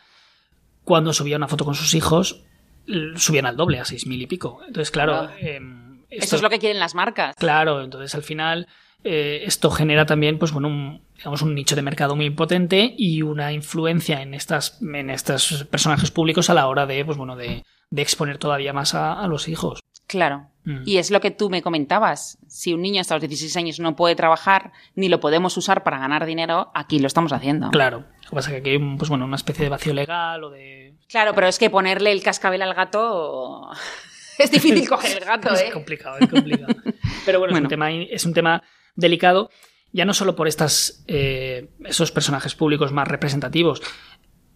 Cuando 0.82 1.12
subía 1.12 1.36
una 1.36 1.46
foto 1.46 1.64
con 1.64 1.76
sus 1.76 1.94
hijos, 1.94 2.42
subían 3.16 3.46
al 3.46 3.56
doble, 3.56 3.78
a 3.78 3.84
6.000 3.84 4.22
y 4.22 4.26
pico. 4.26 4.60
Entonces, 4.66 4.90
claro. 4.90 5.30
Em, 5.38 6.04
esto, 6.10 6.36
es 6.36 6.42
lo 6.42 6.50
que 6.50 6.58
quieren 6.58 6.78
las 6.78 6.94
marcas. 6.94 7.36
Claro, 7.36 7.82
entonces 7.82 8.14
al 8.14 8.22
final 8.22 8.66
eh, 9.04 9.42
esto 9.44 9.70
genera 9.70 10.06
también, 10.06 10.38
pues 10.38 10.52
bueno, 10.52 10.68
un, 10.68 11.02
digamos, 11.16 11.42
un 11.42 11.54
nicho 11.54 11.76
de 11.76 11.82
mercado 11.82 12.16
muy 12.16 12.30
potente 12.30 12.94
y 12.96 13.22
una 13.22 13.52
influencia 13.52 14.22
en 14.22 14.34
estas, 14.34 14.80
en 14.82 15.10
estos 15.10 15.64
personajes 15.70 16.10
públicos 16.10 16.50
a 16.50 16.54
la 16.54 16.66
hora 16.66 16.86
de, 16.86 17.04
pues 17.04 17.16
bueno, 17.16 17.36
de, 17.36 17.64
exponer 17.94 18.38
todavía 18.38 18.72
más 18.72 18.94
a 18.94 19.26
los 19.28 19.48
hijos. 19.48 19.80
Claro. 20.08 20.48
Mm. 20.64 20.82
Y 20.86 20.96
es 20.96 21.10
lo 21.10 21.20
que 21.20 21.30
tú 21.30 21.50
me 21.50 21.62
comentabas. 21.62 22.38
Si 22.48 22.72
un 22.72 22.82
niño 22.82 23.00
hasta 23.00 23.14
los 23.14 23.20
16 23.20 23.56
años 23.56 23.78
no 23.78 23.94
puede 23.94 24.16
trabajar 24.16 24.72
ni 24.94 25.08
lo 25.08 25.20
podemos 25.20 25.56
usar 25.56 25.84
para 25.84 25.98
ganar 25.98 26.26
dinero, 26.26 26.72
aquí 26.74 26.98
lo 26.98 27.06
estamos 27.06 27.32
haciendo. 27.32 27.70
Claro. 27.70 28.04
Lo 28.28 28.32
que 28.32 28.36
pasa 28.36 28.50
es 28.50 28.54
que 28.54 28.60
aquí 28.60 28.70
hay 28.70 28.96
pues, 28.96 29.08
bueno, 29.08 29.24
una 29.24 29.36
especie 29.36 29.64
de 29.64 29.70
vacío 29.70 29.94
legal 29.94 30.44
o 30.44 30.50
de. 30.50 30.94
Claro, 31.08 31.34
pero 31.34 31.46
es 31.46 31.58
que 31.58 31.70
ponerle 31.70 32.12
el 32.12 32.22
cascabel 32.22 32.60
al 32.60 32.74
gato. 32.74 33.70
es 34.38 34.50
difícil 34.50 34.86
coger 34.88 35.22
el 35.22 35.24
gato, 35.24 35.54
¿eh? 35.54 35.68
Es 35.68 35.72
complicado, 35.72 36.18
es 36.20 36.28
complicado. 36.28 36.74
pero 37.24 37.38
bueno, 37.38 37.56
Es, 37.56 37.62
un 37.62 37.68
tema, 37.68 37.90
es 37.90 38.26
un 38.26 38.34
tema 38.34 38.62
delicado, 38.96 39.50
ya 39.92 40.04
no 40.04 40.12
solo 40.12 40.36
por 40.36 40.46
estas, 40.46 41.04
eh, 41.06 41.70
esos 41.86 42.12
personajes 42.12 42.54
públicos 42.54 42.92
más 42.92 43.08
representativos. 43.08 43.80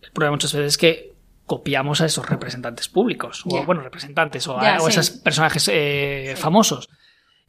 El 0.02 0.10
problema 0.12 0.32
muchas 0.32 0.52
veces 0.52 0.74
es 0.74 0.78
que 0.78 1.12
copiamos 1.46 2.02
a 2.02 2.06
esos 2.06 2.28
representantes 2.28 2.88
públicos, 2.88 3.42
o 3.46 3.64
bueno, 3.64 3.80
representantes, 3.80 4.46
o, 4.48 4.58
a, 4.58 4.76
esos 4.76 5.10
personajes 5.10 5.70
eh, 5.72 6.34
famosos. 6.36 6.90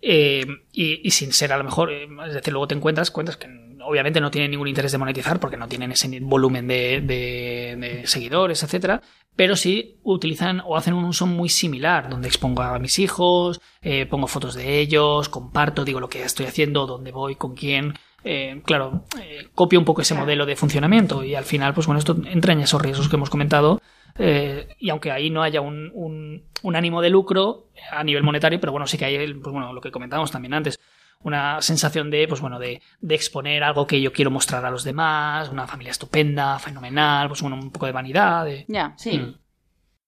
Eh, 0.05 0.45
y, 0.73 1.09
sin 1.11 1.31
ser 1.31 1.53
a 1.53 1.57
lo 1.57 1.63
mejor, 1.63 1.91
es 1.91 2.33
decir, 2.33 2.51
luego 2.51 2.67
te 2.67 2.75
encuentras 2.75 3.09
cuentas 3.11 3.37
que 3.37 3.47
obviamente 3.85 4.21
no 4.21 4.31
tienen 4.31 4.51
ningún 4.51 4.67
interés 4.67 4.91
de 4.91 4.97
monetizar 4.97 5.39
porque 5.39 5.57
no 5.57 5.67
tienen 5.67 5.91
ese 5.91 6.19
volumen 6.21 6.67
de, 6.67 8.01
seguidores, 8.05 8.63
etcétera, 8.63 9.01
pero 9.35 9.55
sí 9.55 9.97
utilizan 10.03 10.61
o 10.65 10.77
hacen 10.77 10.93
un 10.93 11.05
uso 11.05 11.25
muy 11.25 11.49
similar, 11.49 12.09
donde 12.09 12.27
expongo 12.27 12.61
a 12.61 12.79
mis 12.79 12.99
hijos, 12.99 13.61
pongo 14.09 14.27
fotos 14.27 14.55
de 14.55 14.79
ellos, 14.79 15.29
comparto, 15.29 15.85
digo 15.85 15.99
lo 15.99 16.09
que 16.09 16.23
estoy 16.23 16.45
haciendo, 16.45 16.85
dónde 16.85 17.11
voy, 17.11 17.35
con 17.35 17.55
quién, 17.55 17.93
eh, 18.25 18.61
claro, 18.63 19.03
eh, 19.21 19.47
copia 19.53 19.77
un 19.77 19.85
poco 19.85 20.01
ese 20.01 20.15
modelo 20.15 20.45
de 20.45 20.55
funcionamiento 20.55 21.23
y 21.23 21.35
al 21.35 21.43
final, 21.43 21.73
pues 21.73 21.87
bueno, 21.87 21.99
esto 21.99 22.15
entraña 22.25 22.63
esos 22.63 22.81
riesgos 22.81 23.09
que 23.09 23.17
hemos 23.17 23.29
comentado 23.29 23.81
eh, 24.17 24.69
y 24.79 24.89
aunque 24.89 25.11
ahí 25.11 25.29
no 25.29 25.43
haya 25.43 25.59
un, 25.59 25.91
un, 25.93 26.75
ánimo 26.75 27.01
de 27.01 27.09
lucro 27.09 27.67
a 27.91 28.03
nivel 28.03 28.23
monetario, 28.23 28.61
pero 28.61 28.71
bueno, 28.71 28.87
sí 28.87 28.97
que 28.97 29.05
hay, 29.05 29.33
pues 29.33 29.51
bueno, 29.51 29.73
lo 29.73 29.81
que 29.81 29.91
comentábamos 29.91 30.31
también 30.31 30.53
antes, 30.53 30.79
una 31.23 31.61
sensación 31.61 32.09
de, 32.09 32.27
pues 32.27 32.41
bueno, 32.41 32.59
de, 32.59 32.81
de, 33.01 33.15
exponer 33.15 33.63
algo 33.63 33.87
que 33.87 34.01
yo 34.01 34.11
quiero 34.11 34.31
mostrar 34.31 34.65
a 34.65 34.71
los 34.71 34.83
demás, 34.83 35.49
una 35.49 35.67
familia 35.67 35.91
estupenda, 35.91 36.59
fenomenal, 36.59 37.27
pues 37.27 37.41
bueno, 37.41 37.57
un 37.57 37.71
poco 37.71 37.85
de 37.85 37.91
vanidad. 37.91 38.47
Ya, 38.67 38.93
sí. 38.97 39.17
Mm. 39.17 39.37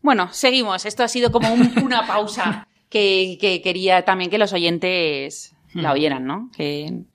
Bueno, 0.01 0.29
seguimos. 0.31 0.85
Esto 0.85 1.03
ha 1.03 1.07
sido 1.07 1.31
como 1.31 1.47
una 1.83 2.05
pausa 2.05 2.67
que, 2.89 3.37
que, 3.39 3.61
quería 3.61 4.03
también 4.03 4.29
que 4.29 4.37
los 4.37 4.53
oyentes 4.53 5.55
la 5.73 5.89
mm. 5.89 5.93
oyeran, 5.93 6.25
¿no? 6.25 6.51
Que 6.55 7.05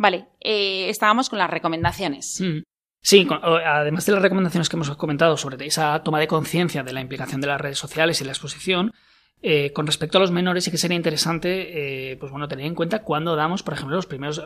Vale, 0.00 0.28
eh, 0.40 0.88
estábamos 0.88 1.28
con 1.28 1.38
las 1.38 1.50
recomendaciones. 1.50 2.40
Mm. 2.40 2.62
Sí, 3.02 3.28
además 3.42 4.06
de 4.06 4.12
las 4.12 4.22
recomendaciones 4.22 4.70
que 4.70 4.76
hemos 4.76 4.96
comentado 4.96 5.36
sobre 5.36 5.66
esa 5.66 6.02
toma 6.02 6.18
de 6.18 6.26
conciencia 6.26 6.82
de 6.82 6.94
la 6.94 7.02
implicación 7.02 7.42
de 7.42 7.48
las 7.48 7.60
redes 7.60 7.78
sociales 7.78 8.18
y 8.18 8.24
la 8.24 8.30
exposición, 8.30 8.94
eh, 9.42 9.72
con 9.72 9.86
respecto 9.86 10.18
a 10.18 10.20
los 10.20 10.30
menores 10.30 10.64
sí 10.64 10.70
que 10.70 10.78
sería 10.78 10.96
interesante 10.96 12.10
eh, 12.12 12.16
pues 12.16 12.30
bueno, 12.30 12.48
tener 12.48 12.66
en 12.66 12.74
cuenta 12.74 13.02
cuando 13.02 13.36
damos, 13.36 13.62
por 13.62 13.74
ejemplo, 13.74 13.96
los 13.96 14.06
primeros, 14.06 14.42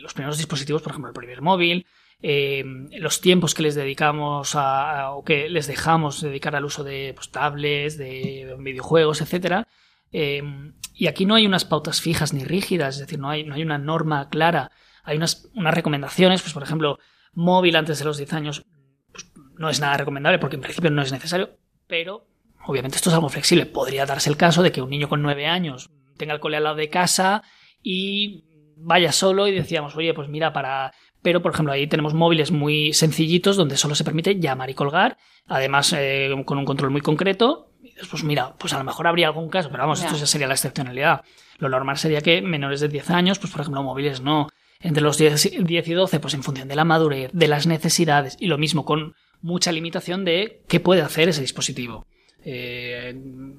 los 0.00 0.14
primeros 0.14 0.38
dispositivos, 0.38 0.82
por 0.82 0.92
ejemplo, 0.92 1.10
el 1.10 1.14
primer 1.14 1.42
móvil, 1.42 1.86
los 2.20 3.20
tiempos 3.20 3.54
que 3.54 3.62
les 3.62 3.74
dedicamos 3.74 4.54
a, 4.54 5.10
o 5.10 5.24
que 5.24 5.48
les 5.48 5.66
dejamos 5.66 6.20
dedicar 6.20 6.56
al 6.56 6.64
uso 6.64 6.84
de 6.84 7.12
pues, 7.14 7.30
tablets, 7.30 7.98
de 7.98 8.56
videojuegos, 8.58 9.20
etcétera. 9.20 9.68
y 10.12 11.06
aquí 11.06 11.26
no 11.26 11.34
hay 11.34 11.46
unas 11.46 11.64
pautas 11.64 12.00
fijas 12.00 12.32
ni 12.32 12.44
rígidas, 12.44 12.96
es 12.96 13.00
decir, 13.00 13.18
no 13.18 13.30
hay, 13.30 13.44
no 13.44 13.54
hay 13.54 13.62
una 13.62 13.78
norma 13.78 14.28
clara 14.28 14.70
hay 15.06 15.16
unas, 15.16 15.48
unas 15.54 15.72
recomendaciones, 15.72 16.42
pues 16.42 16.52
por 16.52 16.64
ejemplo, 16.64 16.98
móvil 17.32 17.76
antes 17.76 18.00
de 18.00 18.04
los 18.04 18.18
10 18.18 18.32
años 18.34 18.66
pues, 19.12 19.32
no 19.56 19.70
es 19.70 19.80
nada 19.80 19.96
recomendable 19.96 20.38
porque 20.38 20.56
en 20.56 20.62
principio 20.62 20.90
no 20.90 21.00
es 21.00 21.12
necesario, 21.12 21.56
pero 21.86 22.26
obviamente 22.66 22.96
esto 22.96 23.10
es 23.10 23.14
algo 23.14 23.28
flexible. 23.28 23.66
Podría 23.66 24.06
darse 24.06 24.30
el 24.30 24.36
caso 24.36 24.62
de 24.62 24.72
que 24.72 24.82
un 24.82 24.90
niño 24.90 25.08
con 25.08 25.22
9 25.22 25.46
años 25.46 25.90
tenga 26.16 26.34
el 26.34 26.40
cole 26.40 26.56
al 26.56 26.64
lado 26.64 26.76
de 26.76 26.88
casa 26.88 27.42
y 27.82 28.44
vaya 28.76 29.12
solo 29.12 29.46
y 29.46 29.52
decíamos, 29.52 29.96
oye, 29.96 30.14
pues 30.14 30.28
mira, 30.28 30.52
para... 30.52 30.92
Pero, 31.22 31.42
por 31.42 31.52
ejemplo, 31.52 31.72
ahí 31.72 31.86
tenemos 31.86 32.14
móviles 32.14 32.52
muy 32.52 32.92
sencillitos 32.92 33.56
donde 33.56 33.76
solo 33.76 33.94
se 33.94 34.04
permite 34.04 34.38
llamar 34.38 34.70
y 34.70 34.74
colgar, 34.74 35.16
además 35.46 35.92
eh, 35.96 36.30
con 36.44 36.58
un 36.58 36.64
control 36.64 36.90
muy 36.90 37.00
concreto. 37.00 37.72
Y 37.82 37.94
después, 37.94 38.22
mira, 38.22 38.54
pues 38.58 38.72
a 38.74 38.78
lo 38.78 38.84
mejor 38.84 39.08
habría 39.08 39.26
algún 39.26 39.48
caso, 39.48 39.68
pero 39.70 39.82
vamos, 39.82 40.02
esto 40.02 40.16
ya 40.16 40.26
sería 40.26 40.46
la 40.46 40.54
excepcionalidad. 40.54 41.22
Lo 41.58 41.68
normal 41.68 41.96
sería 41.96 42.20
que 42.20 42.42
menores 42.42 42.80
de 42.80 42.88
10 42.88 43.10
años, 43.10 43.38
pues 43.38 43.50
por 43.50 43.62
ejemplo, 43.62 43.82
móviles 43.82 44.20
no 44.20 44.48
entre 44.80 45.02
los 45.02 45.18
10, 45.18 45.46
y 45.46 45.94
12, 45.94 46.20
pues 46.20 46.34
en 46.34 46.42
función 46.42 46.68
de 46.68 46.76
la 46.76 46.84
madurez, 46.84 47.30
de 47.32 47.48
las 47.48 47.66
necesidades 47.66 48.36
y 48.38 48.46
lo 48.46 48.58
mismo 48.58 48.84
con 48.84 49.14
mucha 49.40 49.72
limitación 49.72 50.24
de 50.24 50.62
qué 50.68 50.80
puede 50.80 51.02
hacer 51.02 51.28
ese 51.28 51.40
dispositivo. 51.40 52.06
Eh, 52.48 53.12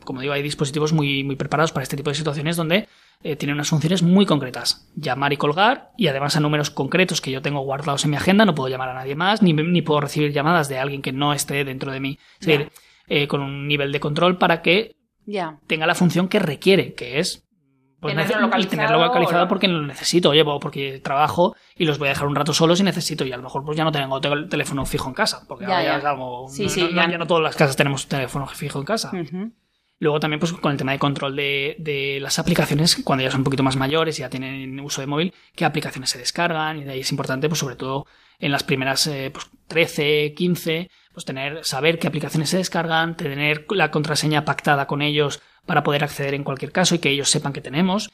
como 0.06 0.22
digo, 0.22 0.32
hay 0.32 0.42
dispositivos 0.42 0.94
muy, 0.94 1.22
muy 1.26 1.36
preparados 1.36 1.74
para 1.74 1.84
este 1.84 1.98
tipo 1.98 2.10
de 2.10 2.16
situaciones 2.16 2.56
donde 2.56 2.88
eh, 3.22 3.36
tienen 3.36 3.56
unas 3.56 3.68
funciones 3.68 4.02
muy 4.02 4.26
concretas. 4.26 4.90
Llamar 4.96 5.34
y 5.34 5.38
colgar, 5.38 5.92
y 5.98 6.08
además 6.08 6.38
a 6.38 6.40
números 6.40 6.70
concretos 6.70 7.20
que 7.20 7.32
yo 7.32 7.42
tengo 7.42 7.60
guardados 7.60 8.06
en 8.06 8.12
mi 8.12 8.16
agenda, 8.16 8.46
no 8.46 8.56
puedo 8.56 8.70
llamar 8.70 8.88
a 8.88 8.94
nadie 8.94 9.16
más, 9.16 9.42
ni, 9.42 9.52
ni 9.52 9.82
puedo 9.82 10.00
recibir 10.00 10.32
llamadas 10.32 10.70
de 10.70 10.80
alguien 10.80 11.02
que 11.02 11.12
no 11.12 11.34
esté 11.34 11.66
dentro 11.66 11.92
de 11.92 12.00
mí. 12.00 12.18
Es 12.40 12.48
decir, 12.48 12.72
eh, 13.08 13.28
con 13.28 13.42
un 13.42 13.68
nivel 13.68 13.92
de 13.92 14.00
control 14.00 14.38
para 14.38 14.62
que 14.62 14.96
tenga 15.68 15.86
la 15.86 15.96
función 15.96 16.30
que 16.30 16.40
requiere, 16.40 16.94
que 16.94 17.20
es 17.20 17.46
pues 18.00 18.16
tenerlo 18.16 18.42
localizado, 18.42 18.70
tenerlo 18.70 19.06
localizado 19.06 19.48
porque 19.48 19.68
lo 19.68 19.82
necesito, 19.82 20.34
llevo 20.34 20.60
porque 20.60 21.00
trabajo 21.00 21.56
y 21.76 21.86
los 21.86 21.98
voy 21.98 22.08
a 22.08 22.12
dejar 22.12 22.28
un 22.28 22.36
rato 22.36 22.54
solos 22.54 22.80
y 22.80 22.84
necesito 22.84 23.26
y 23.26 23.32
a 23.32 23.38
lo 23.38 23.44
mejor 23.44 23.66
pues 23.66 23.76
ya 23.76 23.84
no 23.84 23.92
tengo 23.92 24.18
el 24.18 24.50
teléfono 24.50 24.86
fijo 24.86 25.10
en 25.10 25.16
casa, 25.16 25.46
porque 25.48 25.66
ahora 25.66 25.84
ya, 25.84 25.98
es 25.98 26.06
algo 26.06 26.48
sí, 26.48 26.70
sí, 26.70 26.90
ya. 26.94 27.08
no 27.08 27.26
todas 27.26 27.44
las 27.44 27.56
casas 27.56 27.76
tenemos 27.76 28.08
teléfono 28.08 28.46
fijo 28.48 28.80
en 28.80 28.86
casa. 28.86 29.12
Luego 30.00 30.20
también 30.20 30.40
pues 30.40 30.54
con 30.54 30.72
el 30.72 30.78
tema 30.78 30.92
de 30.92 31.00
control 31.00 31.36
de, 31.36 31.76
de, 31.80 32.20
las 32.22 32.38
aplicaciones, 32.38 33.02
cuando 33.04 33.24
ya 33.24 33.32
son 33.32 33.40
un 33.40 33.46
poquito 33.46 33.64
más 33.64 33.78
mayores 33.78 34.20
y 34.20 34.22
ya 34.22 34.30
tienen 34.30 34.80
uso 34.80 35.02
de 35.02 35.08
móvil, 35.08 35.34
qué 35.56 35.66
aplicaciones 35.66 36.12
se 36.12 36.20
descargan 36.20 36.78
y 36.78 36.84
de 36.84 36.92
ahí 36.92 37.00
es 37.00 37.10
importante 37.10 37.50
pues 37.50 37.60
sobre 37.60 37.78
todo 37.78 38.06
en 38.38 38.52
las 38.52 38.64
primeras 38.64 39.08
eh, 39.08 39.32
pues, 39.34 39.50
13, 39.68 40.34
15, 40.36 40.90
pues 41.14 41.26
tener, 41.26 41.66
saber 41.66 41.98
qué 41.98 42.08
aplicaciones 42.08 42.50
se 42.50 42.58
descargan, 42.58 43.18
tener 43.18 43.66
la 43.72 43.90
contraseña 43.90 44.46
pactada 44.46 44.86
con 44.86 45.02
ellos 45.02 45.42
para 45.68 45.84
poder 45.84 46.04
acceder 46.04 46.34
en 46.34 46.44
cualquier 46.44 46.72
caso 46.72 46.96
y 46.96 47.00
que 47.00 47.10
ellos 47.10 47.30
sepan 47.30 47.54
que 47.54 47.62
tenemos. 47.62 48.10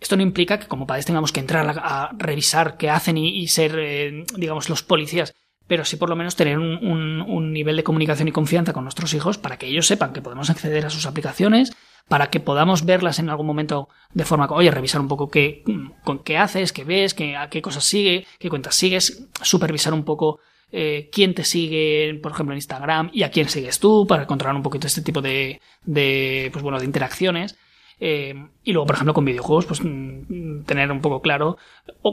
Esto 0.00 0.16
no 0.16 0.22
implica 0.22 0.58
que 0.58 0.66
como 0.66 0.86
padres 0.86 1.04
tengamos 1.04 1.32
que 1.32 1.40
entrar 1.40 1.78
a, 1.78 2.10
revisar 2.16 2.78
qué 2.78 2.88
hacen 2.88 3.18
y, 3.18 3.46
ser, 3.48 3.76
eh, 3.78 4.24
digamos, 4.36 4.70
los 4.70 4.82
policías, 4.82 5.34
pero 5.66 5.84
sí 5.84 5.96
por 5.96 6.08
lo 6.08 6.16
menos 6.16 6.34
tener 6.34 6.58
un, 6.58 7.52
nivel 7.52 7.76
de 7.76 7.84
comunicación 7.84 8.28
y 8.28 8.32
confianza 8.32 8.72
con 8.72 8.84
nuestros 8.84 9.14
hijos 9.14 9.38
para 9.38 9.58
que 9.58 9.66
ellos 9.66 9.86
sepan 9.86 10.12
que 10.12 10.22
podemos 10.22 10.50
acceder 10.50 10.86
a 10.86 10.90
sus 10.90 11.06
aplicaciones, 11.06 11.72
para 12.08 12.30
que 12.30 12.40
podamos 12.40 12.84
verlas 12.84 13.18
en 13.18 13.30
algún 13.30 13.46
momento 13.46 13.88
de 14.12 14.24
forma, 14.24 14.46
oye, 14.50 14.70
revisar 14.70 15.00
un 15.00 15.08
poco 15.08 15.30
qué, 15.30 15.62
con 16.02 16.20
qué 16.20 16.36
haces, 16.38 16.72
qué 16.72 16.84
ves, 16.84 17.14
qué, 17.14 17.36
a 17.36 17.48
qué 17.48 17.62
cosas 17.62 17.84
sigue, 17.84 18.26
qué 18.38 18.48
cuentas 18.48 18.74
sigues, 18.74 19.28
supervisar 19.42 19.94
un 19.94 20.04
poco 20.04 20.40
eh, 20.72 21.10
quién 21.12 21.34
te 21.34 21.44
sigue, 21.44 22.18
por 22.22 22.32
ejemplo, 22.32 22.54
en 22.54 22.58
Instagram 22.58 23.10
y 23.12 23.22
a 23.22 23.30
quién 23.30 23.48
sigues 23.48 23.78
tú 23.78 24.06
para 24.06 24.26
controlar 24.26 24.56
un 24.56 24.62
poquito 24.62 24.86
este 24.86 25.02
tipo 25.02 25.20
de, 25.20 25.60
de 25.84 26.48
pues 26.52 26.62
bueno, 26.62 26.78
de 26.78 26.86
interacciones. 26.86 27.56
Eh, 28.00 28.34
y 28.64 28.72
luego, 28.72 28.86
por 28.86 28.96
ejemplo, 28.96 29.14
con 29.14 29.24
videojuegos, 29.24 29.66
pues 29.66 29.80
mm, 29.84 30.64
tener 30.64 30.90
un 30.90 31.00
poco 31.00 31.20
claro 31.20 31.58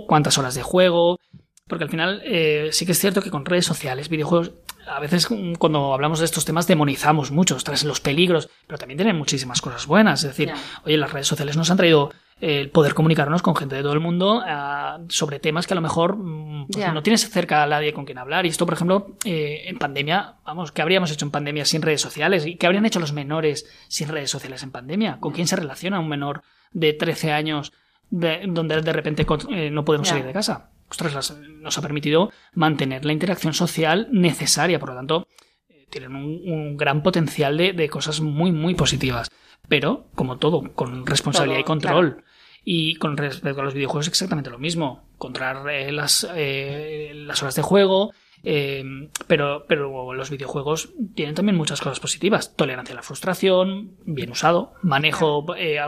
cuántas 0.07 0.37
horas 0.37 0.53
de 0.53 0.61
juego, 0.61 1.19
porque 1.67 1.85
al 1.85 1.89
final 1.89 2.21
eh, 2.25 2.69
sí 2.71 2.85
que 2.85 2.91
es 2.91 2.99
cierto 2.99 3.21
que 3.21 3.31
con 3.31 3.45
redes 3.45 3.65
sociales, 3.65 4.09
videojuegos, 4.09 4.51
a 4.87 4.99
veces 4.99 5.31
mm, 5.31 5.53
cuando 5.53 5.93
hablamos 5.93 6.19
de 6.19 6.25
estos 6.25 6.43
temas 6.43 6.67
demonizamos 6.67 7.31
mucho, 7.31 7.55
tras 7.57 7.83
los 7.85 8.01
peligros, 8.01 8.49
pero 8.67 8.77
también 8.77 8.97
tienen 8.97 9.17
muchísimas 9.17 9.61
cosas 9.61 9.87
buenas. 9.87 10.23
Es 10.23 10.31
decir, 10.31 10.51
oye, 10.83 10.97
las 10.97 11.13
redes 11.13 11.27
sociales 11.27 11.55
nos 11.55 11.71
han 11.71 11.77
traído 11.77 12.11
el 12.41 12.69
poder 12.69 12.93
comunicarnos 12.93 13.41
con 13.41 13.55
gente 13.55 13.75
de 13.75 13.81
todo 13.81 13.93
el 13.93 13.99
mundo 13.99 14.37
uh, 14.37 15.05
sobre 15.09 15.39
temas 15.39 15.67
que 15.67 15.73
a 15.73 15.75
lo 15.75 15.81
mejor 15.81 16.15
mm, 16.15 16.67
pues, 16.71 16.93
no 16.93 17.03
tienes 17.03 17.29
cerca 17.29 17.63
a 17.63 17.67
nadie 17.67 17.93
con 17.93 18.05
quien 18.05 18.17
hablar. 18.17 18.45
Y 18.45 18.49
esto, 18.49 18.65
por 18.65 18.75
ejemplo, 18.75 19.15
eh, 19.25 19.63
en 19.65 19.77
pandemia, 19.77 20.35
vamos, 20.45 20.71
¿qué 20.71 20.81
habríamos 20.81 21.11
hecho 21.11 21.25
en 21.25 21.31
pandemia 21.31 21.65
sin 21.65 21.81
redes 21.81 22.01
sociales? 22.01 22.45
¿Y 22.45 22.55
qué 22.55 22.65
habrían 22.65 22.85
hecho 22.85 22.99
los 22.99 23.13
menores 23.13 23.69
sin 23.87 24.07
redes 24.07 24.29
sociales 24.29 24.63
en 24.63 24.71
pandemia? 24.71 25.19
¿Con 25.19 25.33
quién 25.33 25.47
se 25.47 25.55
relaciona 25.55 25.99
un 25.99 26.07
menor 26.07 26.43
de 26.71 26.93
13 26.93 27.31
años 27.33 27.73
de, 28.09 28.41
donde 28.47 28.81
de 28.81 28.93
repente 28.93 29.25
eh, 29.49 29.69
no 29.69 29.83
podemos 29.83 30.07
salir 30.07 30.25
de 30.25 30.33
casa? 30.33 30.71
Ostras, 30.89 31.37
nos 31.37 31.77
ha 31.77 31.81
permitido 31.81 32.31
mantener 32.53 33.05
la 33.05 33.13
interacción 33.13 33.53
social 33.53 34.07
necesaria, 34.11 34.79
por 34.79 34.89
lo 34.89 34.95
tanto, 34.95 35.27
eh, 35.67 35.87
tienen 35.89 36.15
un, 36.15 36.41
un, 36.45 36.77
gran 36.77 37.03
potencial 37.03 37.57
de, 37.57 37.73
de, 37.73 37.89
cosas 37.89 38.21
muy, 38.21 38.51
muy 38.51 38.73
positivas. 38.73 39.29
Pero, 39.67 40.07
como 40.15 40.37
todo, 40.37 40.73
con 40.73 41.05
responsabilidad 41.05 41.57
todo, 41.57 41.61
y 41.61 41.67
control. 41.67 42.13
Claro. 42.15 42.28
Y 42.63 42.95
con 42.95 43.17
respecto 43.17 43.61
a 43.61 43.63
los 43.63 43.73
videojuegos 43.73 44.07
exactamente 44.07 44.49
lo 44.49 44.59
mismo. 44.59 45.09
Controlar 45.17 45.69
eh, 45.69 45.91
las, 45.91 46.27
eh, 46.35 47.11
las 47.15 47.41
horas 47.41 47.55
de 47.55 47.61
juego. 47.61 48.11
Eh, 48.43 49.09
pero, 49.27 49.65
pero 49.67 50.13
los 50.13 50.29
videojuegos 50.29 50.93
tienen 51.13 51.35
también 51.35 51.57
muchas 51.57 51.81
cosas 51.81 51.99
positivas. 51.99 52.55
Tolerancia 52.55 52.93
a 52.93 52.97
la 52.97 53.01
frustración, 53.01 53.97
bien 54.05 54.31
usado, 54.31 54.73
manejo, 54.81 55.45
eh, 55.57 55.79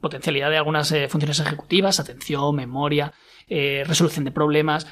potencialidad 0.00 0.50
de 0.50 0.56
algunas 0.56 0.90
eh, 0.92 1.08
funciones 1.08 1.40
ejecutivas, 1.40 2.00
atención, 2.00 2.54
memoria, 2.54 3.12
resolución 3.48 4.24
de 4.24 4.30
problemas. 4.30 4.86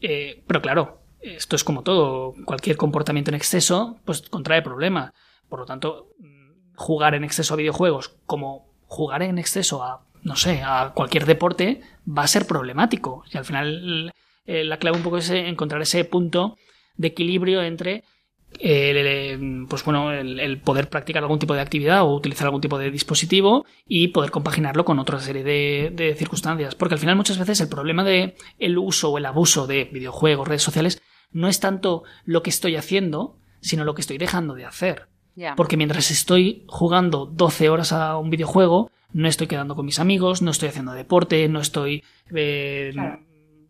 pero 0.00 0.62
claro, 0.62 1.02
esto 1.20 1.56
es 1.56 1.64
como 1.64 1.82
todo. 1.82 2.34
Cualquier 2.44 2.76
comportamiento 2.76 3.30
en 3.30 3.34
exceso, 3.34 3.98
pues 4.04 4.22
contrae 4.22 4.62
problemas. 4.62 5.12
Por 5.48 5.60
lo 5.60 5.66
tanto, 5.66 6.12
jugar 6.76 7.14
en 7.14 7.24
exceso 7.24 7.54
a 7.54 7.56
videojuegos 7.56 8.16
como 8.26 8.68
jugar 8.86 9.22
en 9.22 9.38
exceso 9.38 9.82
a 9.82 10.06
no 10.22 10.36
sé, 10.36 10.62
a 10.64 10.92
cualquier 10.94 11.26
deporte, 11.26 11.80
va 12.06 12.22
a 12.22 12.28
ser 12.28 12.46
problemático. 12.46 13.24
Y 13.32 13.38
al 13.38 13.44
final 13.44 14.12
eh, 14.46 14.64
la 14.64 14.78
clave 14.78 14.96
un 14.96 15.02
poco 15.02 15.18
es 15.18 15.30
encontrar 15.30 15.82
ese 15.82 16.04
punto 16.04 16.56
de 16.96 17.08
equilibrio 17.08 17.62
entre 17.62 18.04
el, 18.58 19.66
pues 19.68 19.84
bueno, 19.84 20.12
el, 20.12 20.40
el, 20.40 20.60
poder 20.60 20.88
practicar 20.88 21.22
algún 21.22 21.38
tipo 21.38 21.54
de 21.54 21.60
actividad 21.60 22.02
o 22.02 22.14
utilizar 22.14 22.46
algún 22.46 22.60
tipo 22.60 22.78
de 22.78 22.90
dispositivo 22.90 23.66
y 23.86 24.08
poder 24.08 24.30
compaginarlo 24.30 24.84
con 24.84 24.98
otra 24.98 25.20
serie 25.20 25.44
de, 25.44 25.90
de 25.92 26.14
circunstancias. 26.14 26.74
Porque 26.74 26.94
al 26.94 27.00
final 27.00 27.16
muchas 27.16 27.38
veces 27.38 27.60
el 27.60 27.68
problema 27.68 28.04
de 28.04 28.36
el 28.58 28.78
uso 28.78 29.10
o 29.10 29.18
el 29.18 29.26
abuso 29.26 29.66
de 29.66 29.84
videojuegos, 29.84 30.48
redes 30.48 30.62
sociales, 30.62 31.00
no 31.30 31.48
es 31.48 31.60
tanto 31.60 32.04
lo 32.24 32.42
que 32.42 32.50
estoy 32.50 32.76
haciendo, 32.76 33.38
sino 33.60 33.84
lo 33.84 33.94
que 33.94 34.00
estoy 34.00 34.18
dejando 34.18 34.54
de 34.54 34.64
hacer. 34.64 35.08
Yeah. 35.34 35.54
Porque 35.54 35.76
mientras 35.76 36.10
estoy 36.10 36.64
jugando 36.66 37.26
12 37.26 37.68
horas 37.68 37.92
a 37.92 38.16
un 38.16 38.30
videojuego, 38.30 38.90
no 39.12 39.28
estoy 39.28 39.46
quedando 39.46 39.74
con 39.74 39.86
mis 39.86 39.98
amigos, 39.98 40.42
no 40.42 40.50
estoy 40.50 40.68
haciendo 40.68 40.92
deporte, 40.92 41.48
no 41.48 41.60
estoy 41.60 42.04
eh, 42.34 42.90
Claro. 42.92 43.20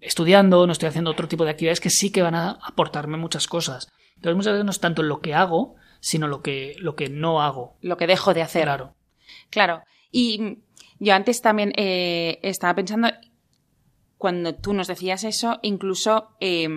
estudiando, 0.00 0.66
no 0.66 0.72
estoy 0.72 0.88
haciendo 0.88 1.10
otro 1.10 1.28
tipo 1.28 1.44
de 1.44 1.50
actividades 1.50 1.80
que 1.80 1.90
sí 1.90 2.10
que 2.10 2.22
van 2.22 2.34
a 2.34 2.58
aportarme 2.62 3.16
muchas 3.16 3.46
cosas. 3.46 3.88
Entonces 4.16 4.36
muchas 4.36 4.52
veces 4.54 4.64
no 4.64 4.70
es 4.72 4.80
tanto 4.80 5.02
lo 5.02 5.20
que 5.20 5.34
hago, 5.34 5.76
sino 6.00 6.26
lo 6.28 6.42
que, 6.42 6.74
lo 6.78 6.96
que 6.96 7.08
no 7.08 7.40
hago. 7.42 7.76
Lo 7.80 7.96
que 7.96 8.06
dejo 8.06 8.34
de 8.34 8.42
hacer. 8.42 8.64
Claro. 8.64 8.94
Claro. 9.50 9.82
Y 10.10 10.58
yo 10.98 11.14
antes 11.14 11.40
también 11.42 11.72
eh, 11.76 12.40
estaba 12.42 12.74
pensando, 12.74 13.08
cuando 14.16 14.54
tú 14.54 14.72
nos 14.74 14.88
decías 14.88 15.22
eso, 15.24 15.58
incluso 15.62 16.30
eh, 16.40 16.68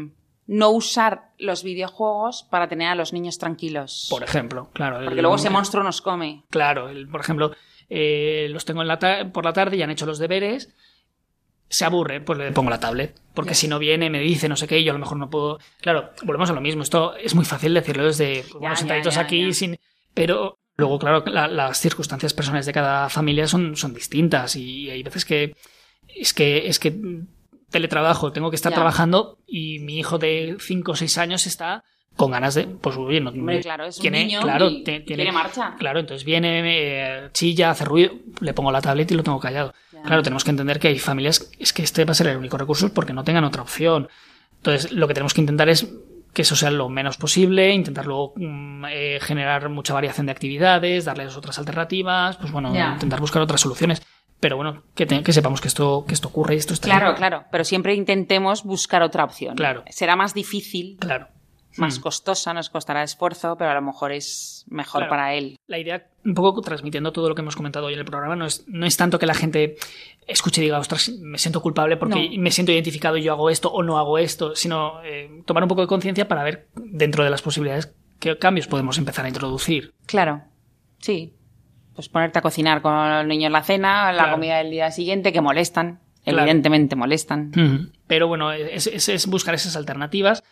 no 0.48 0.70
usar 0.70 1.32
los 1.40 1.64
videojuegos 1.64 2.44
para 2.52 2.68
tener 2.68 2.90
a 2.90 2.96
los 2.96 3.14
niños 3.14 3.38
tranquilos. 3.40 4.08
Por 4.10 4.24
ejemplo, 4.24 4.70
claro. 4.74 5.00
el- 5.00 5.06
Porque 5.06 5.22
luego 5.22 5.36
ese 5.38 5.50
monstruo 5.50 5.84
nos 5.84 6.02
come. 6.02 6.44
Claro, 6.50 6.90
el- 6.90 7.08
por 7.08 7.22
ejemplo, 7.22 7.52
eh, 7.94 8.48
los 8.50 8.64
tengo 8.64 8.82
en 8.82 8.88
la 8.88 8.98
por 9.34 9.44
la 9.44 9.52
tarde 9.52 9.76
y 9.76 9.82
han 9.82 9.92
hecho 9.92 10.06
los 10.06 10.18
deberes. 10.18 10.74
Se 11.68 11.84
aburre, 11.86 12.22
pues 12.22 12.40
le 12.40 12.52
pongo 12.54 12.70
la 12.70 12.80
tablet. 12.80 13.20
Porque 13.34 13.54
si 13.54 13.68
no 13.68 13.80
viene, 13.80 14.10
me 14.10 14.20
dice 14.20 14.48
no 14.50 14.56
sé 14.56 14.68
qué, 14.68 14.80
y 14.80 14.84
yo 14.86 14.92
a 14.92 14.94
lo 14.94 15.00
mejor 15.00 15.18
no 15.18 15.30
puedo. 15.30 15.60
Claro, 15.82 16.12
volvemos 16.24 16.50
a 16.50 16.54
lo 16.54 16.62
mismo. 16.62 16.84
Esto 16.84 17.16
es 17.16 17.36
muy 17.36 17.44
fácil 17.46 17.74
decirlo 17.74 18.06
desde, 18.06 18.42
pues, 18.44 18.54
bueno, 18.54 18.76
Ya, 18.76 18.80
sentaditos 18.80 19.18
aquí, 19.18 19.54
sin. 19.54 19.78
Pero 20.14 20.60
luego, 20.78 21.00
claro, 21.00 21.24
la- 21.28 21.48
las 21.48 21.80
circunstancias 21.80 22.34
personales 22.34 22.66
de 22.66 22.74
cada 22.74 23.10
familia 23.10 23.48
son, 23.48 23.76
son 23.76 23.94
distintas. 23.94 24.56
Y 24.56 24.90
hay 24.90 25.04
veces 25.04 25.26
que. 25.26 25.56
Es 26.08 26.34
que. 26.34 26.68
Es 26.68 26.80
que 26.80 26.94
teletrabajo, 27.70 28.32
tengo 28.34 28.50
que 28.50 28.58
estar 28.58 28.74
trabajando 28.74 29.38
y 29.48 29.80
mi 29.80 29.98
hijo 29.98 30.18
de 30.18 30.58
5 30.60 30.92
o 30.92 30.96
6 30.96 31.18
años 31.18 31.48
está 31.48 31.86
con 32.16 32.32
ganas 32.32 32.54
de. 32.56 32.64
Pues 32.68 32.96
oye, 32.98 33.20
no, 33.22 33.32
Hombre, 33.32 33.62
claro, 33.62 33.86
es 33.86 33.98
un 33.98 34.02
tiene- 34.02 34.26
niño 34.26 34.42
claro, 34.42 34.70
y 34.70 34.84
tiene- 34.84 35.32
marcha. 35.32 35.76
Claro, 35.80 36.00
entonces 36.00 36.24
viene, 36.26 36.62
eh, 36.64 37.30
chilla, 37.34 37.72
hace 37.72 37.86
ruido, 37.86 38.14
le 38.40 38.54
pongo 38.54 38.72
la 38.72 38.82
tablet 38.82 39.10
y 39.12 39.16
lo 39.16 39.24
tengo 39.24 39.40
callado. 39.40 39.74
Ya. 39.92 40.02
Claro, 40.04 40.22
tenemos 40.24 40.44
que 40.44 40.52
entender 40.52 40.80
que 40.80 40.90
hay 40.90 41.00
familias, 41.00 41.50
es 41.60 41.74
que 41.74 41.84
este 41.84 42.06
va 42.06 42.12
a 42.12 42.16
ser 42.16 42.28
el 42.28 42.38
único 42.38 42.58
recurso 42.58 42.94
porque 42.94 43.14
no 43.14 43.24
tengan 43.24 43.44
otra 43.44 43.62
opción. 43.62 44.08
Entonces, 44.58 44.92
lo 44.92 45.08
que 45.08 45.14
tenemos 45.14 45.34
que 45.34 45.42
intentar 45.42 45.70
es 45.70 45.88
que 46.34 46.44
eso 46.44 46.56
sea 46.56 46.72
lo 46.72 46.88
menos 46.88 47.18
posible, 47.18 47.72
intentar 47.74 48.06
luego 48.06 48.34
mm, 48.38 48.86
eh, 48.90 49.20
generar 49.22 49.68
mucha 49.70 49.94
variación 49.94 50.28
de 50.28 50.32
actividades, 50.32 51.04
darles 51.06 51.36
otras 51.36 51.60
alternativas, 51.60 52.38
pues 52.38 52.52
bueno, 52.52 52.74
intentar 52.94 53.20
buscar 53.20 53.42
otras 53.42 53.60
soluciones. 53.62 54.02
Pero 54.40 54.56
bueno, 54.58 54.84
que, 54.96 55.06
te- 55.06 55.22
que 55.24 55.34
sepamos 55.34 55.62
que 55.62 55.68
esto, 55.68 56.04
que 56.08 56.14
esto 56.16 56.30
ocurre 56.30 56.56
y 56.56 56.58
esto 56.58 56.74
está 56.74 56.86
Claro, 56.88 57.10
ahí. 57.10 57.16
claro. 57.16 57.44
Pero 57.52 57.64
siempre 57.64 57.94
intentemos 57.96 58.64
buscar 58.64 59.04
otra 59.04 59.24
opción. 59.24 59.56
Claro. 59.56 59.84
Será 59.90 60.16
más 60.16 60.34
difícil, 60.34 60.98
Claro. 61.00 61.28
Más 61.78 62.00
Mm. 62.00 62.02
costosa, 62.02 62.54
nos 62.54 62.70
costará 62.70 63.04
esfuerzo, 63.04 63.56
pero 63.58 63.70
a 63.72 63.74
lo 63.74 63.82
mejor 63.82 64.12
es 64.12 64.66
mejor 64.70 65.02
Claro. 65.02 65.10
para 65.10 65.34
él. 65.36 65.58
la 65.68 65.80
idea, 65.80 66.08
un 66.26 66.34
poco 66.34 66.60
transmitiendo 66.62 67.12
todo 67.14 67.30
lo 67.30 67.36
que 67.36 67.42
hemos 67.42 67.56
comentado 67.56 67.86
hoy 67.86 67.94
en 67.94 68.00
el 68.00 68.06
programa, 68.06 68.36
no 68.36 68.46
es, 68.46 68.66
no 68.68 68.86
es 68.86 68.98
tanto 68.98 69.18
que 69.20 69.26
la 69.26 69.34
gente 69.34 69.78
escuche 70.28 70.62
y 70.62 70.66
diga, 70.66 70.80
ostras, 70.80 71.10
me 71.22 71.38
siento 71.38 71.62
culpable 71.62 71.96
porque 71.98 72.30
No. 72.36 72.42
me 72.42 72.52
siento 72.52 72.72
identificado 72.74 73.16
y 73.18 73.24
yo 73.24 73.32
hago 73.32 73.50
esto 73.50 73.72
o 73.72 73.84
no 73.84 73.98
hago 73.98 74.18
esto, 74.18 74.56
sino 74.56 75.02
eh, 75.04 75.42
tomar 75.46 75.64
un 75.64 75.70
poco 75.70 75.82
de 75.82 75.88
conciencia 75.88 76.28
para 76.28 76.44
ver 76.44 76.68
dentro 76.76 77.24
de 77.24 77.30
las 77.30 77.42
posibilidades 77.42 77.94
qué 78.20 78.38
cambios 78.38 78.68
podemos 78.68 78.98
empezar 78.98 79.24
a 79.26 79.30
introducir. 79.30 79.94
Claro. 80.06 80.42
Sí. 81.00 81.34
Pues 81.96 82.08
ponerte 82.10 82.40
a 82.40 82.42
cocinar 82.42 82.82
con 82.82 82.94
el 82.96 83.28
niño 83.28 83.48
en 83.48 83.54
la 83.54 83.64
cena, 83.64 84.12
la 84.12 84.24
Claro. 84.24 84.34
comida 84.34 84.58
del 84.60 84.72
día 84.72 84.92
siguiente, 84.92 85.32
que 85.34 85.42
molestan. 85.42 86.02
Claro. 86.24 86.40
Evidentemente 86.40 86.96
molestan. 86.96 87.92
Pero 88.08 88.28
bueno, 88.28 88.52
es, 88.52 88.86
es- 88.88 89.10
es 89.10 89.26
buscar 89.28 89.56
esas 89.56 89.76
alternativas 89.76 90.44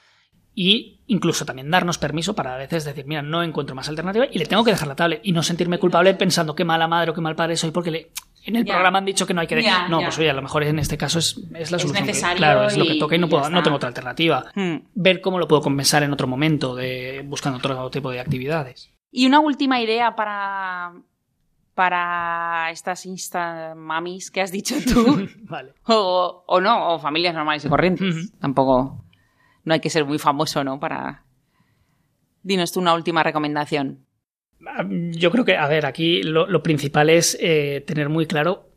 y 0.56 1.00
incluso 1.08 1.46
también 1.46 1.72
darnos 1.72 1.98
permiso 1.98 2.36
para 2.36 2.56
a 2.56 2.58
veces 2.58 2.84
decir, 2.86 3.06
mira, 3.06 3.22
no 3.22 3.42
encuentro 3.44 3.76
más 3.76 3.88
alternativa 3.90 4.26
y 4.32 4.38
le 4.40 4.46
tengo 4.46 4.64
que 4.64 4.72
dejar 4.72 4.88
la 4.88 4.96
tablet 4.96 5.22
y 5.24 5.32
no 5.32 5.42
sentirme 5.44 5.80
culpable 5.80 6.14
pensando 6.16 6.56
qué 6.56 6.66
mala 6.66 6.88
madre 6.88 7.12
o 7.12 7.14
qué 7.14 7.22
mal 7.22 7.36
padre 7.36 7.56
soy 7.56 7.72
porque 7.72 7.92
le- 7.92 8.12
en 8.46 8.56
el 8.56 8.66
Ya. 8.66 8.74
programa 8.74 8.98
han 9.00 9.06
dicho 9.06 9.26
que 9.28 9.34
no 9.34 9.42
hay 9.42 9.48
que... 9.48 9.56
de- 9.56 9.64
Ya, 9.64 9.88
no, 9.90 10.00
ya. 10.00 10.08
pues 10.08 10.18
oye, 10.20 10.30
a 10.30 10.34
lo 10.34 10.42
mejor 10.42 10.64
en 10.64 10.80
este 10.80 10.98
caso 10.98 11.20
es, 11.20 11.38
es 11.56 11.72
la 11.72 11.78
Es 11.78 11.82
solución. 11.84 11.94
que- 11.94 12.02
necesario 12.12 12.38
claro, 12.38 12.66
es 12.68 12.78
lo 12.78 12.86
que 12.86 12.96
toca 12.96 13.16
y 13.16 13.20
no, 13.20 13.28
y 13.28 13.30
puedo, 13.30 13.50
no 13.50 13.62
tengo 13.64 13.78
otra 13.78 13.90
alternativa. 13.90 14.46
Hmm. 14.56 14.78
Ver 14.96 15.22
cómo 15.22 15.40
lo 15.40 15.48
puedo 15.48 15.62
compensar 15.62 16.04
en 16.04 16.14
otro 16.14 16.28
momento, 16.28 16.74
de 16.76 17.24
buscando 17.26 17.58
otro 17.60 17.90
tipo 17.90 18.10
de 18.12 18.20
actividades. 18.20 18.92
Y 19.12 19.26
una 19.28 19.40
última 19.40 19.82
idea 19.82 20.16
para, 20.16 20.94
para 21.76 22.70
estas 22.72 23.06
insta 23.06 23.74
mamis 23.76 24.32
que 24.32 24.42
has 24.42 24.52
dicho 24.52 24.76
tú. 24.86 25.28
vale. 25.44 25.74
o, 25.88 26.44
o 26.48 26.62
no, 26.62 26.94
o 26.94 27.00
familias 27.00 27.34
normales 27.34 27.66
y 27.66 27.70
corrientes. 27.70 28.32
Tampoco. 28.40 29.04
No 29.64 29.74
hay 29.74 29.80
que 29.80 29.90
ser 29.90 30.06
muy 30.06 30.20
famoso, 30.20 30.64
¿no? 30.64 30.80
Para. 30.80 31.24
Dinos 32.44 32.72
tú 32.72 32.80
una 32.80 32.94
última 32.94 33.24
recomendación. 33.24 34.06
Ah, 34.68 34.86
Yo 34.90 35.32
creo 35.32 35.46
que, 35.46 35.58
a 35.58 35.68
ver, 35.68 35.86
aquí 35.86 36.24
lo, 36.24 36.48
lo 36.48 36.64
principal 36.64 37.10
es 37.10 37.38
eh, 37.42 37.84
tener 37.86 38.10
muy 38.10 38.26
claro 38.26 38.70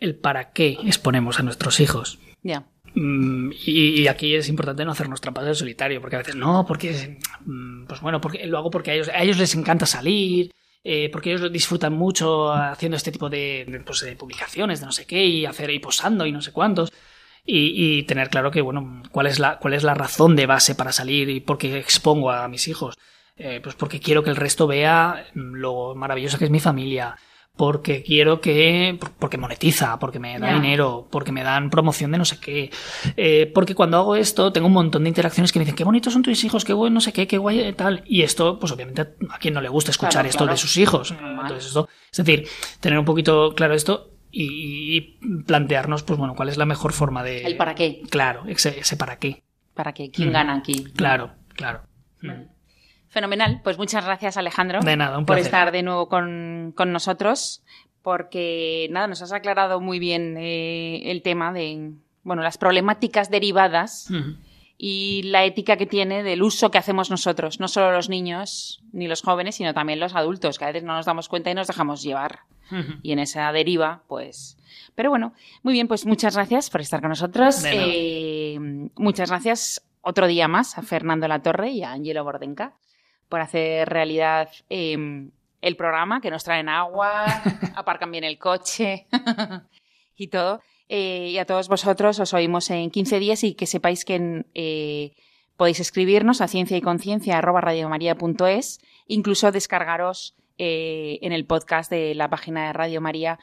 el 0.00 0.14
para 0.16 0.50
qué 0.52 0.78
exponemos 0.84 1.40
a 1.40 1.42
nuestros 1.42 1.80
hijos. 1.80 2.18
Ya. 2.42 2.64
Mm, 2.94 3.52
Y, 3.66 4.02
y 4.02 4.08
aquí 4.08 4.34
es 4.34 4.48
importante 4.48 4.84
no 4.84 4.92
hacernos 4.92 5.20
trampas 5.20 5.44
del 5.46 5.54
solitario, 5.56 6.00
porque 6.00 6.16
a 6.16 6.20
veces 6.20 6.36
no, 6.36 6.64
porque, 6.66 7.18
mm, 7.44 7.86
pues 7.86 8.00
bueno, 8.00 8.20
porque 8.20 8.46
lo 8.46 8.58
hago 8.58 8.70
porque 8.70 8.90
a 8.90 8.94
ellos, 8.94 9.08
a 9.08 9.22
ellos 9.22 9.38
les 9.38 9.54
encanta 9.54 9.86
salir, 9.86 10.50
eh, 10.84 11.08
porque 11.10 11.32
ellos 11.32 11.50
disfrutan 11.50 11.92
mucho 11.94 12.52
haciendo 12.52 12.96
este 12.96 13.10
tipo 13.12 13.28
de, 13.28 13.64
de, 13.68 13.80
pues, 13.80 14.00
de 14.02 14.14
publicaciones, 14.16 14.80
de 14.80 14.86
no 14.86 14.92
sé 14.92 15.06
qué, 15.06 15.24
y 15.24 15.46
hacer 15.46 15.70
y 15.70 15.78
posando 15.78 16.26
y 16.26 16.32
no 16.32 16.40
sé 16.42 16.52
cuántos. 16.52 16.92
Y, 17.46 17.98
y 17.98 18.02
tener 18.02 18.28
claro 18.28 18.50
que, 18.50 18.60
bueno, 18.60 19.02
cuál 19.12 19.28
es, 19.28 19.38
la, 19.38 19.58
cuál 19.58 19.74
es 19.74 19.84
la 19.84 19.94
razón 19.94 20.34
de 20.34 20.46
base 20.46 20.74
para 20.74 20.92
salir 20.92 21.30
y 21.30 21.40
por 21.40 21.58
qué 21.58 21.78
expongo 21.78 22.30
a 22.30 22.48
mis 22.48 22.66
hijos. 22.68 22.96
Eh, 23.38 23.60
pues 23.62 23.74
porque 23.74 24.00
quiero 24.00 24.22
que 24.22 24.30
el 24.30 24.36
resto 24.36 24.66
vea 24.66 25.26
mm, 25.34 25.54
lo 25.54 25.94
maravillosa 25.94 26.38
que 26.38 26.46
es 26.46 26.50
mi 26.50 26.58
familia, 26.58 27.16
porque 27.54 28.02
quiero 28.02 28.40
que, 28.40 28.98
porque 29.18 29.38
monetiza, 29.38 29.98
porque 29.98 30.18
me 30.18 30.38
da 30.38 30.54
dinero, 30.54 31.06
porque 31.10 31.32
me 31.32 31.42
dan 31.42 31.70
promoción 31.70 32.12
de 32.12 32.18
no 32.18 32.24
sé 32.24 32.38
qué. 32.40 32.70
Eh, 33.16 33.50
porque 33.54 33.74
cuando 33.74 33.98
hago 33.98 34.16
esto 34.16 34.52
tengo 34.52 34.66
un 34.66 34.72
montón 34.72 35.04
de 35.04 35.08
interacciones 35.08 35.52
que 35.52 35.58
me 35.58 35.64
dicen, 35.64 35.76
qué 35.76 35.84
bonitos 35.84 36.12
son 36.12 36.22
tus 36.22 36.44
hijos, 36.44 36.64
qué 36.64 36.72
bueno, 36.72 36.94
no 36.94 37.00
sé 37.00 37.12
qué, 37.12 37.26
qué 37.26 37.38
guay, 37.38 37.72
tal. 37.74 38.02
Y 38.06 38.22
esto, 38.22 38.58
pues 38.58 38.72
obviamente 38.72 39.02
a 39.30 39.38
quien 39.38 39.54
no 39.54 39.60
le 39.60 39.68
gusta 39.68 39.90
escuchar 39.90 40.26
esto 40.26 40.46
de 40.46 40.56
sus 40.56 40.76
hijos. 40.76 41.12
Entonces 41.12 41.66
esto, 41.66 41.88
es 42.10 42.16
decir, 42.18 42.48
tener 42.80 42.98
un 42.98 43.04
poquito 43.04 43.54
claro 43.54 43.74
esto 43.74 44.15
y, 44.38 45.00
plantearnos, 45.46 46.02
pues 46.02 46.18
bueno, 46.18 46.34
cuál 46.34 46.50
es 46.50 46.58
la 46.58 46.66
mejor 46.66 46.92
forma 46.92 47.22
de... 47.22 47.42
El 47.44 47.56
para 47.56 47.74
qué. 47.74 48.02
Claro, 48.10 48.44
ese, 48.46 48.78
ese 48.78 48.96
para 48.96 49.18
qué. 49.18 49.42
Para 49.74 49.92
qué, 49.92 50.10
quién 50.10 50.28
mm. 50.28 50.32
gana 50.32 50.54
aquí. 50.56 50.84
Claro, 50.94 51.32
claro. 51.54 51.82
Mm. 52.20 52.42
Fenomenal. 53.08 53.60
Pues 53.64 53.78
muchas 53.78 54.04
gracias, 54.04 54.36
Alejandro. 54.36 54.80
De 54.80 54.96
nada, 54.96 55.16
un 55.16 55.24
Por 55.24 55.38
estar 55.38 55.72
de 55.72 55.82
nuevo 55.82 56.08
con, 56.08 56.74
nosotros, 56.76 57.62
porque 58.02 58.88
nada, 58.90 59.06
nos 59.06 59.22
has 59.22 59.32
aclarado 59.32 59.80
muy 59.80 59.98
bien 59.98 60.36
eh, 60.36 61.10
el 61.10 61.22
tema 61.22 61.52
de, 61.52 61.92
bueno, 62.22 62.42
las 62.42 62.58
problemáticas 62.58 63.30
derivadas 63.30 64.10
y 64.76 65.22
la 65.24 65.44
ética 65.44 65.78
que 65.78 65.86
tiene 65.86 66.22
del 66.22 66.42
uso 66.42 66.70
que 66.70 66.76
hacemos 66.76 67.10
nosotros, 67.10 67.58
no 67.58 67.68
solo 67.68 67.92
los 67.92 68.10
niños 68.10 68.82
ni 68.92 69.08
los 69.08 69.22
jóvenes, 69.22 69.54
sino 69.54 69.72
también 69.72 69.98
los 69.98 70.14
adultos, 70.14 70.58
que 70.58 70.64
a 70.64 70.68
veces 70.68 70.82
no 70.82 70.94
nos 70.94 71.06
damos 71.06 71.30
cuenta 71.30 71.50
y 71.50 71.54
nos 71.54 71.68
dejamos 71.68 72.02
llevar. 72.02 72.40
Y 73.02 73.12
en 73.12 73.18
esa 73.18 73.50
deriva, 73.52 74.02
pues... 74.08 74.56
Pero 74.94 75.10
bueno, 75.10 75.34
muy 75.62 75.72
bien, 75.74 75.88
pues 75.88 76.06
muchas 76.06 76.34
gracias 76.34 76.70
por 76.70 76.80
estar 76.80 77.00
con 77.00 77.10
nosotros. 77.10 77.64
Eh, 77.66 78.58
muchas 78.96 79.30
gracias 79.30 79.82
otro 80.00 80.26
día 80.26 80.48
más 80.48 80.78
a 80.78 80.82
Fernando 80.82 81.28
Latorre 81.28 81.70
y 81.70 81.82
a 81.82 81.92
Angelo 81.92 82.24
Bordenca 82.24 82.74
por 83.28 83.40
hacer 83.40 83.88
realidad 83.88 84.48
em, 84.68 85.30
el 85.60 85.76
programa, 85.76 86.20
que 86.20 86.30
nos 86.30 86.44
traen 86.44 86.68
agua, 86.68 87.24
aparcan 87.76 88.10
bien 88.10 88.24
el 88.24 88.38
coche 88.38 89.06
y 90.16 90.28
todo. 90.28 90.60
Eh, 90.88 91.30
y 91.32 91.38
a 91.38 91.44
todos 91.44 91.68
vosotros 91.68 92.20
os 92.20 92.32
oímos 92.32 92.70
en 92.70 92.90
15 92.90 93.18
días 93.18 93.42
y 93.42 93.54
que 93.54 93.66
sepáis 93.66 94.04
que 94.04 94.44
eh, 94.54 95.12
podéis 95.56 95.80
escribirnos 95.80 96.40
a 96.40 96.48
ciencia 96.48 96.76
y 96.76 96.80
conciencia 96.80 97.40
incluso 99.08 99.50
descargaros 99.50 100.36
eh, 100.58 101.18
en 101.22 101.32
el 101.32 101.44
podcast 101.44 101.90
de 101.90 102.14
la 102.14 102.30
página 102.30 102.66
de 102.66 102.72
Radio 102.72 103.00
María 103.00 103.38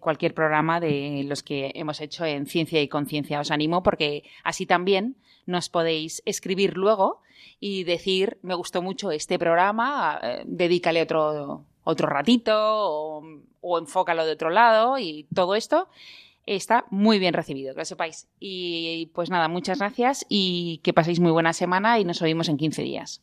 cualquier 0.00 0.34
programa 0.34 0.78
de 0.80 1.24
los 1.26 1.42
que 1.42 1.72
hemos 1.74 2.00
hecho 2.00 2.24
en 2.24 2.46
Ciencia 2.46 2.80
y 2.80 2.88
Conciencia. 2.88 3.40
Os 3.40 3.50
animo 3.50 3.82
porque 3.82 4.22
así 4.44 4.66
también 4.66 5.16
nos 5.46 5.68
podéis 5.68 6.22
escribir 6.24 6.76
luego 6.76 7.20
y 7.60 7.84
decir, 7.84 8.38
me 8.42 8.54
gustó 8.54 8.82
mucho 8.82 9.10
este 9.10 9.38
programa, 9.38 10.20
eh, 10.22 10.42
dedícale 10.46 11.02
otro, 11.02 11.64
otro 11.84 12.08
ratito 12.08 12.52
o, 12.54 13.22
o 13.60 13.78
enfócalo 13.78 14.24
de 14.26 14.32
otro 14.32 14.50
lado 14.50 14.98
y 14.98 15.26
todo 15.34 15.54
esto 15.54 15.88
está 16.46 16.84
muy 16.90 17.18
bien 17.18 17.34
recibido, 17.34 17.74
que 17.74 17.80
lo 17.80 17.84
sepáis. 17.84 18.28
Y 18.38 19.10
pues 19.14 19.30
nada, 19.30 19.48
muchas 19.48 19.78
gracias 19.78 20.26
y 20.28 20.80
que 20.82 20.92
paséis 20.92 21.20
muy 21.20 21.32
buena 21.32 21.52
semana 21.52 21.98
y 21.98 22.04
nos 22.04 22.20
oímos 22.22 22.48
en 22.48 22.58
15 22.58 22.82
días. 22.82 23.22